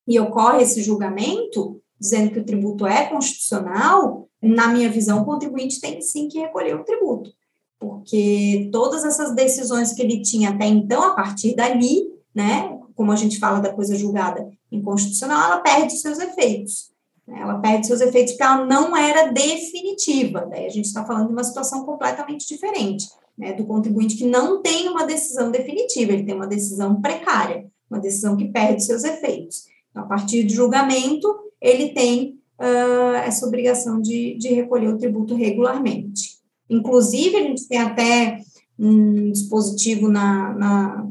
e 0.07 0.19
ocorre 0.21 0.63
esse 0.63 0.83
julgamento, 0.83 1.81
dizendo 1.99 2.31
que 2.31 2.39
o 2.39 2.45
tributo 2.45 2.87
é 2.87 3.07
constitucional, 3.07 4.29
na 4.41 4.69
minha 4.69 4.91
visão, 4.91 5.23
o 5.23 5.25
contribuinte 5.25 5.81
tem 5.81 6.01
sim 6.01 6.29
que 6.29 6.39
recolher 6.39 6.77
o 6.77 6.85
tributo, 6.85 7.33
porque 7.79 8.69
todas 8.73 9.05
essas 9.05 9.35
decisões 9.35 9.93
que 9.93 10.03
ele 10.03 10.23
tinha 10.23 10.51
até 10.51 10.67
então, 10.67 11.03
a 11.03 11.15
partir 11.15 11.55
dali, 11.55 12.07
né, 12.35 12.79
como 12.95 13.13
a 13.13 13.17
gente 13.17 13.39
fala 13.39 13.61
da 13.61 13.73
coisa 13.73 13.97
julgada 13.97 14.49
inconstitucional, 14.71 15.45
ela 15.45 15.61
perde 15.61 15.97
seus 15.99 16.19
efeitos. 16.19 16.91
Né? 17.27 17.41
Ela 17.41 17.59
perde 17.59 17.87
seus 17.87 18.01
efeitos 18.01 18.33
porque 18.33 18.45
ela 18.45 18.65
não 18.65 18.97
era 18.97 19.33
definitiva. 19.33 20.47
Daí 20.51 20.67
a 20.67 20.71
gente 20.71 20.87
está 20.87 21.05
falando 21.05 21.27
de 21.27 21.33
uma 21.33 21.45
situação 21.45 21.85
completamente 21.85 22.47
diferente, 22.47 23.09
né? 23.37 23.53
do 23.53 23.67
contribuinte 23.67 24.17
que 24.17 24.27
não 24.27 24.63
tem 24.63 24.89
uma 24.89 25.05
decisão 25.05 25.51
definitiva, 25.51 26.13
ele 26.13 26.25
tem 26.25 26.35
uma 26.35 26.47
decisão 26.47 27.01
precária, 27.01 27.67
uma 27.91 28.01
decisão 28.01 28.37
que 28.37 28.49
perde 28.49 28.83
seus 28.83 29.05
efeitos. 29.05 29.65
Então, 29.97 30.05
a 30.05 30.09
partir 30.09 30.43
do 30.43 30.53
julgamento, 30.53 31.27
ele 31.59 31.89
tem 31.89 32.39
uh, 32.61 33.17
essa 33.25 33.47
obrigação 33.47 33.99
de, 33.99 34.37
de 34.37 34.49
recolher 34.49 34.89
o 34.89 34.99
tributo 34.99 35.35
regularmente. 35.35 36.37
Inclusive, 36.69 37.35
a 37.35 37.43
gente 37.43 37.67
tem 37.67 37.79
até 37.79 38.39
um 38.79 39.33
dispositivo 39.33 40.09
na, 40.09 40.53
na 40.53 41.09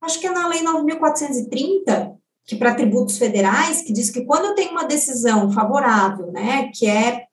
acho 0.00 0.20
que 0.20 0.28
é 0.28 0.30
na 0.30 0.46
Lei 0.46 0.62
9.430, 0.62 2.12
que 2.46 2.54
para 2.54 2.76
tributos 2.76 3.18
federais, 3.18 3.82
que 3.82 3.92
diz 3.92 4.10
que 4.10 4.24
quando 4.24 4.46
eu 4.46 4.54
tenho 4.54 4.70
uma 4.70 4.84
decisão 4.84 5.50
favorável, 5.50 6.30
né, 6.30 6.70
que 6.72 6.86
é 6.86 7.24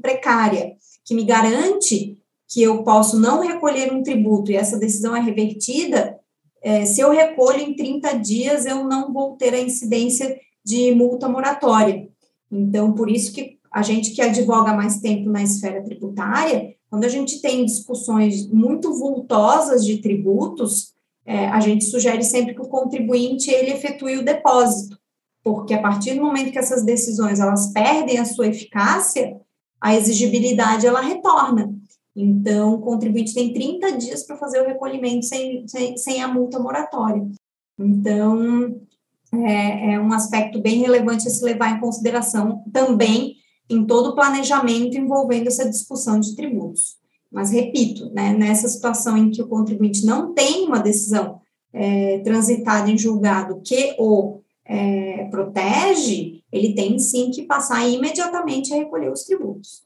precária, 0.00 0.76
que 1.04 1.16
me 1.16 1.24
garante 1.24 2.16
que 2.48 2.62
eu 2.62 2.84
posso 2.84 3.18
não 3.18 3.40
recolher 3.40 3.92
um 3.92 4.04
tributo 4.04 4.52
e 4.52 4.56
essa 4.56 4.78
decisão 4.78 5.16
é 5.16 5.20
revertida, 5.20 6.16
é, 6.62 6.84
se 6.84 7.00
eu 7.00 7.10
recolho 7.10 7.60
em 7.60 7.74
30 7.74 8.18
dias, 8.18 8.66
eu 8.66 8.84
não 8.84 9.12
vou 9.12 9.36
ter 9.36 9.52
a 9.52 9.60
incidência 9.60 10.38
de 10.64 10.94
multa 10.94 11.28
moratória. 11.28 12.08
Então, 12.50 12.92
por 12.92 13.10
isso 13.10 13.32
que 13.32 13.58
a 13.72 13.82
gente 13.82 14.10
que 14.10 14.22
advoga 14.22 14.74
mais 14.74 15.00
tempo 15.00 15.28
na 15.28 15.42
esfera 15.42 15.82
tributária, 15.82 16.74
quando 16.88 17.04
a 17.04 17.08
gente 17.08 17.40
tem 17.40 17.64
discussões 17.64 18.46
muito 18.46 18.92
vultosas 18.92 19.84
de 19.84 19.98
tributos, 19.98 20.92
é, 21.24 21.46
a 21.48 21.58
gente 21.58 21.84
sugere 21.84 22.22
sempre 22.22 22.54
que 22.54 22.60
o 22.60 22.68
contribuinte 22.68 23.50
ele 23.50 23.72
efetue 23.72 24.18
o 24.18 24.24
depósito, 24.24 24.98
porque 25.42 25.72
a 25.72 25.80
partir 25.80 26.14
do 26.14 26.22
momento 26.22 26.52
que 26.52 26.58
essas 26.58 26.84
decisões 26.84 27.40
elas 27.40 27.72
perdem 27.72 28.18
a 28.18 28.24
sua 28.24 28.48
eficácia, 28.48 29.40
a 29.80 29.96
exigibilidade 29.96 30.86
ela 30.86 31.00
retorna. 31.00 31.74
Então, 32.14 32.74
o 32.74 32.80
contribuinte 32.80 33.34
tem 33.34 33.52
30 33.52 33.92
dias 33.92 34.24
para 34.24 34.36
fazer 34.36 34.60
o 34.60 34.66
recolhimento 34.66 35.24
sem, 35.24 35.66
sem, 35.66 35.96
sem, 35.96 36.22
a 36.22 36.28
multa 36.28 36.58
moratória. 36.58 37.26
Então, 37.78 38.80
é, 39.32 39.94
é 39.94 40.00
um 40.00 40.12
aspecto 40.12 40.60
bem 40.60 40.80
relevante 40.80 41.26
a 41.26 41.30
se 41.30 41.42
levar 41.42 41.74
em 41.76 41.80
consideração 41.80 42.62
também 42.72 43.36
em 43.68 43.84
todo 43.86 44.10
o 44.10 44.14
planejamento 44.14 44.98
envolvendo 44.98 45.48
essa 45.48 45.68
discussão 45.68 46.20
de 46.20 46.36
tributos. 46.36 46.96
Mas, 47.30 47.50
repito, 47.50 48.10
né, 48.12 48.34
nessa 48.34 48.68
situação 48.68 49.16
em 49.16 49.30
que 49.30 49.40
o 49.40 49.48
contribuinte 49.48 50.04
não 50.04 50.34
tem 50.34 50.66
uma 50.66 50.78
decisão 50.78 51.40
é, 51.72 52.18
transitada 52.18 52.90
em 52.90 52.98
julgado 52.98 53.62
que 53.64 53.94
o 53.98 54.40
é, 54.66 55.24
protege, 55.30 56.42
ele 56.52 56.74
tem 56.74 56.98
sim 56.98 57.30
que 57.30 57.42
passar 57.42 57.88
imediatamente 57.88 58.72
a 58.74 58.76
recolher 58.76 59.10
os 59.10 59.24
tributos. 59.24 59.82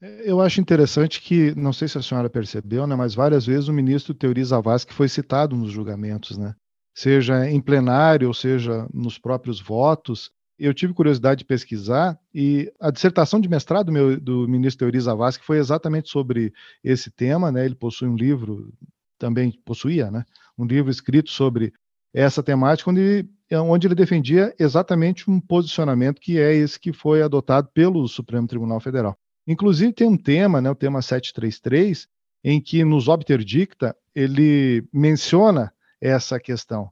Eu 0.00 0.40
acho 0.40 0.60
interessante 0.60 1.20
que, 1.20 1.54
não 1.54 1.72
sei 1.72 1.88
se 1.88 1.96
a 1.96 2.02
senhora 2.02 2.28
percebeu, 2.28 2.86
né, 2.86 2.94
mas 2.94 3.14
várias 3.14 3.46
vezes 3.46 3.68
o 3.68 3.72
ministro 3.72 4.12
Teori 4.12 4.44
Zavascki 4.44 4.92
foi 4.92 5.08
citado 5.08 5.56
nos 5.56 5.70
julgamentos, 5.70 6.36
né? 6.36 6.54
seja 6.94 7.50
em 7.50 7.60
plenário, 7.60 8.28
ou 8.28 8.34
seja 8.34 8.86
nos 8.94 9.18
próprios 9.18 9.60
votos, 9.60 10.30
eu 10.56 10.72
tive 10.72 10.94
curiosidade 10.94 11.40
de 11.40 11.44
pesquisar 11.44 12.18
e 12.32 12.72
a 12.80 12.90
dissertação 12.90 13.40
de 13.40 13.48
mestrado 13.48 13.90
meu, 13.90 14.18
do 14.20 14.46
ministro 14.46 14.86
Teori 14.86 15.00
Zavascki 15.00 15.44
foi 15.44 15.58
exatamente 15.58 16.08
sobre 16.08 16.52
esse 16.82 17.10
tema, 17.10 17.50
né? 17.50 17.64
Ele 17.64 17.74
possui 17.74 18.06
um 18.06 18.14
livro, 18.14 18.72
também 19.18 19.50
possuía, 19.64 20.12
né? 20.12 20.24
Um 20.56 20.64
livro 20.64 20.92
escrito 20.92 21.30
sobre 21.30 21.72
essa 22.14 22.40
temática, 22.40 22.88
onde, 22.88 23.28
onde 23.50 23.88
ele 23.88 23.96
defendia 23.96 24.54
exatamente 24.56 25.28
um 25.28 25.40
posicionamento 25.40 26.20
que 26.20 26.38
é 26.38 26.54
esse 26.54 26.78
que 26.78 26.92
foi 26.92 27.20
adotado 27.20 27.68
pelo 27.74 28.06
Supremo 28.06 28.46
Tribunal 28.46 28.78
Federal. 28.78 29.18
Inclusive 29.46 29.92
tem 29.92 30.08
um 30.08 30.16
tema, 30.16 30.60
né, 30.60 30.70
o 30.70 30.74
tema 30.74 31.02
733, 31.02 32.08
em 32.42 32.60
que 32.60 32.84
nos 32.84 33.08
Obter 33.08 33.42
Dicta 33.44 33.96
ele 34.14 34.86
menciona 34.92 35.72
essa 36.00 36.38
questão 36.38 36.90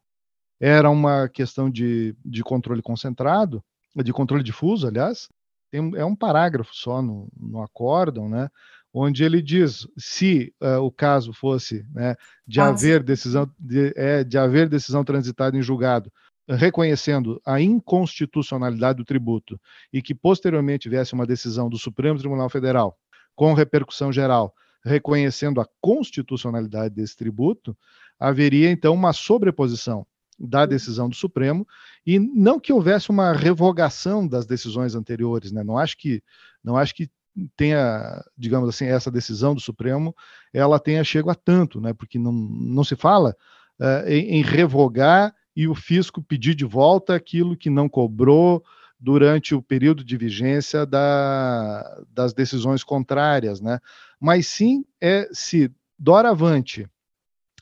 era 0.62 0.88
uma 0.88 1.28
questão 1.28 1.68
de, 1.68 2.14
de 2.24 2.44
controle 2.44 2.80
concentrado, 2.80 3.60
de 3.96 4.12
controle 4.12 4.44
difuso, 4.44 4.86
aliás. 4.86 5.28
Tem, 5.72 5.90
é 5.96 6.04
um 6.04 6.14
parágrafo 6.14 6.70
só 6.72 7.02
no, 7.02 7.28
no 7.36 7.60
acórdão, 7.60 8.28
né? 8.28 8.48
onde 8.94 9.24
ele 9.24 9.42
diz 9.42 9.88
se 9.98 10.54
uh, 10.62 10.80
o 10.80 10.92
caso 10.92 11.32
fosse 11.32 11.84
né, 11.92 12.14
de 12.46 12.60
ah, 12.60 12.68
haver 12.68 13.02
decisão 13.02 13.50
de, 13.58 13.92
é, 13.96 14.22
de 14.22 14.38
haver 14.38 14.68
decisão 14.68 15.02
transitada 15.02 15.56
em 15.56 15.62
julgado 15.62 16.12
reconhecendo 16.56 17.40
a 17.44 17.60
inconstitucionalidade 17.60 18.98
do 18.98 19.04
tributo 19.04 19.60
e 19.92 20.02
que 20.02 20.14
posteriormente 20.14 20.88
viesse 20.88 21.12
uma 21.12 21.26
decisão 21.26 21.68
do 21.68 21.78
Supremo 21.78 22.18
Tribunal 22.18 22.48
Federal 22.48 22.96
com 23.34 23.54
repercussão 23.54 24.12
geral 24.12 24.54
reconhecendo 24.84 25.60
a 25.60 25.68
constitucionalidade 25.80 26.94
desse 26.94 27.16
tributo, 27.16 27.76
haveria 28.18 28.70
então 28.70 28.94
uma 28.94 29.12
sobreposição 29.12 30.06
da 30.38 30.66
decisão 30.66 31.08
do 31.08 31.14
Supremo 31.14 31.66
e 32.04 32.18
não 32.18 32.58
que 32.58 32.72
houvesse 32.72 33.10
uma 33.10 33.32
revogação 33.32 34.26
das 34.26 34.44
decisões 34.44 34.94
anteriores, 34.94 35.52
né? 35.52 35.62
Não 35.62 35.78
acho 35.78 35.96
que 35.96 36.22
não 36.64 36.76
acho 36.76 36.94
que 36.94 37.08
tenha, 37.56 38.22
digamos 38.36 38.68
assim, 38.68 38.86
essa 38.86 39.10
decisão 39.10 39.54
do 39.54 39.60
Supremo, 39.60 40.14
ela 40.52 40.78
tenha 40.78 41.02
chego 41.04 41.30
a 41.30 41.34
tanto, 41.34 41.80
né? 41.80 41.92
Porque 41.92 42.18
não, 42.18 42.32
não 42.32 42.84
se 42.84 42.96
fala 42.96 43.36
uh, 43.80 44.08
em, 44.08 44.38
em, 44.38 44.42
revogar 44.42 45.34
e 45.54 45.68
o 45.68 45.74
fisco 45.74 46.22
pedir 46.22 46.54
de 46.54 46.64
volta 46.64 47.14
aquilo 47.14 47.56
que 47.56 47.70
não 47.70 47.88
cobrou 47.88 48.64
durante 48.98 49.54
o 49.54 49.60
período 49.60 50.04
de 50.04 50.16
vigência 50.16 50.86
da, 50.86 52.02
das 52.08 52.32
decisões 52.32 52.84
contrárias, 52.84 53.60
né? 53.60 53.80
Mas 54.20 54.46
sim 54.46 54.84
é 55.00 55.28
se 55.32 55.70
doravante, 55.98 56.88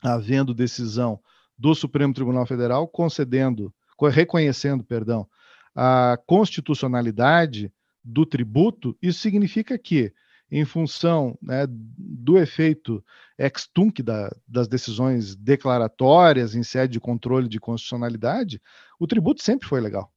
havendo 0.03 0.53
decisão 0.53 1.19
do 1.57 1.73
Supremo 1.75 2.13
Tribunal 2.13 2.45
Federal 2.45 2.87
concedendo, 2.87 3.73
reconhecendo, 4.09 4.83
perdão, 4.83 5.27
a 5.75 6.17
constitucionalidade 6.25 7.71
do 8.03 8.25
tributo, 8.25 8.97
isso 9.01 9.19
significa 9.19 9.77
que, 9.77 10.11
em 10.51 10.65
função 10.65 11.37
né, 11.41 11.65
do 11.69 12.37
efeito 12.37 13.03
ex-tunc 13.37 14.03
da, 14.03 14.29
das 14.45 14.67
decisões 14.67 15.35
declaratórias 15.35 16.53
em 16.53 16.61
sede 16.61 16.93
de 16.93 16.99
controle 16.99 17.47
de 17.47 17.59
constitucionalidade, 17.59 18.61
o 18.99 19.07
tributo 19.07 19.41
sempre 19.41 19.67
foi 19.67 19.79
legal. 19.79 20.11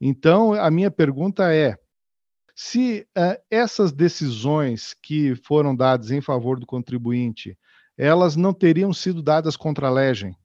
Então, 0.00 0.52
a 0.52 0.70
minha 0.70 0.90
pergunta 0.90 1.52
é: 1.52 1.76
se 2.54 3.06
uh, 3.16 3.40
essas 3.50 3.92
decisões 3.92 4.94
que 5.02 5.34
foram 5.34 5.74
dadas 5.74 6.10
em 6.10 6.20
favor 6.20 6.60
do 6.60 6.66
contribuinte, 6.66 7.58
elas 7.98 8.36
não 8.36 8.54
teriam 8.54 8.92
sido 8.92 9.22
dadas 9.22 9.56
contra 9.56 9.88
a 9.88 9.90
legem, 9.90 10.36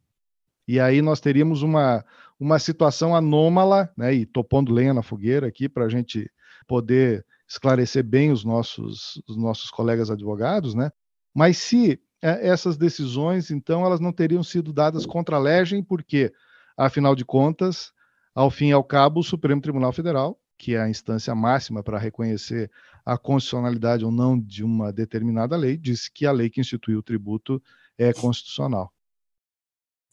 e 0.67 0.79
aí 0.79 1.01
nós 1.01 1.21
teríamos 1.21 1.61
uma, 1.61 2.03
uma 2.39 2.59
situação 2.59 3.15
anômala, 3.15 3.89
né, 3.95 4.13
e 4.13 4.25
tô 4.25 4.43
pondo 4.43 4.73
lenha 4.73 4.93
na 4.93 5.01
fogueira 5.01 5.47
aqui 5.47 5.69
para 5.69 5.85
a 5.85 5.89
gente 5.89 6.29
poder 6.67 7.25
esclarecer 7.47 8.03
bem 8.03 8.31
os 8.31 8.43
nossos, 8.43 9.21
os 9.27 9.37
nossos 9.37 9.69
colegas 9.69 10.11
advogados, 10.11 10.73
né? 10.73 10.91
Mas 11.33 11.57
se 11.57 11.99
é, 12.21 12.47
essas 12.47 12.77
decisões, 12.77 13.51
então, 13.51 13.85
elas 13.85 13.99
não 13.99 14.11
teriam 14.11 14.43
sido 14.43 14.73
dadas 14.73 15.05
contra 15.05 15.35
a 15.35 15.39
legem, 15.39 15.83
porque, 15.83 16.33
afinal 16.75 17.15
de 17.15 17.23
contas, 17.23 17.91
ao 18.33 18.49
fim 18.49 18.69
e 18.69 18.73
ao 18.73 18.83
cabo, 18.83 19.19
o 19.19 19.23
Supremo 19.23 19.61
Tribunal 19.61 19.93
Federal, 19.93 20.39
que 20.57 20.73
é 20.73 20.81
a 20.81 20.89
instância 20.89 21.33
máxima 21.35 21.83
para 21.83 21.99
reconhecer 21.99 22.71
a 23.05 23.17
constitucionalidade 23.17 24.03
ou 24.03 24.11
não 24.11 24.37
de 24.39 24.63
uma 24.63 24.91
determinada 24.91 25.55
lei, 25.55 25.77
disse 25.77 26.11
que 26.11 26.25
a 26.25 26.31
lei 26.31 26.49
que 26.49 26.59
instituiu 26.59 26.99
o 26.99 27.03
tributo 27.03 27.61
é 27.97 28.11
constitucional. 28.11 28.91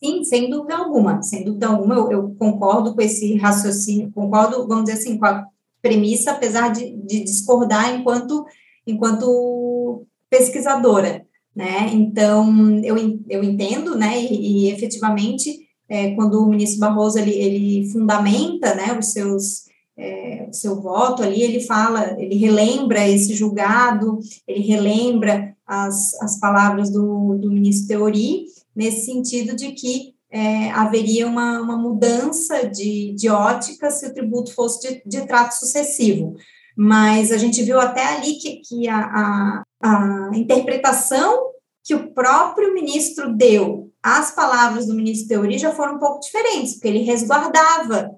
Sim, 0.03 0.22
sem 0.22 0.51
dúvida 0.51 0.76
alguma, 0.76 1.22
sem 1.22 1.45
dúvida 1.45 1.66
alguma, 1.66 1.95
eu, 1.95 2.12
eu, 2.12 2.35
concordo 2.35 2.95
com 2.95 3.01
esse 3.01 3.37
raciocínio, 3.37 4.12
concordo, 4.12 4.68
vamos 4.68 4.85
dizer 4.85 4.99
assim, 4.99 5.18
com 5.18 5.24
a 5.24 5.47
premissa, 5.85 6.30
apesar 6.30 6.72
de, 6.72 6.97
de 6.97 7.22
discordar 7.24 7.95
enquanto, 7.95 8.47
enquanto 8.87 10.07
pesquisadora, 10.30 11.26
né? 11.55 11.91
Então, 11.93 12.82
eu, 12.82 12.97
eu 13.28 13.45
entendo, 13.45 13.95
né, 13.95 14.18
e, 14.18 14.64
e 14.64 14.70
efetivamente, 14.70 15.68
é, 15.87 16.12
quando 16.14 16.43
o 16.43 16.49
ministro 16.49 16.80
Barroso, 16.80 17.18
ele, 17.18 17.32
ele 17.32 17.91
fundamenta, 17.91 18.74
né, 18.74 18.99
os 18.99 19.12
seus, 19.12 19.64
é, 19.95 20.47
o 20.49 20.55
seu 20.55 20.80
voto 20.80 21.22
ali, 21.22 21.43
ele 21.43 21.61
fala, 21.61 22.16
ele 22.18 22.37
relembra 22.37 23.07
esse 23.07 23.35
julgado, 23.35 24.18
ele 24.49 24.66
relembra 24.66 25.55
as, 25.66 26.14
as 26.22 26.41
palavras 26.41 26.91
do, 26.91 27.37
do 27.37 27.53
ministro 27.53 27.89
Teori, 27.89 28.47
nesse 28.74 29.05
sentido 29.05 29.55
de 29.55 29.72
que 29.72 30.13
é, 30.35 30.68
haveria 30.72 31.28
uma, 31.28 31.61
uma 31.61 31.76
mudança 31.76 32.68
de, 32.68 33.14
de 33.14 33.28
ótica 33.28 33.89
se 33.89 34.05
o 34.05 34.12
tributo 34.12 34.53
fosse 34.53 34.80
de, 34.80 35.03
de 35.07 35.26
trato 35.28 35.53
sucessivo. 35.53 36.35
Mas 36.76 37.30
a 37.30 37.39
gente 37.39 37.62
viu 37.62 37.78
até 37.78 38.05
ali 38.05 38.35
que, 38.35 38.57
que 38.57 38.89
a, 38.89 38.99
a, 38.99 39.62
a 39.80 40.30
interpretação 40.35 41.53
que 41.85 41.95
o 41.95 42.12
próprio 42.12 42.74
ministro 42.74 43.32
deu 43.32 43.93
às 44.03 44.32
palavras 44.32 44.87
do 44.87 44.95
ministro 44.95 45.28
Teori 45.28 45.57
já 45.57 45.70
foram 45.70 45.95
um 45.95 45.99
pouco 46.01 46.18
diferentes, 46.18 46.74
porque 46.74 46.89
ele 46.89 47.05
resguardava 47.05 48.11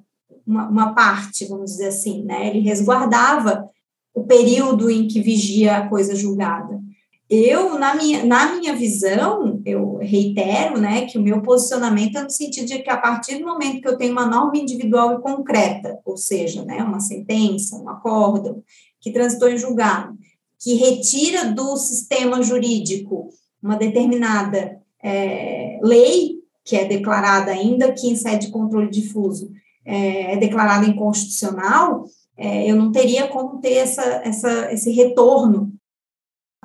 uma, 0.46 0.68
uma, 0.70 0.94
parte, 0.94 1.44
vamos 1.44 1.72
dizer 1.72 1.88
assim, 1.88 2.24
né? 2.24 2.48
Ele 2.48 2.60
resguardava 2.60 3.68
o 4.14 4.24
período 4.24 4.88
em 4.88 5.06
que 5.06 5.20
vigia 5.20 5.76
a 5.76 5.88
coisa 5.88 6.14
julgada. 6.14 6.80
Eu, 7.28 7.76
na 7.76 7.94
minha, 7.96 8.24
na 8.24 8.54
minha 8.54 8.76
visão, 8.76 9.60
eu 9.66 9.96
reitero, 9.96 10.78
né, 10.78 11.06
que 11.06 11.18
o 11.18 11.22
meu 11.22 11.42
posicionamento 11.42 12.16
é 12.16 12.22
no 12.22 12.30
sentido 12.30 12.66
de 12.66 12.78
que 12.78 12.90
a 12.90 12.96
partir 12.96 13.38
do 13.38 13.44
momento 13.46 13.80
que 13.80 13.88
eu 13.88 13.96
tenho 13.96 14.12
uma 14.12 14.26
norma 14.26 14.56
individual 14.56 15.14
e 15.14 15.20
concreta, 15.20 15.98
ou 16.04 16.16
seja, 16.16 16.64
né, 16.64 16.82
uma 16.84 17.00
sentença, 17.00 17.76
um 17.76 17.88
acórdão, 17.88 18.62
que 19.00 19.10
transitou 19.10 19.48
em 19.48 19.58
julgado, 19.58 20.16
que 20.60 20.74
retira 20.74 21.52
do 21.52 21.76
sistema 21.76 22.42
jurídico 22.42 23.28
uma 23.60 23.76
determinada 23.76 24.80
é, 25.02 25.80
lei, 25.82 26.36
que 26.64 26.76
é 26.76 26.84
declarada, 26.84 27.50
ainda 27.50 27.92
que 27.92 28.08
em 28.08 28.14
sede 28.14 28.46
de 28.46 28.52
controle 28.52 28.88
difuso, 28.88 29.50
é, 29.84 30.34
é 30.34 30.36
declarada 30.36 30.86
inconstitucional, 30.86 32.04
é, 32.36 32.70
eu 32.70 32.76
não 32.76 32.92
teria 32.92 33.26
como 33.28 33.60
ter 33.60 33.74
essa, 33.74 34.02
essa, 34.24 34.72
esse 34.72 34.90
retorno 34.92 35.72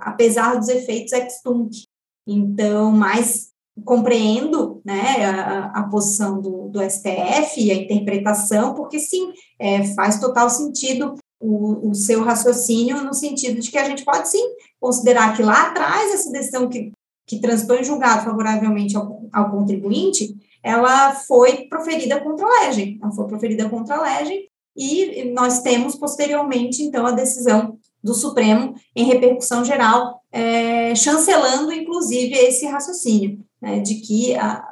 apesar 0.02 0.58
dos 0.58 0.68
efeitos 0.68 1.14
ex-tunc. 1.14 1.86
Então, 2.28 2.91
mas 2.91 3.52
compreendo 3.86 4.82
né, 4.86 5.26
a, 5.26 5.80
a 5.80 5.84
posição 5.84 6.41
do, 6.41 6.68
do, 6.70 6.82
STF 6.82 7.60
e 7.62 7.72
a 7.72 7.76
interpretação, 7.76 8.74
porque 8.74 8.99
sim, 8.99 9.32
é, 9.60 9.84
faz 9.93 10.20
total 10.20 10.49
sentido 10.49 11.16
o, 11.39 11.89
o, 11.89 11.95
seu 11.95 12.24
raciocínio 12.24 13.04
no 13.04 13.14
sentido 13.14 13.60
de 13.60 13.72
que 13.72 13.78
a 13.78 13.86
gente 13.86 14.04
pode 14.04 14.30
sim 14.30 14.43
considerar 14.80 15.36
que 15.36 15.41
lá 15.41 15.68
atrás 15.68 16.14
essa 16.14 16.32
decisão 16.32 16.70
que, 16.70 16.91
que 17.26 17.39
transitou 17.39 17.78
em 17.78 17.84
julgado 17.84 18.24
favoravelmente 18.24 18.95
ao, 18.95 19.24
ao 19.32 19.49
contribuinte, 19.49 20.36
ela 20.62 21.16
foi 21.16 21.68
proferida 21.68 22.20
contra 22.20 22.45
a 22.45 22.66
legem, 22.66 22.99
ela 23.02 23.12
foi 23.12 23.26
proferida 23.28 23.68
contra 23.70 23.95
a 23.95 24.02
legem 24.02 24.47
e 24.76 25.32
nós 25.34 25.62
temos 25.62 25.95
posteriormente, 25.95 26.84
então, 26.84 27.06
a 27.06 27.12
decisão 27.12 27.78
do 28.04 28.14
Supremo 28.14 28.76
em 28.95 29.06
repercussão 29.06 29.64
geral, 29.64 30.22
é, 30.32 30.95
chancelando, 30.95 31.72
inclusive, 31.72 32.34
esse 32.34 32.66
raciocínio, 32.66 33.39
né, 33.62 33.80
de 33.80 33.95
que 33.95 34.36
a, 34.36 34.68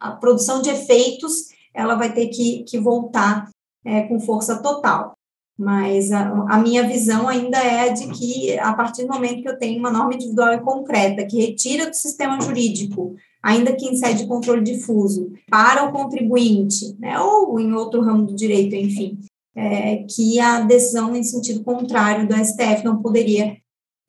a, 0.00 0.12
produção 0.12 0.60
de 0.60 0.70
efeitos 0.70 1.48
ela 1.72 1.94
vai 1.94 2.12
ter 2.12 2.28
que, 2.28 2.64
que 2.64 2.78
voltar 2.78 3.48
é, 3.84 4.02
com 4.02 4.18
força 4.18 4.60
total. 4.62 5.14
Mas 5.56 6.10
a, 6.10 6.28
a, 6.48 6.58
minha 6.58 6.82
visão 6.82 7.28
ainda 7.28 7.58
é 7.58 7.90
de 7.90 8.08
que, 8.08 8.58
a 8.58 8.72
partir 8.72 9.04
do 9.04 9.12
momento 9.12 9.40
que 9.40 9.48
eu 9.48 9.58
tenho 9.58 9.78
uma 9.78 9.90
norma 9.90 10.14
individual 10.14 10.52
e 10.52 10.60
concreta 10.60 11.26
que 11.26 11.40
retira 11.40 11.88
do 11.88 11.94
sistema 11.94 12.40
jurídico, 12.40 13.14
ainda 13.40 13.72
que 13.72 13.86
em 13.86 13.94
sede 13.94 14.22
de 14.22 14.26
controle 14.26 14.64
difuso, 14.64 15.32
para 15.48 15.84
o 15.84 15.92
contribuinte, 15.92 16.96
né, 16.98 17.20
ou 17.20 17.60
em 17.60 17.72
outro 17.72 18.00
ramo 18.00 18.26
do 18.26 18.34
direito, 18.34 18.74
enfim, 18.74 19.20
é, 19.54 20.04
que 20.08 20.40
a 20.40 20.60
decisão 20.60 21.14
em 21.14 21.22
sentido 21.22 21.62
contrário 21.62 22.26
do 22.26 22.34
STF 22.34 22.84
não 22.84 23.00
poderia. 23.00 23.56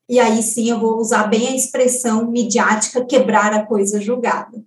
E 0.09 0.19
aí 0.19 0.41
sim 0.41 0.69
eu 0.69 0.79
vou 0.79 0.97
usar 0.97 1.27
bem 1.27 1.47
a 1.47 1.55
expressão 1.55 2.29
midiática 2.29 3.05
quebrar 3.05 3.53
a 3.53 3.65
coisa 3.65 3.99
julgada. 3.99 4.63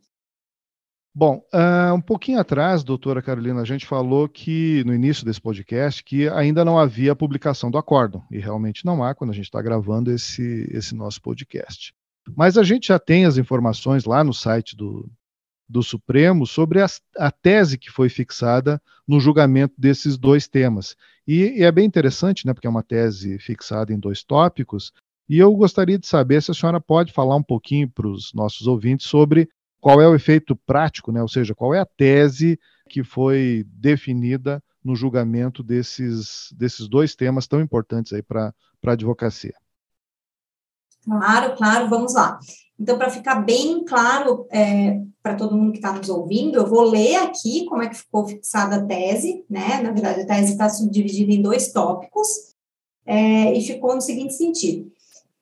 Bom, 1.15 1.43
uh, 1.53 1.93
um 1.95 2.01
pouquinho 2.01 2.39
atrás, 2.39 2.85
doutora 2.85 3.21
Carolina, 3.21 3.61
a 3.61 3.65
gente 3.65 3.87
falou 3.87 4.29
que 4.29 4.85
no 4.85 4.95
início 4.95 5.25
desse 5.25 5.41
podcast 5.41 6.05
que 6.05 6.29
ainda 6.29 6.65
não 6.65 6.79
havia 6.79 7.17
publicação 7.17 7.73
do 7.73 7.79
acórdão, 7.79 8.23
e 8.31 8.39
realmente 8.39 8.87
não 8.87 9.03
há 9.03 9.13
quando 9.17 9.31
a 9.31 9.35
gente 9.35 9.47
está 9.47 9.61
gravando 9.61 10.13
esse, 10.13 10.69
esse 10.71 10.95
nosso 10.95 11.21
podcast. 11.21 11.93
Mas 12.37 12.57
a 12.57 12.63
gente 12.63 12.89
já 12.89 13.01
tem 13.01 13.25
as 13.25 13.37
informações 13.37 14.05
lá 14.05 14.23
no 14.23 14.33
site 14.33 14.77
do, 14.77 15.11
do 15.69 15.83
Supremo 15.83 16.47
sobre 16.47 16.81
a, 16.81 16.87
a, 17.17 17.31
tese 17.31 17.77
que 17.77 17.91
foi 17.91 18.09
fixada 18.09 18.81
no 19.07 19.21
julgamento 19.21 19.75
desses 19.77 20.17
dois 20.17 20.49
temas. 20.49 20.97
E, 21.27 21.61
e, 21.61 21.63
é 21.63 21.71
bem 21.71 21.85
interessante, 21.85 22.47
né, 22.47 22.55
porque 22.55 22.67
é 22.67 22.71
uma 22.71 22.83
tese 22.83 23.39
fixada 23.39 23.93
em 23.93 23.99
dois 23.99 24.25
tópicos, 24.25 24.93
e 25.29 25.39
eu 25.39 25.55
gostaria 25.55 25.99
de 25.99 26.07
saber 26.07 26.43
se 26.43 26.51
a 26.51 26.55
senhora 26.55 26.81
pode 26.81 27.13
falar 27.13 27.37
um 27.37 27.43
pouquinho 27.43 27.89
para 27.91 28.09
os 28.09 28.33
nossos 28.33 28.67
ouvintes 28.67 29.07
sobre 29.07 29.49
qual 29.79 30.01
é 30.01 30.09
o 30.09 30.15
efeito 30.15 30.57
prático, 30.57 31.13
né, 31.13 31.21
ou 31.21 31.29
seja, 31.29 31.55
qual 31.55 31.75
é 31.75 31.81
a 31.81 31.87
tese 31.87 32.59
que 32.89 33.05
foi 33.05 33.67
definida 33.69 34.63
no 34.83 34.97
julgamento 34.97 35.63
desses, 35.63 36.53
desses 36.57 36.89
dois 36.89 37.15
temas 37.15 37.47
tão 37.47 37.61
importantes 37.61 38.13
aí 38.13 38.23
para 38.23 38.55
a 38.87 38.93
advocacia. 38.93 39.55
Claro, 41.05 41.57
claro, 41.57 41.89
vamos 41.89 42.15
lá. 42.15 42.39
Então, 42.79 42.97
para 42.97 43.11
ficar 43.11 43.37
bem 43.43 43.85
claro 43.85 44.47
é, 44.51 45.01
para 45.29 45.37
todo 45.37 45.55
mundo 45.55 45.73
que 45.73 45.79
está 45.79 45.93
nos 45.93 46.09
ouvindo, 46.09 46.57
eu 46.57 46.67
vou 46.67 46.81
ler 46.85 47.17
aqui 47.17 47.67
como 47.67 47.83
é 47.83 47.89
que 47.91 47.99
ficou 47.99 48.27
fixada 48.27 48.77
a 48.77 48.87
tese, 48.87 49.45
né? 49.49 49.79
Na 49.83 49.91
verdade, 49.91 50.23
a 50.23 50.27
tese 50.27 50.53
está 50.53 50.71
subdividida 50.71 51.31
em 51.31 51.43
dois 51.43 51.71
tópicos, 51.71 52.29
é, 53.05 53.53
e 53.53 53.61
ficou 53.61 53.95
no 53.95 54.01
seguinte 54.01 54.33
sentido. 54.33 54.91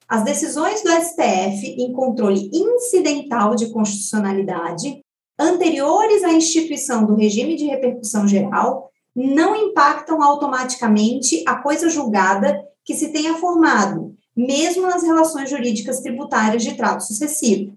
As 0.08 0.24
decisões 0.24 0.82
do 0.82 0.90
STF 0.90 1.64
em 1.78 1.92
controle 1.92 2.50
incidental 2.52 3.54
de 3.54 3.70
constitucionalidade 3.70 5.04
anteriores 5.38 6.24
à 6.24 6.32
instituição 6.32 7.06
do 7.06 7.14
regime 7.14 7.54
de 7.54 7.66
repercussão 7.66 8.26
geral 8.26 8.90
não 9.14 9.54
impactam 9.54 10.20
automaticamente 10.20 11.44
a 11.46 11.62
coisa 11.62 11.88
julgada 11.88 12.60
que 12.84 12.94
se 12.94 13.12
tenha 13.12 13.34
formado, 13.34 14.16
mesmo 14.36 14.82
nas 14.82 15.04
relações 15.04 15.48
jurídicas 15.48 16.00
tributárias 16.00 16.64
de 16.64 16.74
trato 16.74 17.04
sucessivo. 17.04 17.76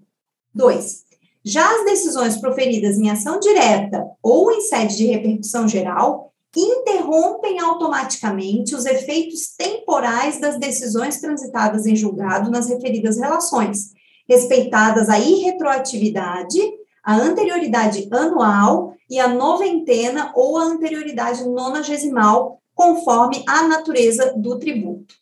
2. 0.52 1.09
Já 1.44 1.74
as 1.74 1.84
decisões 1.84 2.36
proferidas 2.36 2.98
em 2.98 3.10
ação 3.10 3.40
direta 3.40 4.04
ou 4.22 4.52
em 4.52 4.60
sede 4.60 4.96
de 4.96 5.06
repercussão 5.06 5.66
geral 5.66 6.30
interrompem 6.54 7.60
automaticamente 7.60 8.74
os 8.74 8.84
efeitos 8.84 9.54
temporais 9.56 10.40
das 10.40 10.58
decisões 10.58 11.20
transitadas 11.20 11.86
em 11.86 11.94
julgado 11.94 12.50
nas 12.50 12.68
referidas 12.68 13.18
relações, 13.18 13.92
respeitadas 14.28 15.08
a 15.08 15.18
irretroatividade, 15.18 16.60
a 17.02 17.16
anterioridade 17.16 18.08
anual 18.12 18.94
e 19.08 19.18
a 19.18 19.28
noventena 19.28 20.32
ou 20.34 20.58
a 20.58 20.64
anterioridade 20.64 21.48
nonagesimal, 21.48 22.60
conforme 22.74 23.42
a 23.46 23.66
natureza 23.66 24.34
do 24.36 24.58
tributo. 24.58 25.14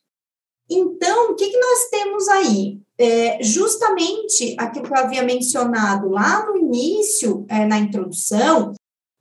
Então, 0.69 1.31
o 1.31 1.35
que, 1.35 1.49
que 1.49 1.59
nós 1.59 1.89
temos 1.91 2.29
aí? 2.29 2.81
É, 3.01 3.43
justamente 3.43 4.57
aquilo 4.59 4.87
que 4.87 4.93
eu 4.93 4.99
havia 4.99 5.23
mencionado 5.23 6.09
lá 6.09 6.45
no 6.47 6.57
início, 6.57 7.47
é, 7.49 7.65
na 7.65 7.79
introdução, 7.79 8.73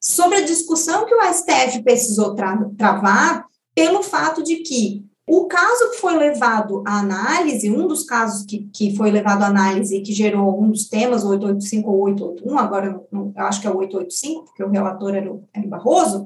sobre 0.01 0.39
a 0.39 0.45
discussão 0.45 1.05
que 1.05 1.13
o 1.13 1.33
STF 1.33 1.83
precisou 1.83 2.33
tra 2.33 2.57
travar 2.77 3.45
pelo 3.75 4.01
fato 4.01 4.41
de 4.41 4.57
que 4.57 5.05
o 5.29 5.45
caso 5.45 5.91
que 5.91 5.97
foi 5.97 6.15
levado 6.15 6.81
à 6.87 6.99
análise, 6.99 7.69
um 7.69 7.85
dos 7.85 8.03
casos 8.03 8.45
que, 8.45 8.69
que 8.73 8.95
foi 8.95 9.11
levado 9.11 9.43
à 9.43 9.47
análise 9.47 9.97
e 9.97 10.01
que 10.01 10.13
gerou 10.13 10.59
um 10.59 10.71
dos 10.71 10.87
temas, 10.87 11.25
o 11.25 11.29
885 11.29 11.91
ou 11.91 12.01
881, 12.03 12.57
agora 12.57 13.05
não, 13.11 13.33
eu 13.35 13.43
acho 13.43 13.59
que 13.59 13.67
é 13.67 13.69
o 13.69 13.75
885, 13.75 14.45
porque 14.45 14.63
o 14.63 14.69
relator 14.69 15.13
era 15.13 15.31
o, 15.31 15.43
era 15.53 15.67
o 15.67 15.69
Barroso, 15.69 16.23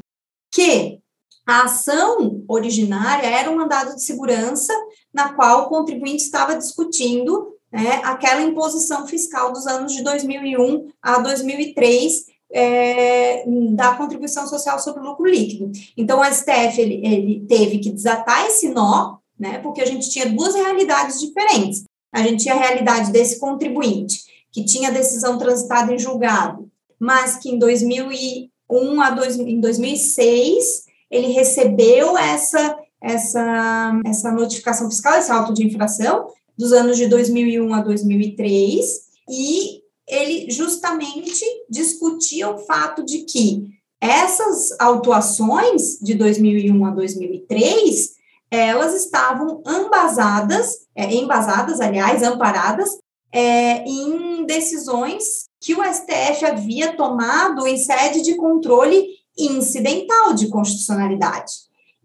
que 0.53 1.00
a 1.45 1.63
ação 1.63 2.43
originária 2.47 3.27
era 3.27 3.49
um 3.49 3.57
mandado 3.57 3.95
de 3.95 4.03
segurança 4.03 4.73
na 5.13 5.33
qual 5.33 5.63
o 5.63 5.69
contribuinte 5.69 6.23
estava 6.23 6.55
discutindo 6.55 7.55
né, 7.71 8.01
aquela 8.03 8.41
imposição 8.41 9.07
fiscal 9.07 9.51
dos 9.51 9.65
anos 9.65 9.93
de 9.93 10.03
2001 10.03 10.87
a 11.01 11.19
2003, 11.19 12.25
é, 12.53 13.45
da 13.73 13.95
contribuição 13.95 14.45
social 14.45 14.77
sobre 14.77 15.01
o 15.01 15.05
lucro 15.05 15.25
líquido. 15.25 15.71
Então, 15.95 16.19
o 16.19 16.25
STF 16.25 16.81
ele, 16.81 17.01
ele 17.05 17.45
teve 17.47 17.79
que 17.79 17.89
desatar 17.89 18.45
esse 18.45 18.67
nó, 18.67 19.17
né, 19.39 19.59
porque 19.59 19.81
a 19.81 19.85
gente 19.85 20.09
tinha 20.09 20.29
duas 20.29 20.53
realidades 20.53 21.19
diferentes. 21.19 21.85
A 22.11 22.21
gente 22.21 22.43
tinha 22.43 22.53
a 22.53 22.59
realidade 22.59 23.11
desse 23.11 23.39
contribuinte, 23.39 24.19
que 24.51 24.65
tinha 24.65 24.91
decisão 24.91 25.37
transitada 25.37 25.93
em 25.93 25.99
julgado, 25.99 26.69
mas 26.99 27.37
que 27.37 27.49
em 27.49 27.57
2001 27.57 29.01
a 29.01 29.09
dois, 29.11 29.39
em 29.39 29.61
2006 29.61 30.90
ele 31.11 31.27
recebeu 31.27 32.17
essa, 32.17 32.77
essa, 33.01 34.01
essa 34.05 34.31
notificação 34.31 34.89
fiscal, 34.89 35.19
esse 35.19 35.31
auto 35.31 35.53
de 35.53 35.67
infração, 35.67 36.27
dos 36.57 36.71
anos 36.71 36.97
de 36.97 37.07
2001 37.07 37.73
a 37.73 37.81
2003, 37.81 38.85
e 39.29 39.81
ele 40.07 40.49
justamente 40.49 41.45
discutia 41.69 42.49
o 42.49 42.57
fato 42.59 43.03
de 43.03 43.19
que 43.19 43.65
essas 43.99 44.75
autuações 44.79 45.99
de 46.01 46.15
2001 46.15 46.85
a 46.85 46.89
2003, 46.91 48.13
elas 48.49 48.95
estavam 48.95 49.61
embasadas, 49.65 50.87
é, 50.95 51.13
embasadas, 51.13 51.79
aliás, 51.79 52.23
amparadas, 52.23 52.89
é, 53.31 53.83
em 53.85 54.45
decisões 54.45 55.45
que 55.61 55.75
o 55.75 55.83
STF 55.83 56.45
havia 56.45 56.97
tomado 56.97 57.67
em 57.67 57.77
sede 57.77 58.21
de 58.21 58.35
controle 58.35 59.05
incidental 59.45 60.33
de 60.33 60.47
constitucionalidade. 60.47 61.53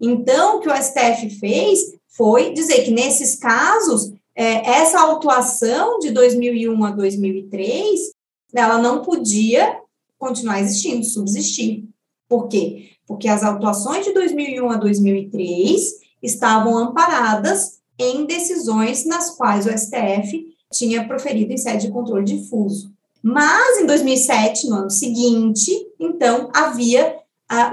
Então, 0.00 0.56
o 0.56 0.60
que 0.60 0.68
o 0.68 0.76
STF 0.76 1.30
fez 1.38 1.80
foi 2.08 2.52
dizer 2.52 2.84
que 2.84 2.90
nesses 2.90 3.34
casos 3.34 4.12
é, 4.34 4.68
essa 4.70 5.00
autuação 5.00 5.98
de 5.98 6.10
2001 6.10 6.84
a 6.84 6.90
2003, 6.90 8.10
ela 8.54 8.78
não 8.78 9.02
podia 9.02 9.80
continuar 10.18 10.60
existindo, 10.60 11.04
subsistir. 11.04 11.88
Por 12.28 12.48
quê? 12.48 12.90
Porque 13.06 13.28
as 13.28 13.42
autuações 13.42 14.04
de 14.04 14.12
2001 14.12 14.70
a 14.70 14.76
2003 14.76 15.80
estavam 16.22 16.76
amparadas 16.76 17.78
em 17.98 18.26
decisões 18.26 19.06
nas 19.06 19.30
quais 19.30 19.66
o 19.66 19.70
STF 19.70 20.54
tinha 20.72 21.06
proferido 21.06 21.52
em 21.52 21.56
sede 21.56 21.86
de 21.86 21.92
controle 21.92 22.24
difuso. 22.24 22.90
Mas, 23.22 23.78
em 23.78 23.86
2007, 23.86 24.68
no 24.68 24.76
ano 24.76 24.90
seguinte, 24.90 25.72
então, 25.98 26.50
havia 26.54 27.16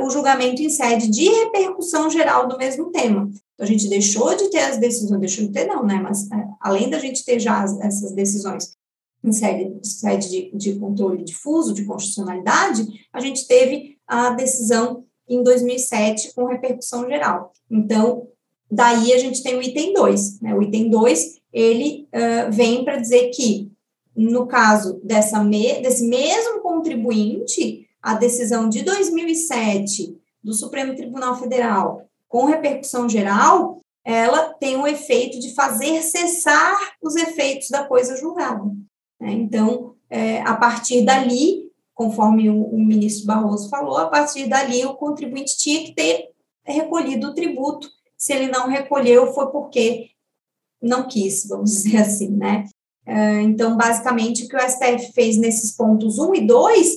o 0.02 0.10
julgamento 0.10 0.62
em 0.62 0.70
sede 0.70 1.10
de 1.10 1.28
repercussão 1.28 2.10
geral 2.10 2.48
do 2.48 2.58
mesmo 2.58 2.92
tema. 2.92 3.30
Então, 3.54 3.66
a 3.66 3.66
gente 3.66 3.90
deixou 3.90 4.36
de 4.36 4.50
ter 4.50 4.60
as 4.60 4.78
decisões, 4.78 5.20
deixou 5.20 5.46
de 5.46 5.52
ter 5.52 5.66
não, 5.66 5.84
né? 5.84 6.00
Mas 6.02 6.30
é, 6.32 6.48
além 6.62 6.90
da 6.90 7.00
gente 7.00 7.26
ter 7.26 7.40
já 7.40 7.62
as, 7.62 7.80
essas 7.80 8.12
decisões 8.12 8.76
em 9.24 9.32
sede, 9.32 9.80
sede 9.84 10.30
de, 10.30 10.52
de 10.56 10.76
controle 10.80 11.24
difuso, 11.24 11.74
de 11.74 11.86
constitucionalidade, 11.86 12.86
a 13.12 13.20
gente 13.20 13.48
teve 13.48 13.98
a 14.06 14.32
decisão 14.32 15.06
em 15.28 15.42
2007 15.42 16.34
com 16.36 16.46
repercussão 16.46 17.08
geral. 17.08 17.54
Então, 17.72 18.28
daí 18.70 19.14
a 19.14 19.18
gente 19.18 19.42
tem 19.42 19.56
o 19.56 19.62
item 19.62 19.94
2, 19.94 20.42
né? 20.42 20.54
O 20.54 20.62
item 20.62 20.90
2, 20.90 21.40
ele 21.52 22.08
uh, 22.14 22.52
vem 22.52 22.84
para 22.84 22.98
dizer 22.98 23.30
que, 23.30 23.72
no 24.16 24.46
caso 24.46 25.00
dessa 25.04 25.44
me, 25.44 25.82
desse 25.82 26.06
mesmo 26.08 26.62
contribuinte, 26.62 27.83
a 28.04 28.16
decisão 28.16 28.68
de 28.68 28.84
2007 28.84 30.20
do 30.44 30.54
Supremo 30.54 30.94
Tribunal 30.94 31.40
Federal 31.40 32.06
com 32.28 32.46
repercussão 32.46 33.08
geral, 33.08 33.80
ela 34.04 34.54
tem 34.56 34.76
o 34.76 34.88
efeito 34.88 35.40
de 35.40 35.54
fazer 35.54 36.02
cessar 36.02 36.76
os 37.02 37.16
efeitos 37.16 37.70
da 37.70 37.86
coisa 37.86 38.18
julgada. 38.18 38.66
Né? 39.22 39.32
Então, 39.34 39.94
é, 40.10 40.42
a 40.42 40.56
partir 40.56 41.06
dali, 41.06 41.72
conforme 41.94 42.50
o, 42.50 42.64
o, 42.64 42.84
ministro 42.84 43.28
Barroso 43.28 43.70
falou, 43.70 43.98
a 43.98 44.08
partir 44.08 44.48
dali 44.48 44.84
o 44.84 44.96
contribuinte 44.96 45.56
tinha 45.58 45.84
que 45.86 45.94
ter 45.94 46.32
recolhido 46.66 47.28
o 47.28 47.34
tributo. 47.34 47.88
Se 48.18 48.34
ele 48.34 48.48
não 48.48 48.68
recolheu, 48.68 49.32
foi 49.32 49.52
porque 49.52 50.10
não 50.82 51.08
quis, 51.08 51.48
vamos 51.48 51.72
dizer 51.84 51.98
assim, 51.98 52.30
né? 52.30 52.66
É, 53.06 53.42
então, 53.42 53.78
basicamente, 53.78 54.46
o 54.46 54.48
que 54.48 54.56
o 54.56 54.60
STF 54.60 55.14
fez 55.14 55.38
nesses 55.38 55.76
pontos 55.76 56.18
1 56.18 56.36
e 56.36 56.48
2, 56.48 56.88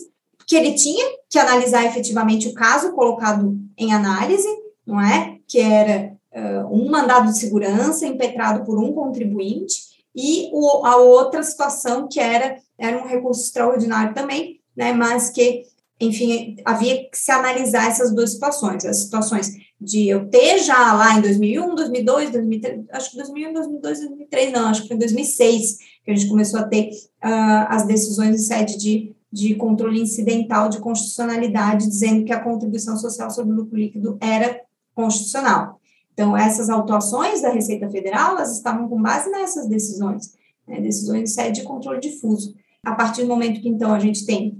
que 0.47 0.55
ele 0.55 0.75
tinha 0.75 1.05
que 1.29 1.39
analisar 1.39 1.85
efetivamente 1.85 2.49
o 2.49 2.55
caso 2.55 2.93
colocado 2.93 3.59
em 3.77 3.93
análise, 3.93 4.49
não 4.87 5.01
é? 5.01 5.39
Que 5.47 5.59
era 5.59 6.13
uh, 6.33 6.73
um 6.73 6.89
mandado 6.89 7.33
de 7.33 7.39
segurança 7.39 8.07
impetrado 8.07 8.65
por 8.65 8.79
um 8.79 8.93
contribuinte 8.93 9.97
e 10.15 10.49
o, 10.53 10.87
a 10.87 10.97
outra 10.97 11.43
situação 11.43 12.09
que 12.09 12.21
era 12.21 12.57
era 12.79 12.99
um 13.03 13.07
recurso 13.07 13.43
extraordinário 13.43 14.15
também, 14.15 14.61
né? 14.77 14.93
Mas 14.93 15.31
que, 15.31 15.65
enfim, 16.01 16.57
havia 16.65 17.09
que 17.11 17.17
se 17.19 17.33
analisar 17.33 17.89
essas 17.89 18.15
duas 18.15 18.33
situações, 18.33 18.85
as 18.85 18.99
situações 18.99 19.51
de 19.81 20.09
eu 20.09 20.29
ter 20.29 20.59
já 20.59 20.95
lá 20.95 21.19
em 21.19 21.23
2001, 21.23 21.75
2002, 21.75 22.31
2003, 22.31 22.85
acho 22.91 23.11
que 23.11 23.17
2001, 23.17 23.53
2002, 23.53 24.01
2003, 24.01 24.53
não, 24.53 24.69
acho 24.69 24.83
que 24.83 24.89
foi 24.89 24.97
em 24.97 25.01
2006 25.01 25.77
que 26.05 26.11
a 26.11 26.15
gente 26.15 26.29
começou 26.29 26.61
a 26.61 26.65
ter 26.65 26.91
uh, 26.91 27.67
as 27.69 27.87
decisões 27.87 28.37
em 28.37 28.39
sede 28.39 28.79
de, 28.79 29.16
de 29.37 29.55
controle 29.55 30.01
incidental 30.01 30.71
de 30.71 30.81
constitucionalidade, 30.81 31.87
dizendo 31.87 32.25
que 32.25 32.33
a 32.33 32.43
contribuição 32.43 32.97
social 32.97 33.31
sobre 33.31 33.53
o 33.53 33.57
lucro 33.57 33.77
líquido 33.77 34.17
era 34.19 34.63
constitucional. 34.95 35.79
Então, 36.15 36.35
essas 36.35 36.71
autuações 36.71 37.43
da 37.43 37.51
Receita 37.51 37.87
Federal, 37.91 38.31
elas 38.31 38.57
estavam 38.57 38.89
com 38.89 39.01
base 39.01 39.31
nessas 39.31 39.69
decisões, 39.69 40.33
né, 40.67 40.81
decisões 40.81 41.21
em 41.21 41.27
sede 41.27 41.61
de 41.61 41.67
controle 41.67 42.01
difuso. 42.01 42.55
A 42.83 42.95
partir 42.95 43.23
do 43.23 43.29
momento 43.29 43.61
que, 43.61 43.69
então, 43.69 43.93
a 43.93 43.99
gente 43.99 44.25
tem 44.25 44.57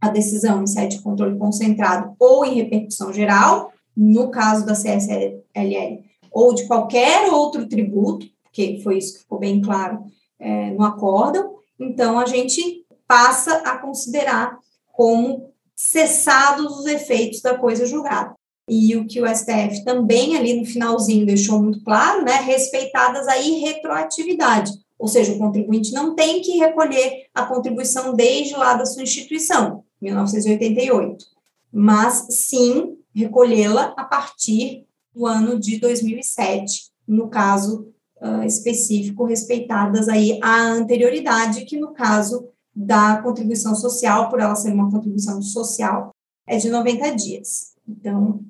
a 0.00 0.08
decisão 0.08 0.62
em 0.62 0.68
sede 0.68 0.98
de 0.98 1.02
controle 1.02 1.36
concentrado 1.36 2.14
ou 2.16 2.44
em 2.44 2.54
repercussão 2.54 3.12
geral, 3.12 3.72
no 3.96 4.30
caso 4.30 4.64
da 4.64 4.74
CSLL, 4.74 6.04
ou 6.30 6.54
de 6.54 6.64
qualquer 6.68 7.28
outro 7.32 7.66
tributo, 7.66 8.24
que 8.52 8.80
foi 8.84 8.98
isso 8.98 9.14
que 9.14 9.20
ficou 9.22 9.40
bem 9.40 9.60
claro 9.60 10.04
é, 10.38 10.70
no 10.70 10.84
acórdão, 10.84 11.56
então 11.76 12.20
a 12.20 12.26
gente 12.26 12.79
passa 13.10 13.56
a 13.64 13.76
considerar 13.76 14.56
como 14.92 15.52
cessados 15.74 16.78
os 16.78 16.86
efeitos 16.86 17.40
da 17.40 17.58
coisa 17.58 17.84
julgada. 17.84 18.36
E 18.68 18.96
o 18.96 19.04
que 19.04 19.20
o 19.20 19.26
STF 19.26 19.84
também 19.84 20.36
ali 20.36 20.54
no 20.54 20.64
finalzinho 20.64 21.26
deixou 21.26 21.60
muito 21.60 21.82
claro, 21.82 22.24
né, 22.24 22.36
respeitadas 22.36 23.26
a 23.26 23.36
irretroatividade, 23.36 24.70
ou 24.96 25.08
seja, 25.08 25.32
o 25.32 25.38
contribuinte 25.38 25.92
não 25.92 26.14
tem 26.14 26.40
que 26.40 26.58
recolher 26.58 27.26
a 27.34 27.44
contribuição 27.46 28.14
desde 28.14 28.54
lá 28.54 28.74
da 28.74 28.86
sua 28.86 29.02
instituição, 29.02 29.82
1988, 30.00 31.24
mas 31.72 32.28
sim 32.30 32.96
recolhê-la 33.12 33.92
a 33.96 34.04
partir 34.04 34.86
do 35.12 35.26
ano 35.26 35.58
de 35.58 35.80
2007, 35.80 36.90
no 37.08 37.28
caso 37.28 37.92
uh, 38.22 38.44
específico, 38.44 39.24
respeitadas 39.24 40.08
aí 40.08 40.38
a 40.40 40.62
anterioridade, 40.68 41.64
que 41.64 41.76
no 41.76 41.92
caso 41.92 42.50
da 42.74 43.20
contribuição 43.22 43.74
social, 43.74 44.28
por 44.28 44.40
ela 44.40 44.54
ser 44.54 44.72
uma 44.72 44.90
contribuição 44.90 45.42
social, 45.42 46.10
é 46.46 46.56
de 46.56 46.68
90 46.68 47.14
dias. 47.16 47.74
Então, 47.86 48.44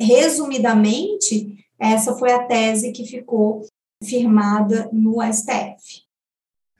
resumidamente, 0.00 1.64
essa 1.78 2.14
foi 2.14 2.32
a 2.32 2.44
tese 2.44 2.92
que 2.92 3.04
ficou 3.04 3.66
firmada 4.02 4.88
no 4.92 5.18
STF. 5.22 6.04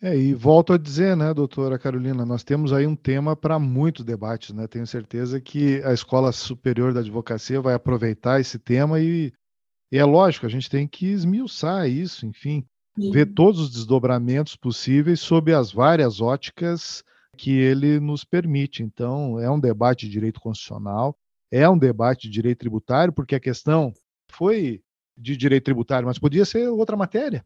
É, 0.02 0.16
e 0.16 0.32
volto 0.32 0.72
a 0.72 0.78
dizer, 0.78 1.14
né, 1.14 1.34
doutora 1.34 1.78
Carolina, 1.78 2.24
nós 2.24 2.42
temos 2.42 2.72
aí 2.72 2.86
um 2.86 2.96
tema 2.96 3.36
para 3.36 3.58
muitos 3.58 4.02
debates, 4.02 4.54
né? 4.54 4.66
Tenho 4.66 4.86
certeza 4.86 5.38
que 5.38 5.82
a 5.84 5.92
Escola 5.92 6.32
Superior 6.32 6.94
da 6.94 7.00
Advocacia 7.00 7.60
vai 7.60 7.74
aproveitar 7.74 8.40
esse 8.40 8.58
tema 8.58 8.98
e, 8.98 9.30
e 9.92 9.98
é 9.98 10.04
lógico, 10.04 10.46
a 10.46 10.48
gente 10.48 10.70
tem 10.70 10.88
que 10.88 11.06
esmiuçar 11.06 11.86
isso, 11.86 12.24
enfim, 12.24 12.64
Sim. 12.98 13.10
ver 13.12 13.26
todos 13.34 13.60
os 13.60 13.70
desdobramentos 13.70 14.56
possíveis 14.56 15.20
sob 15.20 15.52
as 15.54 15.72
várias 15.72 16.20
óticas 16.20 17.04
que 17.36 17.52
ele 17.52 18.00
nos 18.00 18.24
permite. 18.24 18.82
Então, 18.82 19.38
é 19.38 19.50
um 19.50 19.60
debate 19.60 20.06
de 20.06 20.12
direito 20.12 20.40
constitucional, 20.40 21.16
é 21.50 21.68
um 21.68 21.78
debate 21.78 22.22
de 22.22 22.30
direito 22.30 22.58
tributário, 22.58 23.12
porque 23.12 23.34
a 23.34 23.40
questão 23.40 23.92
foi 24.30 24.82
de 25.16 25.36
direito 25.36 25.64
tributário, 25.64 26.06
mas 26.06 26.18
podia 26.18 26.44
ser 26.44 26.68
outra 26.68 26.96
matéria. 26.96 27.44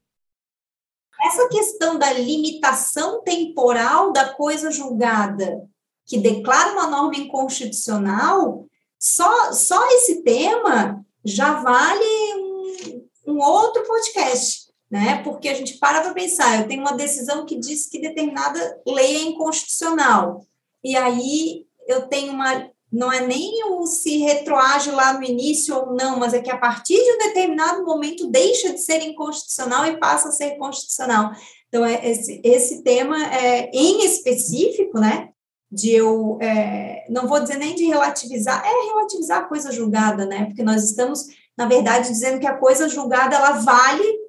Essa 1.22 1.48
questão 1.48 1.98
da 1.98 2.12
limitação 2.12 3.22
temporal 3.22 4.12
da 4.12 4.30
coisa 4.34 4.70
julgada, 4.70 5.62
que 6.04 6.18
declara 6.18 6.72
uma 6.72 6.88
norma 6.88 7.16
inconstitucional, 7.16 8.66
só, 8.98 9.52
só 9.52 9.86
esse 9.92 10.22
tema 10.22 11.04
já 11.24 11.62
vale 11.62 12.04
um, 12.36 13.32
um 13.32 13.38
outro 13.38 13.82
podcast, 13.86 14.63
né? 14.94 15.20
Porque 15.24 15.48
a 15.48 15.54
gente 15.54 15.76
para 15.78 16.02
para 16.02 16.14
pensar, 16.14 16.60
eu 16.60 16.68
tenho 16.68 16.80
uma 16.80 16.92
decisão 16.92 17.44
que 17.44 17.56
diz 17.56 17.88
que 17.88 17.98
determinada 17.98 18.80
lei 18.86 19.16
é 19.16 19.22
inconstitucional, 19.22 20.46
e 20.84 20.94
aí 20.96 21.66
eu 21.88 22.02
tenho 22.02 22.32
uma 22.32 22.70
não 22.92 23.12
é 23.12 23.26
nem 23.26 23.64
o 23.72 23.84
se 23.86 24.18
retroage 24.18 24.92
lá 24.92 25.14
no 25.14 25.24
início 25.24 25.74
ou 25.74 25.96
não, 25.96 26.16
mas 26.16 26.32
é 26.32 26.40
que 26.40 26.50
a 26.50 26.56
partir 26.56 26.94
de 26.94 27.12
um 27.14 27.18
determinado 27.18 27.84
momento 27.84 28.28
deixa 28.28 28.72
de 28.72 28.78
ser 28.78 29.02
inconstitucional 29.02 29.84
e 29.84 29.96
passa 29.96 30.28
a 30.28 30.30
ser 30.30 30.56
constitucional. 30.58 31.32
Então, 31.66 31.84
é 31.84 32.08
esse, 32.08 32.40
esse 32.44 32.84
tema 32.84 33.16
é, 33.34 33.68
em 33.74 34.04
específico, 34.04 35.00
né, 35.00 35.30
de 35.72 35.90
eu, 35.90 36.38
é, 36.40 37.04
não 37.10 37.26
vou 37.26 37.40
dizer 37.40 37.56
nem 37.56 37.74
de 37.74 37.84
relativizar, 37.84 38.64
é 38.64 38.86
relativizar 38.86 39.40
a 39.40 39.48
coisa 39.48 39.72
julgada, 39.72 40.24
né, 40.24 40.44
porque 40.44 40.62
nós 40.62 40.84
estamos, 40.84 41.26
na 41.58 41.66
verdade, 41.66 42.10
dizendo 42.10 42.38
que 42.38 42.46
a 42.46 42.56
coisa 42.56 42.88
julgada, 42.88 43.34
ela 43.34 43.54
vale 43.54 44.23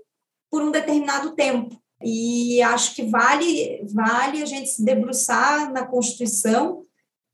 por 0.55 0.63
um 0.63 0.71
determinado 0.71 1.35
tempo, 1.35 1.77
e 2.01 2.61
acho 2.61 2.95
que 2.95 3.03
vale, 3.03 3.85
vale 3.93 4.41
a 4.41 4.45
gente 4.45 4.69
se 4.69 4.85
debruçar 4.85 5.69
na 5.69 5.85
Constituição 5.85 6.81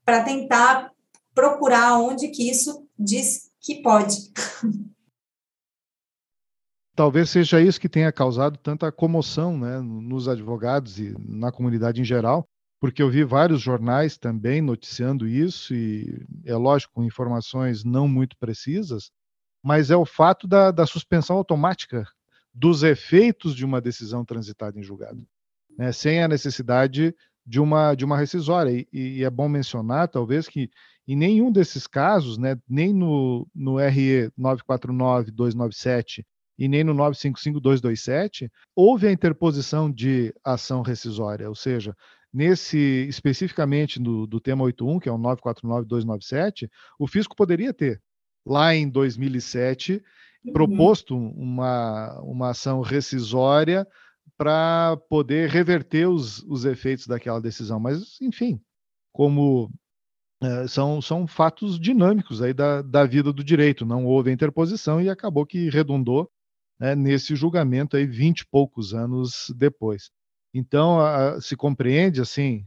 para 0.04 0.24
tentar 0.24 0.90
procurar 1.32 2.00
onde 2.00 2.26
que 2.30 2.50
isso 2.50 2.84
diz 2.98 3.48
que 3.60 3.80
pode. 3.80 4.16
Talvez 6.96 7.30
seja 7.30 7.60
isso 7.60 7.80
que 7.80 7.88
tenha 7.88 8.10
causado 8.10 8.58
tanta 8.58 8.90
comoção 8.90 9.56
né, 9.56 9.78
nos 9.80 10.26
advogados 10.26 10.98
e 10.98 11.14
na 11.24 11.52
comunidade 11.52 12.00
em 12.00 12.04
geral, 12.04 12.44
porque 12.80 13.04
eu 13.04 13.08
vi 13.08 13.22
vários 13.22 13.60
jornais 13.60 14.18
também 14.18 14.60
noticiando 14.60 15.28
isso, 15.28 15.72
e 15.72 16.26
é 16.44 16.56
lógico, 16.56 16.94
com 16.94 17.04
informações 17.04 17.84
não 17.84 18.08
muito 18.08 18.36
precisas, 18.36 19.12
mas 19.62 19.92
é 19.92 19.96
o 19.96 20.04
fato 20.04 20.48
da, 20.48 20.72
da 20.72 20.84
suspensão 20.86 21.36
automática 21.36 22.04
dos 22.54 22.82
efeitos 22.82 23.54
de 23.54 23.64
uma 23.64 23.80
decisão 23.80 24.24
transitada 24.24 24.78
em 24.78 24.82
julgado, 24.82 25.26
né, 25.78 25.92
sem 25.92 26.22
a 26.22 26.28
necessidade 26.28 27.14
de 27.44 27.60
uma, 27.60 27.94
de 27.94 28.04
uma 28.04 28.16
rescisória. 28.16 28.70
E, 28.70 28.88
e, 28.92 29.24
é 29.24 29.30
bom 29.30 29.48
mencionar, 29.48 30.08
talvez, 30.08 30.48
que 30.48 30.70
em 31.06 31.16
nenhum 31.16 31.50
desses 31.50 31.86
casos, 31.86 32.38
né, 32.38 32.56
nem 32.68 32.92
no, 32.92 33.48
no 33.54 33.78
RE 33.78 34.30
949-297 34.38 36.24
e 36.58 36.68
nem 36.68 36.84
no 36.84 36.94
955-227, 36.94 38.50
houve 38.76 39.08
a 39.08 39.12
interposição 39.12 39.90
de 39.90 40.32
ação 40.44 40.82
rescisória, 40.82 41.48
ou 41.48 41.54
seja, 41.54 41.96
nesse 42.32 42.78
especificamente 43.08 44.00
no, 44.00 44.26
do 44.26 44.40
tema 44.40 44.64
81, 44.64 45.00
que 45.00 45.08
é 45.08 45.12
o 45.12 45.18
949-297, 45.18 46.68
o 46.98 47.06
fisco 47.06 47.34
poderia 47.34 47.74
ter, 47.74 48.00
lá 48.46 48.74
em 48.74 48.88
2007, 48.88 49.94
uhum. 49.94 50.00
Proposto 50.50 51.16
uma, 51.16 52.18
uma 52.22 52.50
ação 52.50 52.80
rescisória 52.80 53.86
para 54.36 54.96
poder 55.08 55.48
reverter 55.50 56.08
os, 56.08 56.42
os 56.44 56.64
efeitos 56.64 57.06
daquela 57.06 57.40
decisão. 57.40 57.78
Mas, 57.78 58.20
enfim, 58.20 58.60
como 59.12 59.70
é, 60.42 60.66
são, 60.66 61.00
são 61.00 61.26
fatos 61.26 61.78
dinâmicos 61.78 62.42
aí 62.42 62.52
da, 62.52 62.82
da 62.82 63.04
vida 63.04 63.32
do 63.32 63.44
direito, 63.44 63.86
não 63.86 64.04
houve 64.04 64.32
interposição 64.32 65.00
e 65.00 65.08
acabou 65.08 65.46
que 65.46 65.70
redundou 65.70 66.28
né, 66.80 66.96
nesse 66.96 67.36
julgamento 67.36 67.96
aí 67.96 68.06
vinte 68.06 68.40
e 68.40 68.46
poucos 68.46 68.94
anos 68.94 69.52
depois. 69.56 70.10
Então, 70.54 70.98
se 71.40 71.56
compreende, 71.56 72.20
assim, 72.20 72.66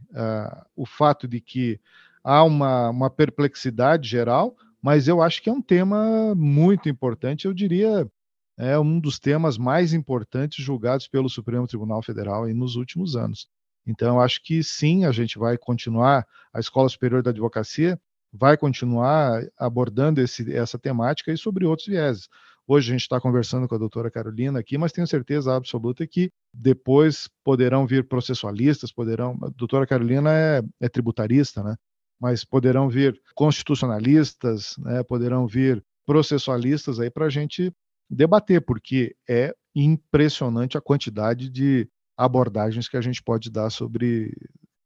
o 0.76 0.88
fato 0.88 1.28
de 1.28 1.40
que 1.40 1.80
há 2.24 2.44
uma, 2.44 2.90
uma 2.90 3.10
perplexidade 3.12 4.10
geral, 4.10 4.56
mas 4.86 5.08
eu 5.08 5.20
acho 5.20 5.42
que 5.42 5.50
é 5.50 5.52
um 5.52 5.64
tema 5.64 6.36
muito 6.36 6.88
importante, 6.88 7.46
eu 7.46 7.54
diria, 7.56 8.08
é 8.56 8.78
um 8.78 9.00
dos 9.00 9.18
temas 9.18 9.58
mais 9.58 9.94
importantes 9.94 10.64
julgados 10.64 11.08
pelo 11.08 11.28
Supremo 11.28 11.66
Tribunal 11.66 12.04
Federal 12.04 12.48
nos 12.50 12.76
últimos 12.76 13.16
anos. 13.16 13.48
Então, 13.84 14.22
acho 14.22 14.44
que 14.44 14.64
sim, 14.64 15.04
a 15.04 15.12
gente 15.12 15.40
vai 15.40 15.58
continuar, 15.58 16.24
a 16.54 16.60
Escola 16.60 16.88
Superior 16.88 17.24
da 17.24 17.32
Advocacia 17.32 18.00
vai 18.32 18.56
continuar 18.58 19.42
abordando 19.58 20.22
esse, 20.22 20.54
essa 20.54 20.78
temática 20.78 21.32
e 21.34 21.38
sobre 21.38 21.66
outros 21.66 21.88
vieses. 21.88 22.30
Hoje 22.68 22.92
a 22.92 22.92
gente 22.92 23.02
está 23.02 23.20
conversando 23.20 23.68
com 23.68 23.74
a 23.74 23.80
doutora 23.80 24.12
Carolina 24.12 24.60
aqui, 24.60 24.78
mas 24.78 24.92
tenho 24.92 25.08
certeza 25.08 25.56
absoluta 25.56 26.06
que 26.06 26.30
depois 26.54 27.28
poderão 27.44 27.88
vir 27.88 28.08
processualistas, 28.08 28.92
poderão. 28.92 29.36
A 29.42 29.50
doutora 29.50 29.88
Carolina 29.88 30.32
é, 30.32 30.62
é 30.80 30.88
tributarista, 30.88 31.64
né? 31.64 31.76
Mas 32.20 32.46
poderão 32.46 32.90
vir 32.90 33.22
constitucionalistas, 33.36 34.76
né? 34.78 35.04
poderão 35.04 35.46
vir 35.48 35.84
processualistas 36.06 37.00
aí 37.00 37.10
para 37.10 37.26
a 37.26 37.30
gente 37.30 37.74
debater, 38.10 38.62
porque 38.64 39.16
é 39.28 39.54
impressionante 39.76 40.78
a 40.78 40.82
quantidade 40.82 41.50
de 41.50 41.90
abordagens 42.18 42.88
que 42.88 42.96
a 42.96 43.02
gente 43.02 43.22
pode 43.22 43.50
dar 43.50 43.70
sobre, 43.70 44.34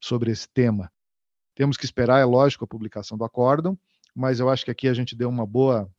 sobre 0.02 0.32
esse 0.32 0.48
tema. 0.52 0.92
Temos 1.56 1.78
que 1.78 1.86
esperar, 1.86 2.20
é 2.20 2.26
lógico, 2.26 2.64
a 2.64 2.68
publicação 2.68 3.18
do 3.18 3.24
acórdão, 3.24 3.78
mas 4.16 4.40
eu 4.40 4.50
acho 4.50 4.66
que 4.66 4.72
aqui 4.72 4.88
a 4.88 4.94
gente 4.94 5.16
deu 5.16 5.30
uma 5.30 5.46
boa, 5.46 5.90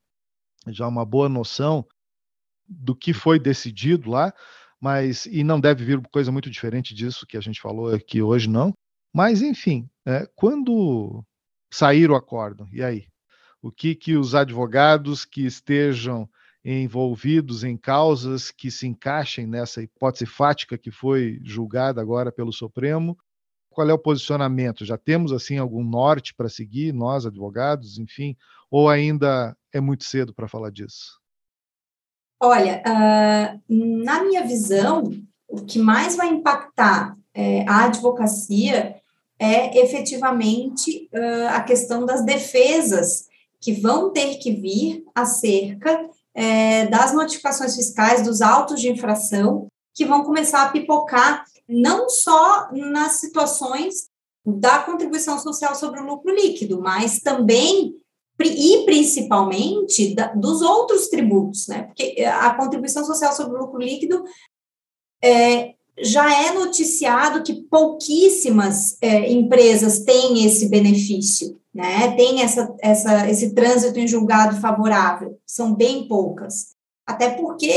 já 0.69 0.89
uma 0.89 1.05
boa 1.05 1.29
noção 1.29 1.87
do 2.67 2.95
que 2.95 3.13
foi 3.13 3.39
decidido 3.39 4.11
lá, 4.11 4.33
mas 4.81 5.27
e 5.27 5.45
não 5.45 5.61
deve 5.61 5.85
vir 5.85 6.01
coisa 6.09 6.33
muito 6.33 6.51
diferente 6.51 6.95
disso 6.95 7.27
que 7.27 7.37
a 7.37 7.41
gente 7.41 7.61
falou 7.61 7.95
aqui 7.95 8.23
hoje, 8.23 8.49
não. 8.49 8.73
Mas, 9.13 9.43
enfim, 9.43 9.89
é, 10.07 10.29
quando 10.35 11.25
sair 11.73 12.11
o 12.11 12.17
acórdão, 12.17 12.69
e 12.73 12.83
aí? 12.83 13.07
O 13.63 13.71
que, 13.71 13.95
que 13.95 14.17
os 14.17 14.35
advogados 14.35 15.25
que 15.25 15.45
estejam 15.45 16.29
envolvidos 16.65 17.65
em 17.65 17.77
causas 17.77 18.51
que 18.51 18.71
se 18.71 18.87
encaixem 18.87 19.47
nessa 19.47 19.83
hipótese 19.83 20.27
fática 20.27 20.77
que 20.77 20.91
foi 20.91 21.41
julgada 21.43 22.01
agora 22.01 22.31
pelo 22.31 22.53
Supremo. 22.53 23.17
Qual 23.71 23.89
é 23.89 23.93
o 23.93 23.99
posicionamento? 23.99 24.85
Já 24.85 24.99
temos 24.99 25.33
assim 25.33 25.57
algum 25.57 25.83
norte 25.83 26.35
para 26.35 26.49
seguir, 26.49 26.93
nós 26.93 27.25
advogados, 27.25 27.99
enfim, 27.99 28.37
ou 28.71 28.89
ainda 28.89 29.57
é 29.73 29.81
muito 29.81 30.05
cedo 30.05 30.35
para 30.35 30.49
falar 30.49 30.71
disso? 30.71 31.19
Olha, 32.43 32.83
uh, 32.87 33.63
na 33.69 34.25
minha 34.25 34.47
visão, 34.47 35.05
o 35.49 35.65
que 35.65 35.79
mais 35.79 36.17
vai 36.17 36.29
impactar 36.29 37.17
é, 37.35 37.69
a 37.69 37.85
advocacia 37.85 39.00
é 39.41 39.79
efetivamente 39.81 41.09
uh, 41.15 41.49
a 41.55 41.63
questão 41.63 42.05
das 42.05 42.23
defesas 42.23 43.25
que 43.59 43.73
vão 43.73 44.13
ter 44.13 44.37
que 44.37 44.53
vir 44.53 45.03
acerca 45.15 46.09
é, 46.35 46.87
das 46.87 47.13
notificações 47.13 47.75
fiscais, 47.75 48.23
dos 48.23 48.41
autos 48.41 48.81
de 48.81 48.91
infração, 48.91 49.67
que 49.95 50.05
vão 50.05 50.23
começar 50.25 50.63
a 50.63 50.71
pipocar 50.71 51.45
não 51.69 52.09
só 52.09 52.69
nas 52.73 53.13
situações 53.21 54.09
da 54.45 54.79
contribuição 54.81 55.39
social 55.39 55.75
sobre 55.75 56.01
o 56.01 56.07
lucro 56.07 56.35
líquido, 56.35 56.81
mas 56.81 57.21
também 57.21 57.95
e 58.43 58.85
principalmente 58.87 60.15
da, 60.15 60.29
dos 60.29 60.63
outros 60.63 61.09
tributos, 61.09 61.69
né? 61.69 61.83
Porque 61.83 62.25
a 62.25 62.55
contribuição 62.55 63.05
social 63.05 63.35
sobre 63.35 63.59
o 63.59 63.61
lucro 63.61 63.79
líquido 63.79 64.25
é, 65.23 65.75
já 66.03 66.45
é 66.47 66.53
noticiado 66.53 67.43
que 67.43 67.63
pouquíssimas 67.63 68.97
é, 69.01 69.31
empresas 69.31 70.01
têm 70.01 70.45
esse 70.45 70.69
benefício 70.69 71.61
né? 71.75 72.13
Tem 72.17 72.43
essa, 72.43 72.75
essa, 72.81 73.29
esse 73.29 73.55
trânsito 73.55 73.99
em 73.99 74.09
julgado 74.09 74.61
favorável, 74.61 75.39
são 75.47 75.75
bem 75.75 76.07
poucas. 76.09 76.75
Até 77.07 77.31
porque 77.31 77.73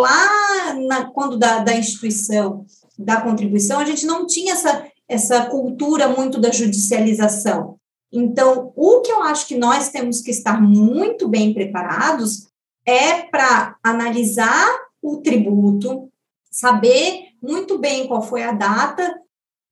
lá, 0.00 0.74
na, 0.86 1.10
quando 1.10 1.38
da, 1.38 1.58
da 1.58 1.74
instituição 1.74 2.64
da 2.98 3.20
contribuição, 3.20 3.80
a 3.80 3.84
gente 3.84 4.06
não 4.06 4.26
tinha 4.26 4.52
essa, 4.52 4.86
essa 5.08 5.46
cultura 5.46 6.08
muito 6.08 6.40
da 6.40 6.50
judicialização. 6.50 7.76
Então, 8.10 8.72
o 8.74 9.00
que 9.00 9.12
eu 9.12 9.22
acho 9.22 9.46
que 9.46 9.56
nós 9.56 9.90
temos 9.90 10.20
que 10.20 10.30
estar 10.30 10.60
muito 10.60 11.28
bem 11.28 11.52
preparados 11.52 12.48
é 12.84 13.22
para 13.22 13.76
analisar 13.82 14.66
o 15.02 15.18
tributo, 15.18 16.08
saber 16.50 17.27
muito 17.42 17.78
bem 17.78 18.06
qual 18.06 18.22
foi 18.22 18.42
a 18.42 18.52
data 18.52 19.14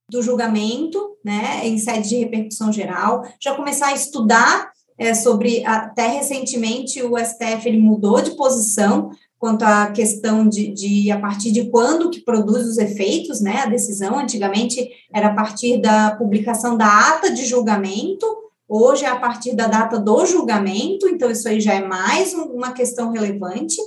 do 0.09 0.21
julgamento, 0.21 1.17
né, 1.23 1.67
em 1.67 1.77
sede 1.77 2.09
de 2.09 2.17
repercussão 2.17 2.71
geral, 2.71 3.23
já 3.41 3.55
começar 3.55 3.87
a 3.87 3.93
estudar 3.93 4.71
é, 4.97 5.13
sobre, 5.13 5.63
até 5.65 6.07
recentemente 6.07 7.03
o 7.03 7.17
STF 7.17 7.67
ele 7.67 7.79
mudou 7.79 8.21
de 8.21 8.31
posição 8.31 9.11
quanto 9.37 9.63
à 9.63 9.91
questão 9.91 10.47
de, 10.47 10.71
de, 10.73 11.11
a 11.11 11.19
partir 11.19 11.51
de 11.51 11.69
quando 11.69 12.09
que 12.09 12.21
produz 12.21 12.65
os 12.65 12.77
efeitos, 12.77 13.39
né, 13.39 13.61
a 13.61 13.67
decisão, 13.67 14.17
antigamente 14.17 14.89
era 15.13 15.27
a 15.27 15.33
partir 15.33 15.79
da 15.79 16.15
publicação 16.15 16.75
da 16.75 17.09
ata 17.09 17.31
de 17.31 17.45
julgamento, 17.45 18.25
hoje 18.67 19.05
é 19.05 19.09
a 19.09 19.19
partir 19.19 19.55
da 19.55 19.67
data 19.67 19.99
do 19.99 20.25
julgamento, 20.25 21.07
então 21.07 21.29
isso 21.29 21.47
aí 21.47 21.61
já 21.61 21.75
é 21.75 21.85
mais 21.85 22.33
uma 22.33 22.71
questão 22.71 23.11
relevante, 23.11 23.77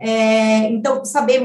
é, 0.00 0.68
então 0.70 1.04
saber 1.04 1.42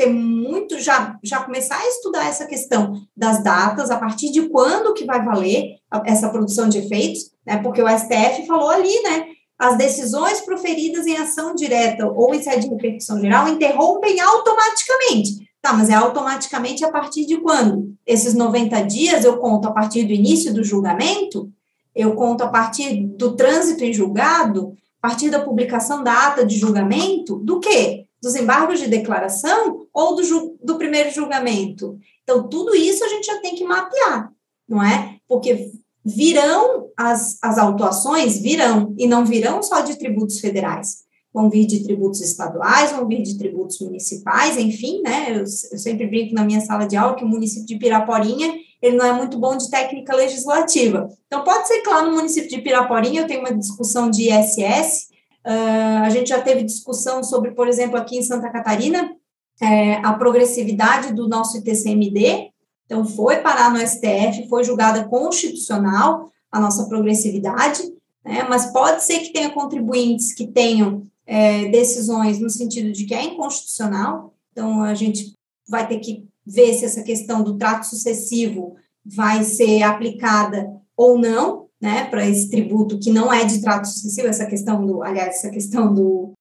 ter 0.00 0.08
muito, 0.08 0.78
já, 0.78 1.18
já 1.22 1.42
começar 1.42 1.76
a 1.76 1.88
estudar 1.88 2.26
essa 2.26 2.46
questão 2.46 2.94
das 3.14 3.44
datas, 3.44 3.90
a 3.90 3.98
partir 3.98 4.30
de 4.30 4.48
quando 4.48 4.94
que 4.94 5.04
vai 5.04 5.22
valer 5.22 5.76
essa 6.06 6.30
produção 6.30 6.70
de 6.70 6.78
efeitos, 6.78 7.30
né, 7.46 7.58
porque 7.58 7.82
o 7.82 7.88
STF 7.88 8.46
falou 8.46 8.70
ali, 8.70 9.02
né, 9.02 9.26
as 9.58 9.76
decisões 9.76 10.40
proferidas 10.40 11.06
em 11.06 11.18
ação 11.18 11.54
direta 11.54 12.06
ou 12.06 12.34
em 12.34 12.42
sede 12.42 12.66
de 12.66 12.74
repercussão 12.74 13.20
geral 13.20 13.46
interrompem 13.46 14.18
automaticamente. 14.18 15.50
Tá, 15.60 15.74
mas 15.74 15.90
é 15.90 15.94
automaticamente 15.94 16.82
a 16.82 16.90
partir 16.90 17.26
de 17.26 17.36
quando? 17.36 17.94
Esses 18.06 18.32
90 18.32 18.80
dias 18.84 19.22
eu 19.26 19.36
conto 19.36 19.68
a 19.68 19.72
partir 19.72 20.04
do 20.04 20.14
início 20.14 20.54
do 20.54 20.64
julgamento? 20.64 21.50
Eu 21.94 22.14
conto 22.14 22.42
a 22.42 22.48
partir 22.48 23.06
do 23.06 23.36
trânsito 23.36 23.84
em 23.84 23.92
julgado? 23.92 24.72
A 25.02 25.08
partir 25.08 25.28
da 25.28 25.40
publicação 25.40 26.02
da 26.02 26.28
ata 26.28 26.46
de 26.46 26.56
julgamento? 26.56 27.36
Do 27.36 27.60
quê? 27.60 28.06
Dos 28.22 28.34
embargos 28.34 28.80
de 28.80 28.86
declaração 28.86 29.86
ou 30.00 30.14
do, 30.14 30.58
do 30.62 30.78
primeiro 30.78 31.10
julgamento? 31.10 31.98
Então, 32.22 32.48
tudo 32.48 32.74
isso 32.74 33.04
a 33.04 33.08
gente 33.08 33.26
já 33.26 33.40
tem 33.40 33.54
que 33.54 33.64
mapear, 33.64 34.32
não 34.68 34.82
é? 34.82 35.16
Porque 35.28 35.72
virão 36.04 36.88
as, 36.96 37.38
as 37.42 37.58
autuações, 37.58 38.40
virão, 38.40 38.94
e 38.98 39.06
não 39.06 39.24
virão 39.24 39.62
só 39.62 39.80
de 39.80 39.98
tributos 39.98 40.40
federais, 40.40 40.98
vão 41.32 41.50
vir 41.50 41.66
de 41.66 41.84
tributos 41.84 42.20
estaduais, 42.20 42.92
vão 42.92 43.06
vir 43.06 43.22
de 43.22 43.36
tributos 43.36 43.78
municipais, 43.80 44.56
enfim, 44.56 45.02
né, 45.02 45.30
eu, 45.30 45.40
eu 45.40 45.78
sempre 45.78 46.06
brinco 46.06 46.34
na 46.34 46.44
minha 46.44 46.60
sala 46.60 46.86
de 46.86 46.96
aula 46.96 47.14
que 47.14 47.24
o 47.24 47.28
município 47.28 47.66
de 47.66 47.78
Piraporinha, 47.78 48.54
ele 48.82 48.96
não 48.96 49.04
é 49.04 49.12
muito 49.12 49.38
bom 49.38 49.56
de 49.56 49.70
técnica 49.70 50.16
legislativa, 50.16 51.08
então 51.26 51.44
pode 51.44 51.68
ser 51.68 51.82
que 51.82 51.88
lá 51.88 52.02
no 52.02 52.12
município 52.12 52.48
de 52.48 52.62
Piraporinha 52.62 53.22
eu 53.22 53.26
tenho 53.26 53.40
uma 53.40 53.56
discussão 53.56 54.10
de 54.10 54.30
ISS, 54.30 55.08
uh, 55.46 56.02
a 56.02 56.10
gente 56.10 56.30
já 56.30 56.40
teve 56.40 56.64
discussão 56.64 57.22
sobre, 57.22 57.52
por 57.52 57.68
exemplo, 57.68 57.96
aqui 57.96 58.16
em 58.16 58.22
Santa 58.22 58.50
Catarina, 58.50 59.14
é, 59.60 59.94
a 59.96 60.12
progressividade 60.14 61.12
do 61.12 61.28
nosso 61.28 61.58
ITCMD, 61.58 62.50
então, 62.90 63.04
foi 63.04 63.36
parar 63.36 63.70
no 63.70 63.78
STF, 63.78 64.48
foi 64.48 64.64
julgada 64.64 65.04
constitucional 65.04 66.28
a 66.50 66.58
nossa 66.58 66.88
progressividade, 66.88 67.82
né, 68.24 68.44
mas 68.48 68.72
pode 68.72 69.04
ser 69.04 69.20
que 69.20 69.32
tenha 69.32 69.50
contribuintes 69.50 70.32
que 70.32 70.48
tenham 70.48 71.04
é, 71.24 71.68
decisões 71.68 72.40
no 72.40 72.50
sentido 72.50 72.90
de 72.90 73.04
que 73.04 73.14
é 73.14 73.22
inconstitucional, 73.22 74.34
então 74.50 74.82
a 74.82 74.92
gente 74.94 75.34
vai 75.68 75.86
ter 75.86 76.00
que 76.00 76.26
ver 76.44 76.74
se 76.74 76.84
essa 76.84 77.04
questão 77.04 77.44
do 77.44 77.56
trato 77.56 77.86
sucessivo 77.86 78.74
vai 79.06 79.44
ser 79.44 79.84
aplicada 79.84 80.68
ou 80.96 81.16
não, 81.16 81.68
né, 81.80 82.06
para 82.06 82.26
esse 82.26 82.50
tributo 82.50 82.98
que 82.98 83.12
não 83.12 83.32
é 83.32 83.44
de 83.44 83.62
trato 83.62 83.86
sucessivo, 83.86 84.26
essa 84.26 84.46
questão 84.46 84.84
do, 84.84 85.00
aliás, 85.04 85.36
essa 85.36 85.50
questão 85.50 85.94
do, 85.94 86.32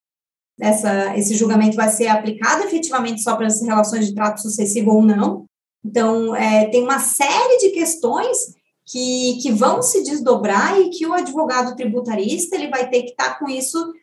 essa, 0.60 1.18
esse 1.18 1.36
julgamento 1.36 1.76
vai 1.76 1.90
ser 1.90 2.08
aplicado 2.08 2.64
efetivamente 2.64 3.22
só 3.22 3.36
para 3.36 3.48
as 3.48 3.62
relações 3.62 4.08
de 4.08 4.14
trato 4.14 4.42
sucessivo 4.42 4.92
ou 4.92 5.02
não, 5.02 5.46
então, 5.86 6.36
é, 6.36 6.66
tem 6.66 6.84
uma 6.84 7.00
série 7.00 7.58
de 7.60 7.70
questões 7.70 8.38
que, 8.86 9.40
que 9.42 9.52
vão 9.52 9.82
se 9.82 10.04
desdobrar 10.04 10.80
e 10.80 10.90
que 10.90 11.06
o 11.06 11.14
advogado 11.14 11.76
tributarista 11.76 12.56
ele 12.56 12.68
vai 12.68 12.90
ter 12.90 13.04
que 13.04 13.12
estar 13.12 13.34
tá 13.34 13.40
com 13.40 13.48
isso 13.48 13.94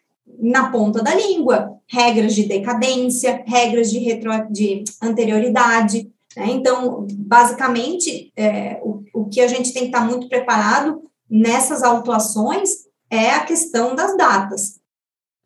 na 0.40 0.70
ponta 0.70 1.02
da 1.02 1.14
língua. 1.14 1.76
Regras 1.88 2.34
de 2.34 2.44
decadência, 2.44 3.44
regras 3.46 3.90
de, 3.90 3.98
retro, 3.98 4.30
de 4.50 4.84
anterioridade. 5.02 6.10
Né? 6.36 6.46
Então, 6.50 7.06
basicamente, 7.12 8.32
é, 8.36 8.80
o, 8.82 9.02
o 9.14 9.28
que 9.28 9.40
a 9.40 9.48
gente 9.48 9.72
tem 9.72 9.82
que 9.82 9.88
estar 9.88 10.00
tá 10.00 10.06
muito 10.06 10.28
preparado 10.28 11.02
nessas 11.28 11.82
autuações 11.82 12.70
é 13.10 13.30
a 13.30 13.44
questão 13.44 13.94
das 13.94 14.16
datas. 14.16 14.80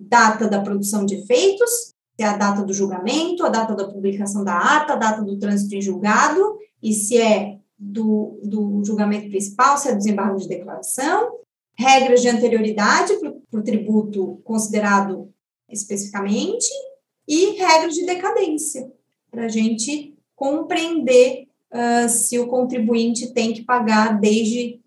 Data 0.00 0.48
da 0.48 0.60
produção 0.60 1.04
de 1.04 1.16
efeitos, 1.16 1.70
se 1.70 2.24
é 2.24 2.24
a 2.24 2.36
data 2.36 2.62
do 2.62 2.72
julgamento, 2.72 3.44
a 3.44 3.48
data 3.48 3.74
da 3.74 3.88
publicação 3.88 4.42
da 4.42 4.56
ata, 4.56 4.94
a 4.94 4.96
data 4.96 5.22
do 5.22 5.38
trânsito 5.38 5.74
em 5.74 5.82
julgado, 5.82 6.58
e 6.82 6.92
se 6.92 7.16
é 7.16 7.58
do, 7.78 8.38
do 8.42 8.82
julgamento 8.84 9.28
principal, 9.28 9.76
se 9.76 9.88
é 9.88 9.92
do 9.92 9.98
desembargo 9.98 10.38
de 10.38 10.48
declaração, 10.48 11.38
regras 11.74 12.20
de 12.20 12.28
anterioridade 12.28 13.14
para 13.18 13.60
o 13.60 13.62
tributo 13.62 14.40
considerado 14.44 15.32
especificamente, 15.68 16.68
e 17.26 17.52
regras 17.52 17.94
de 17.94 18.04
decadência, 18.04 18.90
para 19.30 19.44
a 19.44 19.48
gente 19.48 20.14
compreender 20.34 21.46
uh, 21.72 22.08
se 22.08 22.38
o 22.38 22.48
contribuinte 22.48 23.32
tem 23.32 23.52
que 23.52 23.62
pagar 23.62 24.18
desde 24.18 24.80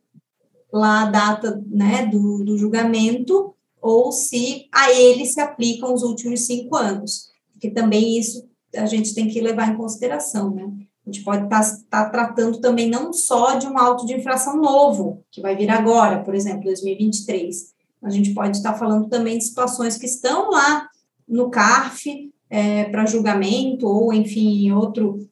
lá 0.72 1.03
a 1.03 1.09
data 1.09 1.64
né, 1.68 2.05
do, 2.07 2.43
do 2.43 2.57
julgamento 2.57 3.53
ou 3.84 4.14
se 4.14 4.68
a 4.72 4.92
ele 4.92 5.26
se 5.26 5.42
aplicam 5.42 5.94
os 5.94 6.04
últimos 6.04 6.46
cinco 6.46 6.76
anos, 6.78 7.30
porque 7.52 7.70
também 7.70 8.18
isso 8.18 8.48
a 8.76 8.86
gente 8.86 9.14
tem 9.14 9.28
que 9.28 9.42
levar 9.42 9.72
em 9.72 9.78
consideração, 9.78 10.56
né? 10.56 10.72
A 11.06 11.12
gente 11.12 11.24
pode 11.24 11.44
estar 11.44 11.62
tá, 11.62 12.06
tá 12.06 12.10
tratando 12.10 12.62
também 12.62 12.90
não 12.90 13.12
só 13.12 13.56
de 13.56 13.68
um 13.68 13.78
auto 13.78 14.06
de 14.06 14.14
infração 14.14 14.56
novo, 14.56 15.22
que 15.30 15.42
vai 15.42 15.56
vir 15.56 15.70
agora, 15.70 16.24
por 16.24 16.34
exemplo, 16.34 16.64
2023. 16.64 17.74
A 18.02 18.10
gente 18.10 18.34
pode 18.34 18.58
estar 18.58 18.72
tá 18.72 18.80
falando 18.80 19.10
também 19.10 19.38
de 19.38 19.44
situações 19.44 19.98
que 19.98 20.06
estão 20.06 20.50
lá 20.50 20.88
no 21.28 21.50
CARF 21.50 22.32
é, 22.50 22.86
para 22.86 23.06
julgamento, 23.06 23.86
ou, 23.86 24.14
enfim, 24.14 24.66
em 24.66 24.72
outro 24.72 25.28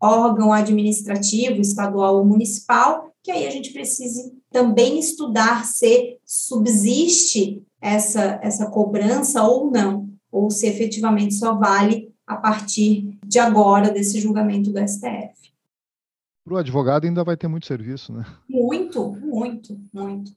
órgão 0.00 0.52
administrativo, 0.52 1.60
estadual 1.60 2.18
ou 2.18 2.24
municipal, 2.24 3.10
que 3.22 3.32
aí 3.32 3.46
a 3.46 3.50
gente 3.50 3.72
precise 3.72 4.32
também 4.50 4.98
estudar 4.98 5.64
se 5.64 6.18
subsiste 6.24 7.65
essa, 7.80 8.38
essa 8.42 8.70
cobrança 8.70 9.42
ou 9.42 9.70
não, 9.70 10.08
ou 10.30 10.50
se 10.50 10.66
efetivamente 10.66 11.34
só 11.34 11.54
vale 11.54 12.14
a 12.26 12.36
partir 12.36 13.18
de 13.24 13.38
agora 13.38 13.90
desse 13.90 14.20
julgamento 14.20 14.72
do 14.72 14.78
STF. 14.78 15.52
Para 16.44 16.54
o 16.54 16.56
advogado 16.58 17.04
ainda 17.04 17.24
vai 17.24 17.36
ter 17.36 17.48
muito 17.48 17.66
serviço, 17.66 18.12
né? 18.12 18.24
Muito, 18.48 19.12
muito, 19.12 19.80
muito. 19.92 20.32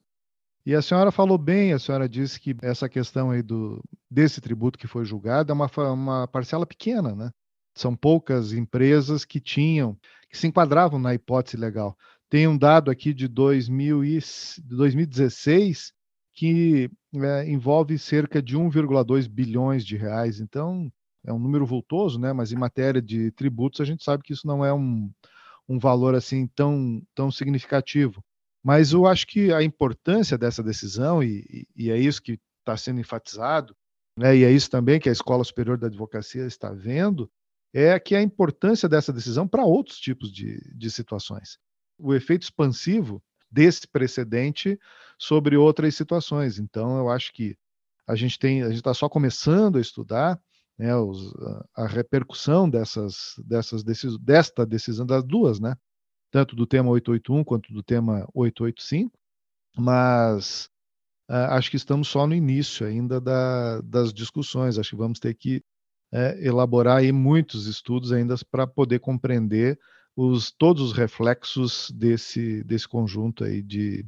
E 0.65 0.75
a 0.75 0.81
senhora 0.81 1.11
falou 1.11 1.37
bem, 1.37 1.73
a 1.73 1.79
senhora 1.79 2.07
disse 2.07 2.39
que 2.39 2.55
essa 2.61 2.89
questão 2.89 3.31
aí 3.31 3.41
do, 3.41 3.83
desse 4.09 4.41
tributo 4.41 4.77
que 4.77 4.87
foi 4.87 5.05
julgado 5.05 5.51
é 5.51 5.55
uma, 5.55 5.69
uma 5.91 6.27
parcela 6.27 6.65
pequena, 6.65 7.15
né? 7.15 7.31
São 7.75 7.95
poucas 7.95 8.53
empresas 8.53 9.23
que 9.23 9.39
tinham, 9.39 9.97
que 10.29 10.37
se 10.37 10.47
enquadravam 10.47 10.99
na 10.99 11.13
hipótese 11.13 11.57
legal. 11.57 11.97
Tem 12.29 12.47
um 12.47 12.57
dado 12.57 12.91
aqui 12.91 13.13
de 13.13 13.27
2000 13.27 14.03
e, 14.03 14.19
2016 14.63 15.93
que 16.39 16.89
é, 17.15 17.49
envolve 17.49 17.99
cerca 17.99 18.41
de 18.41 18.57
1,2 18.57 19.27
bilhões 19.27 19.85
de 19.85 19.97
reais. 19.97 20.39
Então, 20.39 20.89
é 21.25 21.33
um 21.33 21.37
número 21.37 21.65
vultoso, 21.65 22.17
né? 22.17 22.31
mas 22.31 22.53
em 22.53 22.55
matéria 22.55 23.01
de 23.01 23.29
tributos, 23.31 23.81
a 23.81 23.83
gente 23.83 24.05
sabe 24.05 24.23
que 24.23 24.31
isso 24.31 24.47
não 24.47 24.63
é 24.63 24.73
um, 24.73 25.11
um 25.67 25.77
valor 25.77 26.15
assim 26.15 26.47
tão, 26.47 27.03
tão 27.13 27.29
significativo. 27.29 28.23
Mas 28.63 28.93
eu 28.93 29.05
acho 29.05 29.27
que 29.27 29.51
a 29.51 29.61
importância 29.61 30.37
dessa 30.37 30.63
decisão, 30.63 31.21
e, 31.21 31.67
e 31.75 31.91
é 31.91 31.97
isso 31.97 32.21
que 32.21 32.39
está 32.59 32.77
sendo 32.77 33.01
enfatizado, 33.01 33.75
né? 34.17 34.37
e 34.37 34.45
é 34.45 34.51
isso 34.51 34.69
também 34.69 34.97
que 34.97 35.09
a 35.09 35.11
Escola 35.11 35.43
Superior 35.43 35.77
da 35.77 35.87
Advocacia 35.87 36.45
está 36.45 36.71
vendo, 36.71 37.29
é 37.73 37.99
que 37.99 38.15
a 38.15 38.21
importância 38.21 38.87
dessa 38.87 39.11
decisão 39.11 39.45
para 39.45 39.65
outros 39.65 39.99
tipos 39.99 40.31
de, 40.31 40.57
de 40.73 40.89
situações. 40.89 41.59
O 41.97 42.13
efeito 42.13 42.43
expansivo 42.43 43.21
desse 43.51 43.87
precedente 43.87 44.79
sobre 45.17 45.57
outras 45.57 45.95
situações. 45.95 46.59
Então, 46.59 46.97
eu 46.97 47.09
acho 47.09 47.33
que 47.33 47.57
a 48.07 48.15
gente 48.15 48.39
tem, 48.39 48.63
a 48.63 48.69
gente 48.69 48.77
está 48.77 48.93
só 48.93 49.07
começando 49.07 49.77
a 49.77 49.81
estudar 49.81 50.39
né, 50.77 50.95
os, 50.95 51.33
a, 51.75 51.85
repercussão 51.85 52.69
dessas, 52.69 53.35
dessas 53.45 53.83
decis, 53.83 54.17
desta 54.17 54.65
decisão 54.65 55.05
das 55.05 55.23
duas, 55.23 55.59
né? 55.59 55.75
Tanto 56.31 56.55
do 56.55 56.65
tema 56.65 56.89
881 56.89 57.43
quanto 57.43 57.73
do 57.73 57.83
tema 57.83 58.27
885, 58.33 59.11
mas 59.77 60.69
uh, 61.29 61.51
acho 61.51 61.69
que 61.69 61.75
estamos 61.75 62.07
só 62.07 62.25
no 62.25 62.33
início 62.33 62.87
ainda 62.87 63.19
da, 63.19 63.81
das 63.81 64.13
discussões. 64.13 64.77
Acho 64.77 64.91
que 64.91 64.95
vamos 64.95 65.19
ter 65.19 65.33
que 65.33 65.63
é, 66.11 66.43
elaborar 66.45 66.97
aí 66.97 67.11
muitos 67.11 67.67
estudos 67.67 68.11
ainda 68.11 68.35
para 68.49 68.65
poder 68.65 68.99
compreender 68.99 69.79
os, 70.19 70.51
todos 70.51 70.83
os 70.83 70.91
reflexos 70.91 71.89
desse, 71.91 72.61
desse 72.65 72.85
conjunto 72.85 73.45
aí 73.45 73.61
de, 73.61 74.05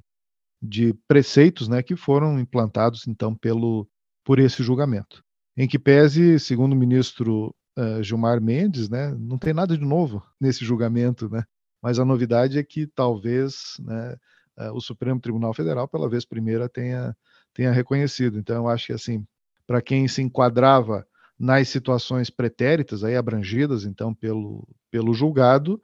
de 0.62 0.94
preceitos 1.08 1.70
né, 1.70 1.82
que 1.82 1.96
foram 1.96 2.38
implantados 2.38 3.08
então 3.08 3.34
pelo, 3.34 3.88
por 4.26 4.38
esse 4.38 4.62
julgamento. 4.62 5.24
Em 5.56 5.70
que 5.70 5.80
pese, 5.80 6.38
segundo 6.38 6.74
o 6.74 6.76
ministro 6.76 7.56
uh, 7.80 8.04
Gilmar 8.04 8.42
Mendes, 8.42 8.90
né, 8.90 9.16
não 9.18 9.38
tem 9.38 9.54
nada 9.54 9.78
de 9.78 9.86
novo 9.86 10.22
nesse 10.40 10.66
julgamento, 10.66 11.30
né? 11.30 11.46
Mas 11.82 11.98
a 11.98 12.06
novidade 12.06 12.60
é 12.60 12.64
que 12.64 12.86
talvez 12.88 13.78
né, 13.80 14.18
uh, 14.60 14.74
o 14.74 14.82
Supremo 14.82 15.20
Tribunal 15.20 15.54
Federal, 15.54 15.88
pela 15.88 16.10
vez 16.10 16.26
primeira, 16.26 16.68
tenha, 16.68 17.16
tenha 17.54 17.72
reconhecido. 17.72 18.38
Então, 18.38 18.58
eu 18.58 18.68
acho 18.68 18.88
que, 18.88 18.94
assim, 18.94 19.26
para 19.66 19.82
quem 19.82 20.08
se 20.08 20.22
enquadrava 20.22 21.08
nas 21.40 21.70
situações 21.70 22.30
pretéritas, 22.30 23.04
aí 23.04 23.16
abrangidas, 23.16 23.84
então, 23.84 24.14
pelo, 24.14 24.68
pelo 24.92 25.14
julgado, 25.14 25.82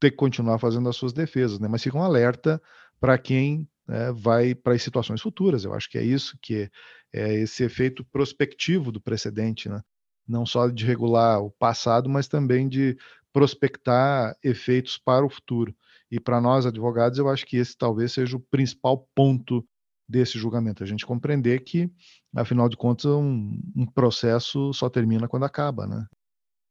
ter 0.00 0.10
que 0.10 0.16
continuar 0.16 0.58
fazendo 0.58 0.88
as 0.88 0.96
suas 0.96 1.12
defesas, 1.12 1.58
né? 1.58 1.68
Mas 1.68 1.82
fica 1.82 1.96
um 1.96 2.02
alerta 2.02 2.60
para 3.00 3.16
quem 3.18 3.68
né, 3.86 4.12
vai 4.12 4.54
para 4.54 4.74
as 4.74 4.82
situações 4.82 5.20
futuras. 5.20 5.64
Eu 5.64 5.74
acho 5.74 5.88
que 5.90 5.98
é 5.98 6.04
isso 6.04 6.38
que 6.40 6.70
é, 7.12 7.30
é 7.30 7.34
esse 7.34 7.64
efeito 7.64 8.04
prospectivo 8.04 8.92
do 8.92 9.00
precedente, 9.00 9.68
né? 9.68 9.82
não 10.26 10.44
só 10.44 10.68
de 10.68 10.84
regular 10.84 11.40
o 11.40 11.50
passado, 11.50 12.08
mas 12.08 12.26
também 12.26 12.68
de 12.68 12.96
prospectar 13.32 14.36
efeitos 14.42 14.98
para 14.98 15.24
o 15.24 15.30
futuro. 15.30 15.74
E 16.10 16.18
para 16.18 16.40
nós, 16.40 16.66
advogados, 16.66 17.18
eu 17.18 17.28
acho 17.28 17.46
que 17.46 17.56
esse 17.56 17.76
talvez 17.76 18.12
seja 18.12 18.36
o 18.36 18.40
principal 18.40 19.08
ponto 19.14 19.66
desse 20.08 20.38
julgamento, 20.38 20.84
a 20.84 20.86
gente 20.86 21.04
compreender 21.04 21.64
que, 21.64 21.90
afinal 22.34 22.68
de 22.68 22.76
contas, 22.76 23.06
um, 23.06 23.60
um 23.74 23.84
processo 23.86 24.72
só 24.72 24.88
termina 24.88 25.26
quando 25.26 25.44
acaba, 25.44 25.84
né? 25.84 26.06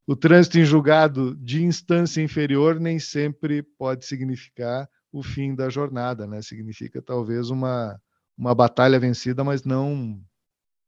O 0.06 0.14
trânsito 0.14 0.58
em 0.58 0.64
julgado 0.64 1.34
de 1.34 1.64
instância 1.64 2.22
inferior 2.22 2.78
nem 2.78 2.98
sempre 2.98 3.62
pode 3.62 4.06
significar 4.06 4.88
o 5.10 5.20
fim 5.22 5.54
da 5.54 5.68
jornada, 5.68 6.26
né? 6.26 6.40
Significa 6.42 7.02
talvez 7.02 7.50
uma, 7.50 8.00
uma 8.38 8.54
batalha 8.54 9.00
vencida, 9.00 9.42
mas 9.42 9.64
não 9.64 10.20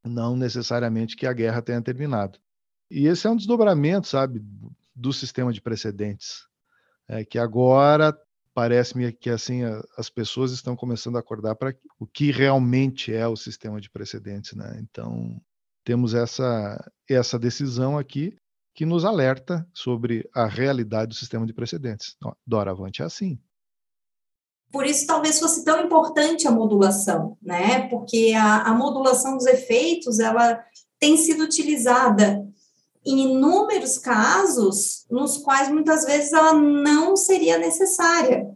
não 0.05 0.37
necessariamente 0.37 1.17
que 1.17 1.27
a 1.27 1.33
guerra 1.33 1.61
tenha 1.61 1.83
terminado. 1.83 2.39
E 2.91 3.07
esse 3.07 3.27
é 3.27 3.31
um 3.31 3.37
desdobramento, 3.37 4.07
sabe, 4.07 4.41
do 4.95 5.13
sistema 5.13 5.53
de 5.53 5.61
precedentes, 5.61 6.47
é 7.09 7.25
que 7.25 7.39
agora 7.39 8.17
parece-me 8.55 9.13
que 9.13 9.29
assim 9.29 9.63
as 9.97 10.09
pessoas 10.09 10.53
estão 10.53 10.77
começando 10.77 11.17
a 11.17 11.21
acordar 11.21 11.57
para 11.57 11.75
o 11.99 12.07
que 12.07 12.31
realmente 12.31 13.13
é 13.13 13.27
o 13.27 13.37
sistema 13.37 13.81
de 13.81 13.91
precedentes, 13.91 14.55
né? 14.55 14.79
Então 14.81 15.41
temos 15.85 16.15
essa 16.15 16.91
essa 17.09 17.39
decisão 17.39 17.99
aqui 17.99 18.37
que 18.79 18.87
nos 18.87 19.05
alerta 19.05 19.67
sobre 19.75 20.31
a 20.33 20.47
realidade 20.47 21.09
do 21.09 21.15
sistema 21.17 21.45
de 21.45 21.53
precedentes. 21.53 22.17
Doravante 22.47 23.03
é 23.03 23.05
assim. 23.05 23.37
Por 24.71 24.87
isso, 24.87 25.05
talvez 25.05 25.41
fosse 25.41 25.65
tão 25.65 25.85
importante 25.85 26.47
a 26.47 26.53
modulação, 26.53 27.37
né? 27.43 27.89
Porque 27.89 28.33
a, 28.39 28.63
a 28.63 28.75
modulação 28.75 29.37
dos 29.37 29.47
efeitos, 29.47 30.21
ela 30.21 30.65
tem 30.97 31.17
sido 31.17 31.43
utilizada 31.43 32.47
em 33.05 33.33
inúmeros 33.33 33.99
casos 33.99 35.05
nos 35.11 35.39
quais 35.39 35.69
muitas 35.69 36.05
vezes 36.05 36.33
ela 36.33 36.53
não 36.53 37.17
seria 37.17 37.59
necessária. 37.59 38.49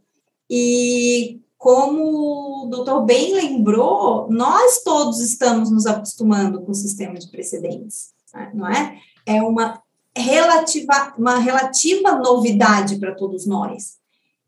E 0.49 1.41
como 1.59 2.66
o 2.66 2.68
doutor 2.70 3.05
bem 3.05 3.35
lembrou, 3.35 4.29
nós 4.31 4.85
todos 4.85 5.18
estamos 5.18 5.68
nos 5.68 5.85
acostumando 5.85 6.62
com 6.62 6.70
o 6.70 6.77
sistema 6.77 7.14
de 7.14 7.29
precedentes, 7.29 8.12
né? 8.33 8.53
não 8.55 8.68
é? 8.68 9.01
É 9.27 9.43
uma 9.43 9.83
relativa, 10.17 11.15
uma 11.19 11.39
relativa 11.39 12.17
novidade 12.17 12.99
para 12.99 13.15
todos 13.15 13.47
nós. 13.47 14.01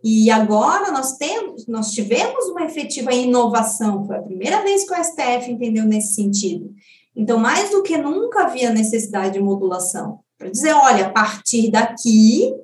E 0.03 0.31
agora 0.31 0.93
nós 0.93 1.17
temos, 1.17 1.67
nós 1.67 1.91
tivemos 1.93 2.45
uma 2.47 2.65
efetiva 2.65 3.13
inovação, 3.15 4.07
foi 4.07 4.17
a 4.17 4.23
primeira 4.23 4.63
vez 4.63 4.87
que 4.87 4.93
o 4.93 5.03
STF 5.03 5.51
entendeu 5.51 5.85
nesse 5.85 6.15
sentido. 6.15 6.75
Então, 7.17 7.39
mais 7.39 7.71
do 7.71 7.83
que 7.83 7.97
nunca 7.97 8.43
havia 8.43 8.71
necessidade 8.71 9.35
de 9.35 9.41
modulação, 9.41 10.21
para 10.37 10.51
dizer, 10.51 10.75
olha, 10.75 11.07
a 11.07 11.11
partir 11.11 11.71
daqui 11.71 12.55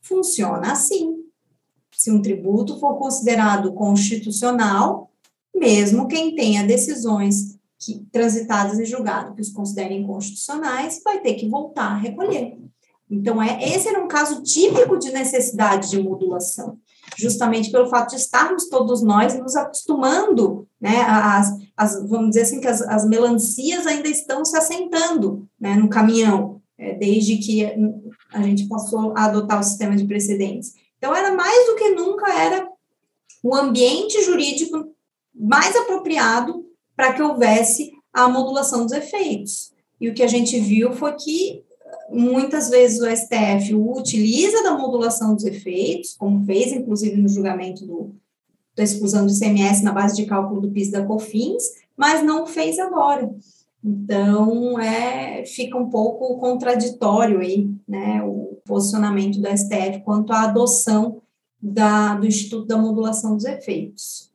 funciona 0.00 0.72
assim. 0.72 1.16
Se 1.94 2.10
um 2.10 2.22
tributo 2.22 2.78
for 2.80 2.96
considerado 2.96 3.74
constitucional, 3.74 5.10
mesmo 5.54 6.08
quem 6.08 6.34
tenha 6.34 6.64
decisões 6.64 7.49
que, 7.80 8.06
transitadas 8.12 8.78
em 8.78 8.84
julgado 8.84 9.34
que 9.34 9.40
os 9.40 9.50
considerem 9.50 10.06
constitucionais, 10.06 11.00
vai 11.02 11.20
ter 11.20 11.34
que 11.34 11.48
voltar 11.48 11.92
a 11.92 11.96
recolher. 11.96 12.58
Então, 13.10 13.42
é, 13.42 13.68
esse 13.68 13.88
era 13.88 14.02
um 14.02 14.06
caso 14.06 14.42
típico 14.42 14.98
de 14.98 15.10
necessidade 15.10 15.90
de 15.90 16.00
modulação, 16.00 16.78
justamente 17.16 17.72
pelo 17.72 17.88
fato 17.88 18.10
de 18.10 18.16
estarmos 18.16 18.68
todos 18.68 19.02
nós 19.02 19.36
nos 19.36 19.56
acostumando, 19.56 20.68
né, 20.80 21.00
as, 21.00 21.58
as 21.76 22.08
vamos 22.08 22.28
dizer 22.30 22.42
assim, 22.42 22.60
que 22.60 22.68
as, 22.68 22.82
as 22.82 23.04
melancias 23.08 23.86
ainda 23.86 24.08
estão 24.08 24.44
se 24.44 24.56
assentando, 24.56 25.48
né, 25.58 25.74
no 25.74 25.88
caminhão, 25.88 26.60
é, 26.78 26.94
desde 26.94 27.38
que 27.38 27.64
a 28.32 28.42
gente 28.42 28.68
passou 28.68 29.12
a 29.16 29.24
adotar 29.24 29.58
o 29.58 29.64
sistema 29.64 29.96
de 29.96 30.06
precedentes. 30.06 30.74
Então, 30.98 31.14
era 31.14 31.34
mais 31.34 31.66
do 31.66 31.76
que 31.76 31.90
nunca, 31.90 32.30
era 32.32 32.68
o 33.42 33.56
ambiente 33.56 34.22
jurídico 34.22 34.94
mais 35.34 35.74
apropriado 35.74 36.69
para 37.00 37.14
que 37.14 37.22
houvesse 37.22 37.92
a 38.12 38.28
modulação 38.28 38.84
dos 38.84 38.92
efeitos. 38.92 39.72
E 39.98 40.10
o 40.10 40.12
que 40.12 40.22
a 40.22 40.26
gente 40.26 40.60
viu 40.60 40.92
foi 40.92 41.14
que 41.14 41.64
muitas 42.10 42.68
vezes 42.68 43.00
o 43.00 43.06
STF 43.06 43.74
utiliza 43.74 44.62
da 44.62 44.76
modulação 44.76 45.34
dos 45.34 45.44
efeitos, 45.44 46.14
como 46.18 46.44
fez, 46.44 46.72
inclusive, 46.72 47.16
no 47.16 47.26
julgamento 47.26 47.86
do, 47.86 48.14
da 48.76 48.82
exclusão 48.82 49.24
do 49.24 49.32
ICMS 49.32 49.82
na 49.82 49.92
base 49.92 50.14
de 50.14 50.26
cálculo 50.26 50.60
do 50.60 50.70
PIS 50.70 50.90
da 50.90 51.02
COFINS, 51.02 51.70
mas 51.96 52.22
não 52.22 52.46
fez 52.46 52.78
agora. 52.78 53.34
Então, 53.82 54.78
é, 54.78 55.42
fica 55.46 55.78
um 55.78 55.88
pouco 55.88 56.36
contraditório 56.36 57.40
aí, 57.40 57.66
né, 57.88 58.22
o 58.22 58.58
posicionamento 58.66 59.40
do 59.40 59.48
STF 59.48 60.02
quanto 60.04 60.34
à 60.34 60.42
adoção 60.42 61.22
da, 61.62 62.14
do 62.16 62.26
Instituto 62.26 62.66
da 62.66 62.76
Modulação 62.76 63.36
dos 63.36 63.46
Efeitos. 63.46 64.29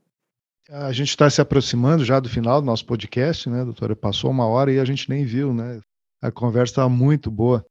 A 0.69 0.91
gente 0.91 1.09
está 1.09 1.29
se 1.29 1.39
aproximando 1.39 2.03
já 2.03 2.19
do 2.19 2.27
final 2.27 2.59
do 2.59 2.65
nosso 2.65 2.85
podcast, 2.87 3.47
né, 3.47 3.63
doutora? 3.63 3.95
Passou 3.95 4.31
uma 4.31 4.47
hora 4.47 4.73
e 4.73 4.79
a 4.79 4.85
gente 4.85 5.07
nem 5.07 5.23
viu, 5.23 5.53
né? 5.53 5.79
A 6.19 6.31
conversa 6.31 6.71
estava 6.71 6.89
muito 6.89 7.29
boa, 7.29 7.63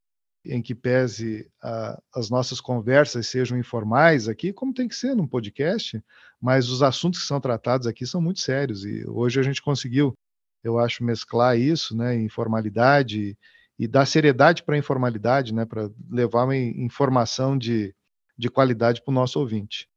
em 0.45 0.63
que 0.63 0.77
pese 0.77 1.51
a, 1.61 2.01
as 2.15 2.31
nossas 2.31 2.61
conversas 2.61 3.27
sejam 3.27 3.59
informais 3.59 4.29
aqui, 4.29 4.53
como 4.53 4.73
tem 4.73 4.87
que 4.87 4.95
ser 4.95 5.17
num 5.17 5.27
podcast, 5.27 6.01
mas 6.41 6.69
os 6.69 6.85
assuntos 6.85 7.21
que 7.21 7.27
são 7.27 7.41
tratados 7.41 7.89
aqui 7.89 8.07
são 8.07 8.23
muito 8.23 8.39
sérios 8.39 8.85
e 8.85 9.05
hoje 9.09 9.41
a 9.41 9.43
gente 9.43 9.61
conseguiu, 9.61 10.15
eu 10.63 10.79
acho, 10.79 11.03
mesclar 11.03 11.59
isso, 11.59 11.97
né, 11.97 12.15
informalidade 12.15 13.37
e 13.77 13.89
dar 13.89 14.07
seriedade 14.07 14.63
para 14.63 14.77
a 14.77 14.79
informalidade, 14.79 15.53
né, 15.53 15.65
para 15.65 15.91
levar 16.09 16.45
uma 16.45 16.57
informação 16.57 17.59
de, 17.59 17.93
de 18.39 18.49
qualidade 18.49 19.03
para 19.03 19.11
o 19.11 19.15
nosso 19.15 19.41
ouvinte. 19.41 19.89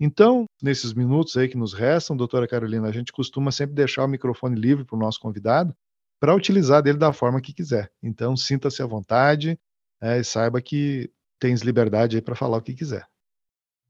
Então, 0.00 0.46
nesses 0.62 0.92
minutos 0.92 1.36
aí 1.36 1.48
que 1.48 1.56
nos 1.56 1.72
restam, 1.72 2.16
doutora 2.16 2.48
Carolina, 2.48 2.88
a 2.88 2.92
gente 2.92 3.12
costuma 3.12 3.52
sempre 3.52 3.74
deixar 3.74 4.04
o 4.04 4.08
microfone 4.08 4.58
livre 4.58 4.84
para 4.84 4.96
o 4.96 4.98
nosso 4.98 5.20
convidado 5.20 5.74
para 6.20 6.34
utilizar 6.34 6.82
dele 6.82 6.98
da 6.98 7.12
forma 7.12 7.40
que 7.40 7.52
quiser. 7.52 7.90
Então, 8.02 8.36
sinta-se 8.36 8.82
à 8.82 8.86
vontade 8.86 9.58
é, 10.00 10.18
e 10.18 10.24
saiba 10.24 10.60
que 10.60 11.10
tens 11.38 11.62
liberdade 11.62 12.16
aí 12.16 12.22
para 12.22 12.34
falar 12.34 12.58
o 12.58 12.62
que 12.62 12.74
quiser. 12.74 13.06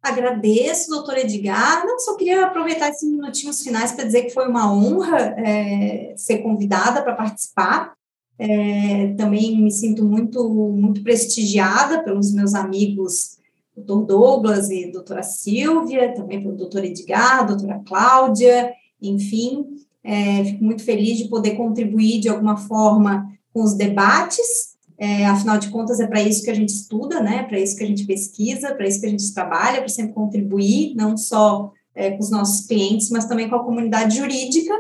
Agradeço, 0.03 0.91
doutor 0.91 1.17
Edgar. 1.17 1.87
Não, 1.87 1.99
só 1.99 2.17
queria 2.17 2.45
aproveitar 2.45 2.91
esses 2.91 3.09
minutinhos 3.09 3.63
finais 3.63 3.93
para 3.93 4.05
dizer 4.05 4.23
que 4.23 4.31
foi 4.31 4.47
uma 4.47 4.71
honra 4.71 5.35
é, 5.39 6.15
ser 6.17 6.39
convidada 6.39 7.03
para 7.03 7.15
participar. 7.15 7.95
É, 8.39 9.15
também 9.17 9.57
me 9.63 9.71
sinto 9.71 10.05
muito, 10.05 10.47
muito 10.51 11.03
prestigiada 11.03 12.03
pelos 12.03 12.35
meus 12.35 12.55
amigos 12.55 13.39
doutor 13.77 14.07
Douglas 14.07 14.71
e 14.71 14.91
doutora 14.91 15.23
Silvia, 15.23 16.15
também 16.15 16.43
pelo 16.43 16.57
doutor 16.57 16.85
Edgar, 16.85 17.47
doutora 17.47 17.83
Cláudia, 17.85 18.73
enfim, 19.01 19.67
é, 20.03 20.45
fico 20.45 20.65
muito 20.65 20.83
feliz 20.83 21.19
de 21.19 21.29
poder 21.29 21.53
contribuir 21.53 22.21
de 22.21 22.29
alguma 22.29 22.57
forma 22.57 23.27
com 23.53 23.63
os 23.63 23.75
debates. 23.75 24.75
É, 24.97 25.27
afinal 25.27 25.59
de 25.59 25.71
contas, 25.71 25.99
é 25.99 26.07
para 26.07 26.23
isso 26.23 26.45
que 26.45 26.51
a 26.51 26.55
gente 26.55 26.69
estuda, 26.69 27.21
né? 27.21 27.43
Para 27.43 27.59
isso 27.59 27.77
que 27.77 27.83
a 27.83 27.87
gente 27.87 28.07
pesquisa, 28.07 28.75
para 28.75 28.87
isso 28.87 29.01
que 29.01 29.07
a 29.07 29.11
gente 29.11 29.35
trabalha, 29.35 29.79
para 29.79 29.89
sempre 29.89 30.13
contribuir, 30.13 30.95
não 30.95 31.17
só 31.17 31.73
é, 31.95 32.11
com 32.11 32.21
os 32.21 32.31
nossos 32.31 32.67
clientes, 32.67 33.11
mas 33.11 33.25
também 33.25 33.49
com 33.49 33.57
a 33.57 33.65
comunidade 33.65 34.17
jurídica. 34.17 34.73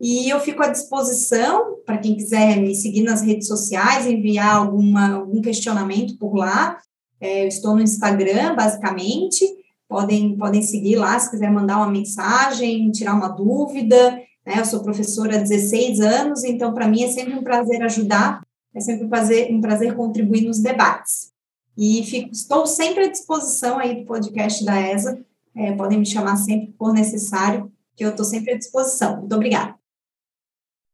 E 0.00 0.30
eu 0.30 0.40
fico 0.40 0.62
à 0.62 0.68
disposição 0.68 1.76
para 1.84 1.98
quem 1.98 2.16
quiser 2.16 2.56
me 2.58 2.74
seguir 2.74 3.02
nas 3.02 3.20
redes 3.20 3.46
sociais, 3.46 4.06
enviar 4.06 4.56
alguma, 4.56 5.16
algum 5.16 5.42
questionamento 5.42 6.16
por 6.16 6.34
lá. 6.34 6.78
É, 7.20 7.44
eu 7.44 7.48
estou 7.48 7.74
no 7.76 7.82
Instagram, 7.82 8.54
basicamente. 8.54 9.44
Podem, 9.88 10.36
podem 10.36 10.62
seguir 10.62 10.96
lá 10.96 11.18
se 11.18 11.30
quiser 11.30 11.50
mandar 11.50 11.78
uma 11.78 11.90
mensagem, 11.90 12.90
tirar 12.90 13.14
uma 13.14 13.28
dúvida. 13.28 14.12
Né? 14.46 14.54
Eu 14.58 14.64
sou 14.64 14.82
professora 14.82 15.36
há 15.36 15.40
16 15.40 16.00
anos, 16.00 16.44
então 16.44 16.72
para 16.72 16.88
mim 16.88 17.02
é 17.02 17.08
sempre 17.08 17.34
um 17.34 17.42
prazer 17.42 17.82
ajudar, 17.82 18.40
é 18.74 18.80
sempre 18.80 19.06
um 19.06 19.08
prazer, 19.08 19.52
um 19.52 19.60
prazer 19.60 19.94
contribuir 19.94 20.42
nos 20.42 20.60
debates. 20.60 21.30
E 21.76 22.02
fico, 22.04 22.30
estou 22.30 22.66
sempre 22.66 23.04
à 23.04 23.10
disposição 23.10 23.78
aí 23.78 24.00
do 24.00 24.06
podcast 24.06 24.64
da 24.64 24.80
ESA, 24.80 25.20
é, 25.54 25.72
podem 25.72 25.98
me 25.98 26.06
chamar 26.06 26.36
sempre 26.36 26.72
por 26.78 26.92
necessário, 26.92 27.70
que 27.96 28.04
eu 28.04 28.10
estou 28.10 28.24
sempre 28.24 28.52
à 28.52 28.58
disposição. 28.58 29.18
Muito 29.18 29.34
obrigada. 29.34 29.74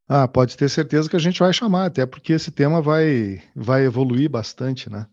Ah, 0.08 0.28
pode 0.28 0.56
ter 0.56 0.70
certeza 0.70 1.10
que 1.10 1.16
a 1.16 1.20
gente 1.20 1.40
vai 1.40 1.52
chamar, 1.52 1.86
até 1.86 2.06
porque 2.06 2.32
esse 2.32 2.50
tema 2.50 2.80
vai, 2.80 3.42
vai 3.54 3.84
evoluir 3.84 4.30
bastante, 4.30 4.88
né? 4.88 5.06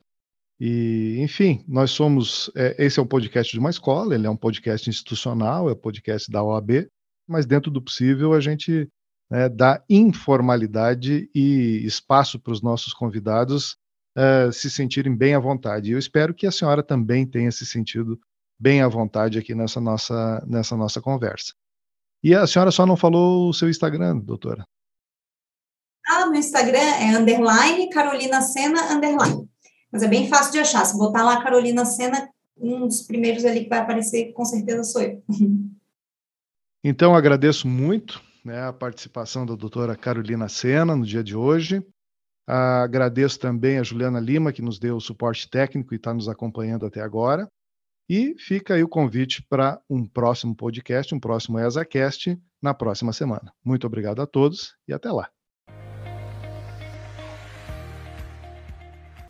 E, 0.66 1.20
enfim, 1.20 1.61
nós 1.68 1.91
somos. 1.91 2.49
É, 2.55 2.86
esse 2.86 2.97
é 2.97 3.03
um 3.03 3.05
podcast 3.05 3.51
de 3.51 3.59
uma 3.59 3.70
escola, 3.70 4.16
ele 4.16 4.26
é 4.26 4.30
um 4.30 4.38
podcast 4.38 4.89
institucional, 4.89 5.68
é 5.68 5.74
um 5.74 5.76
podcast 5.76 6.32
da 6.32 6.41
OAB, 6.41 6.88
mas 7.28 7.45
dentro 7.45 7.70
do 7.70 7.82
possível 7.82 8.32
a 8.32 8.39
gente 8.39 8.89
né, 9.30 9.49
dá 9.49 9.84
informalidade 9.89 11.30
e 11.36 11.86
espaço 11.86 12.39
para 12.39 12.53
os 12.53 12.61
nossos 12.61 12.93
convidados 12.93 13.76
uh, 14.18 14.53
se 14.53 14.72
sentirem 14.72 15.14
bem 15.14 15.36
à 15.36 15.39
vontade. 15.39 15.89
E 15.89 15.91
eu 15.91 15.99
espero 15.99 16.34
que 16.34 16.47
a 16.47 16.51
senhora 16.51 16.82
também 16.82 17.28
tenha 17.28 17.51
se 17.51 17.66
sentido 17.66 18.18
bem 18.57 18.82
à 18.82 18.88
vontade 18.88 19.38
aqui 19.38 19.53
nessa 19.53 19.82
nossa, 19.82 20.41
nessa 20.47 20.78
nossa 20.78 21.01
conversa. 21.01 21.53
E 22.24 22.34
a 22.34 22.47
senhora 22.47 22.72
só 22.72 22.86
não 22.86 22.95
falou 22.95 23.49
o 23.49 23.53
seu 23.53 23.70
Instagram, 23.70 24.18
doutora? 24.20 24.64
Ah, 26.07 26.26
meu 26.28 26.39
Instagram 26.39 26.80
é 26.80 27.18
underline 27.18 27.89
Carolina 27.89 28.39
Sena 28.39 28.93
underline. 28.93 29.51
Mas 29.93 30.01
é 30.01 30.07
bem 30.07 30.27
fácil 30.27 30.51
de 30.51 30.57
achar. 30.57 30.83
Se 30.85 30.97
botar 30.97 31.23
lá 31.23 31.43
Carolina 31.43 31.85
Sena, 31.85 32.27
um 32.57 32.87
dos 32.87 33.03
primeiros 33.03 33.45
ali 33.45 33.63
que 33.63 33.69
vai 33.69 33.77
aparecer, 33.77 34.33
com 34.33 34.43
certeza 34.43 34.83
sou 34.83 35.01
eu. 35.03 35.23
Então, 36.85 37.15
agradeço 37.15 37.65
muito 37.65 38.21
né, 38.43 38.61
a 38.61 38.73
participação 38.73 39.45
da 39.45 39.55
doutora 39.55 39.95
Carolina 39.95 40.49
Sena 40.49 40.93
no 40.97 41.05
dia 41.05 41.23
de 41.23 41.33
hoje. 41.33 41.81
Agradeço 42.45 43.39
também 43.39 43.79
a 43.79 43.83
Juliana 43.83 44.19
Lima, 44.19 44.51
que 44.51 44.61
nos 44.61 44.77
deu 44.77 44.97
o 44.97 44.99
suporte 44.99 45.49
técnico 45.49 45.93
e 45.93 45.95
está 45.95 46.13
nos 46.13 46.27
acompanhando 46.27 46.85
até 46.85 46.99
agora. 46.99 47.47
E 48.09 48.35
fica 48.37 48.73
aí 48.73 48.83
o 48.83 48.89
convite 48.89 49.41
para 49.47 49.79
um 49.89 50.05
próximo 50.05 50.53
podcast, 50.53 51.15
um 51.15 51.19
próximo 51.21 51.57
ESACast, 51.57 52.37
na 52.61 52.73
próxima 52.73 53.13
semana. 53.13 53.53
Muito 53.63 53.87
obrigado 53.87 54.21
a 54.21 54.27
todos 54.27 54.75
e 54.85 54.91
até 54.91 55.09
lá. 55.09 55.32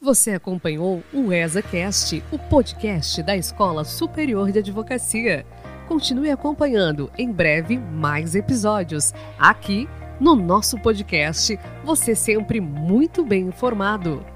Você 0.03 0.31
acompanhou 0.31 1.01
o 1.13 1.31
ESACast, 1.31 2.21
o 2.29 2.37
podcast 2.37 3.23
da 3.23 3.37
Escola 3.37 3.85
Superior 3.85 4.51
de 4.51 4.59
Advocacia. 4.59 5.45
Continue 5.87 6.29
acompanhando 6.29 7.09
em 7.17 7.31
breve 7.31 7.77
mais 7.77 8.35
episódios 8.35 9.13
aqui 9.39 9.87
no 10.19 10.35
nosso 10.35 10.77
podcast. 10.77 11.57
Você 11.85 12.15
sempre 12.15 12.59
muito 12.59 13.23
bem 13.23 13.45
informado. 13.47 14.32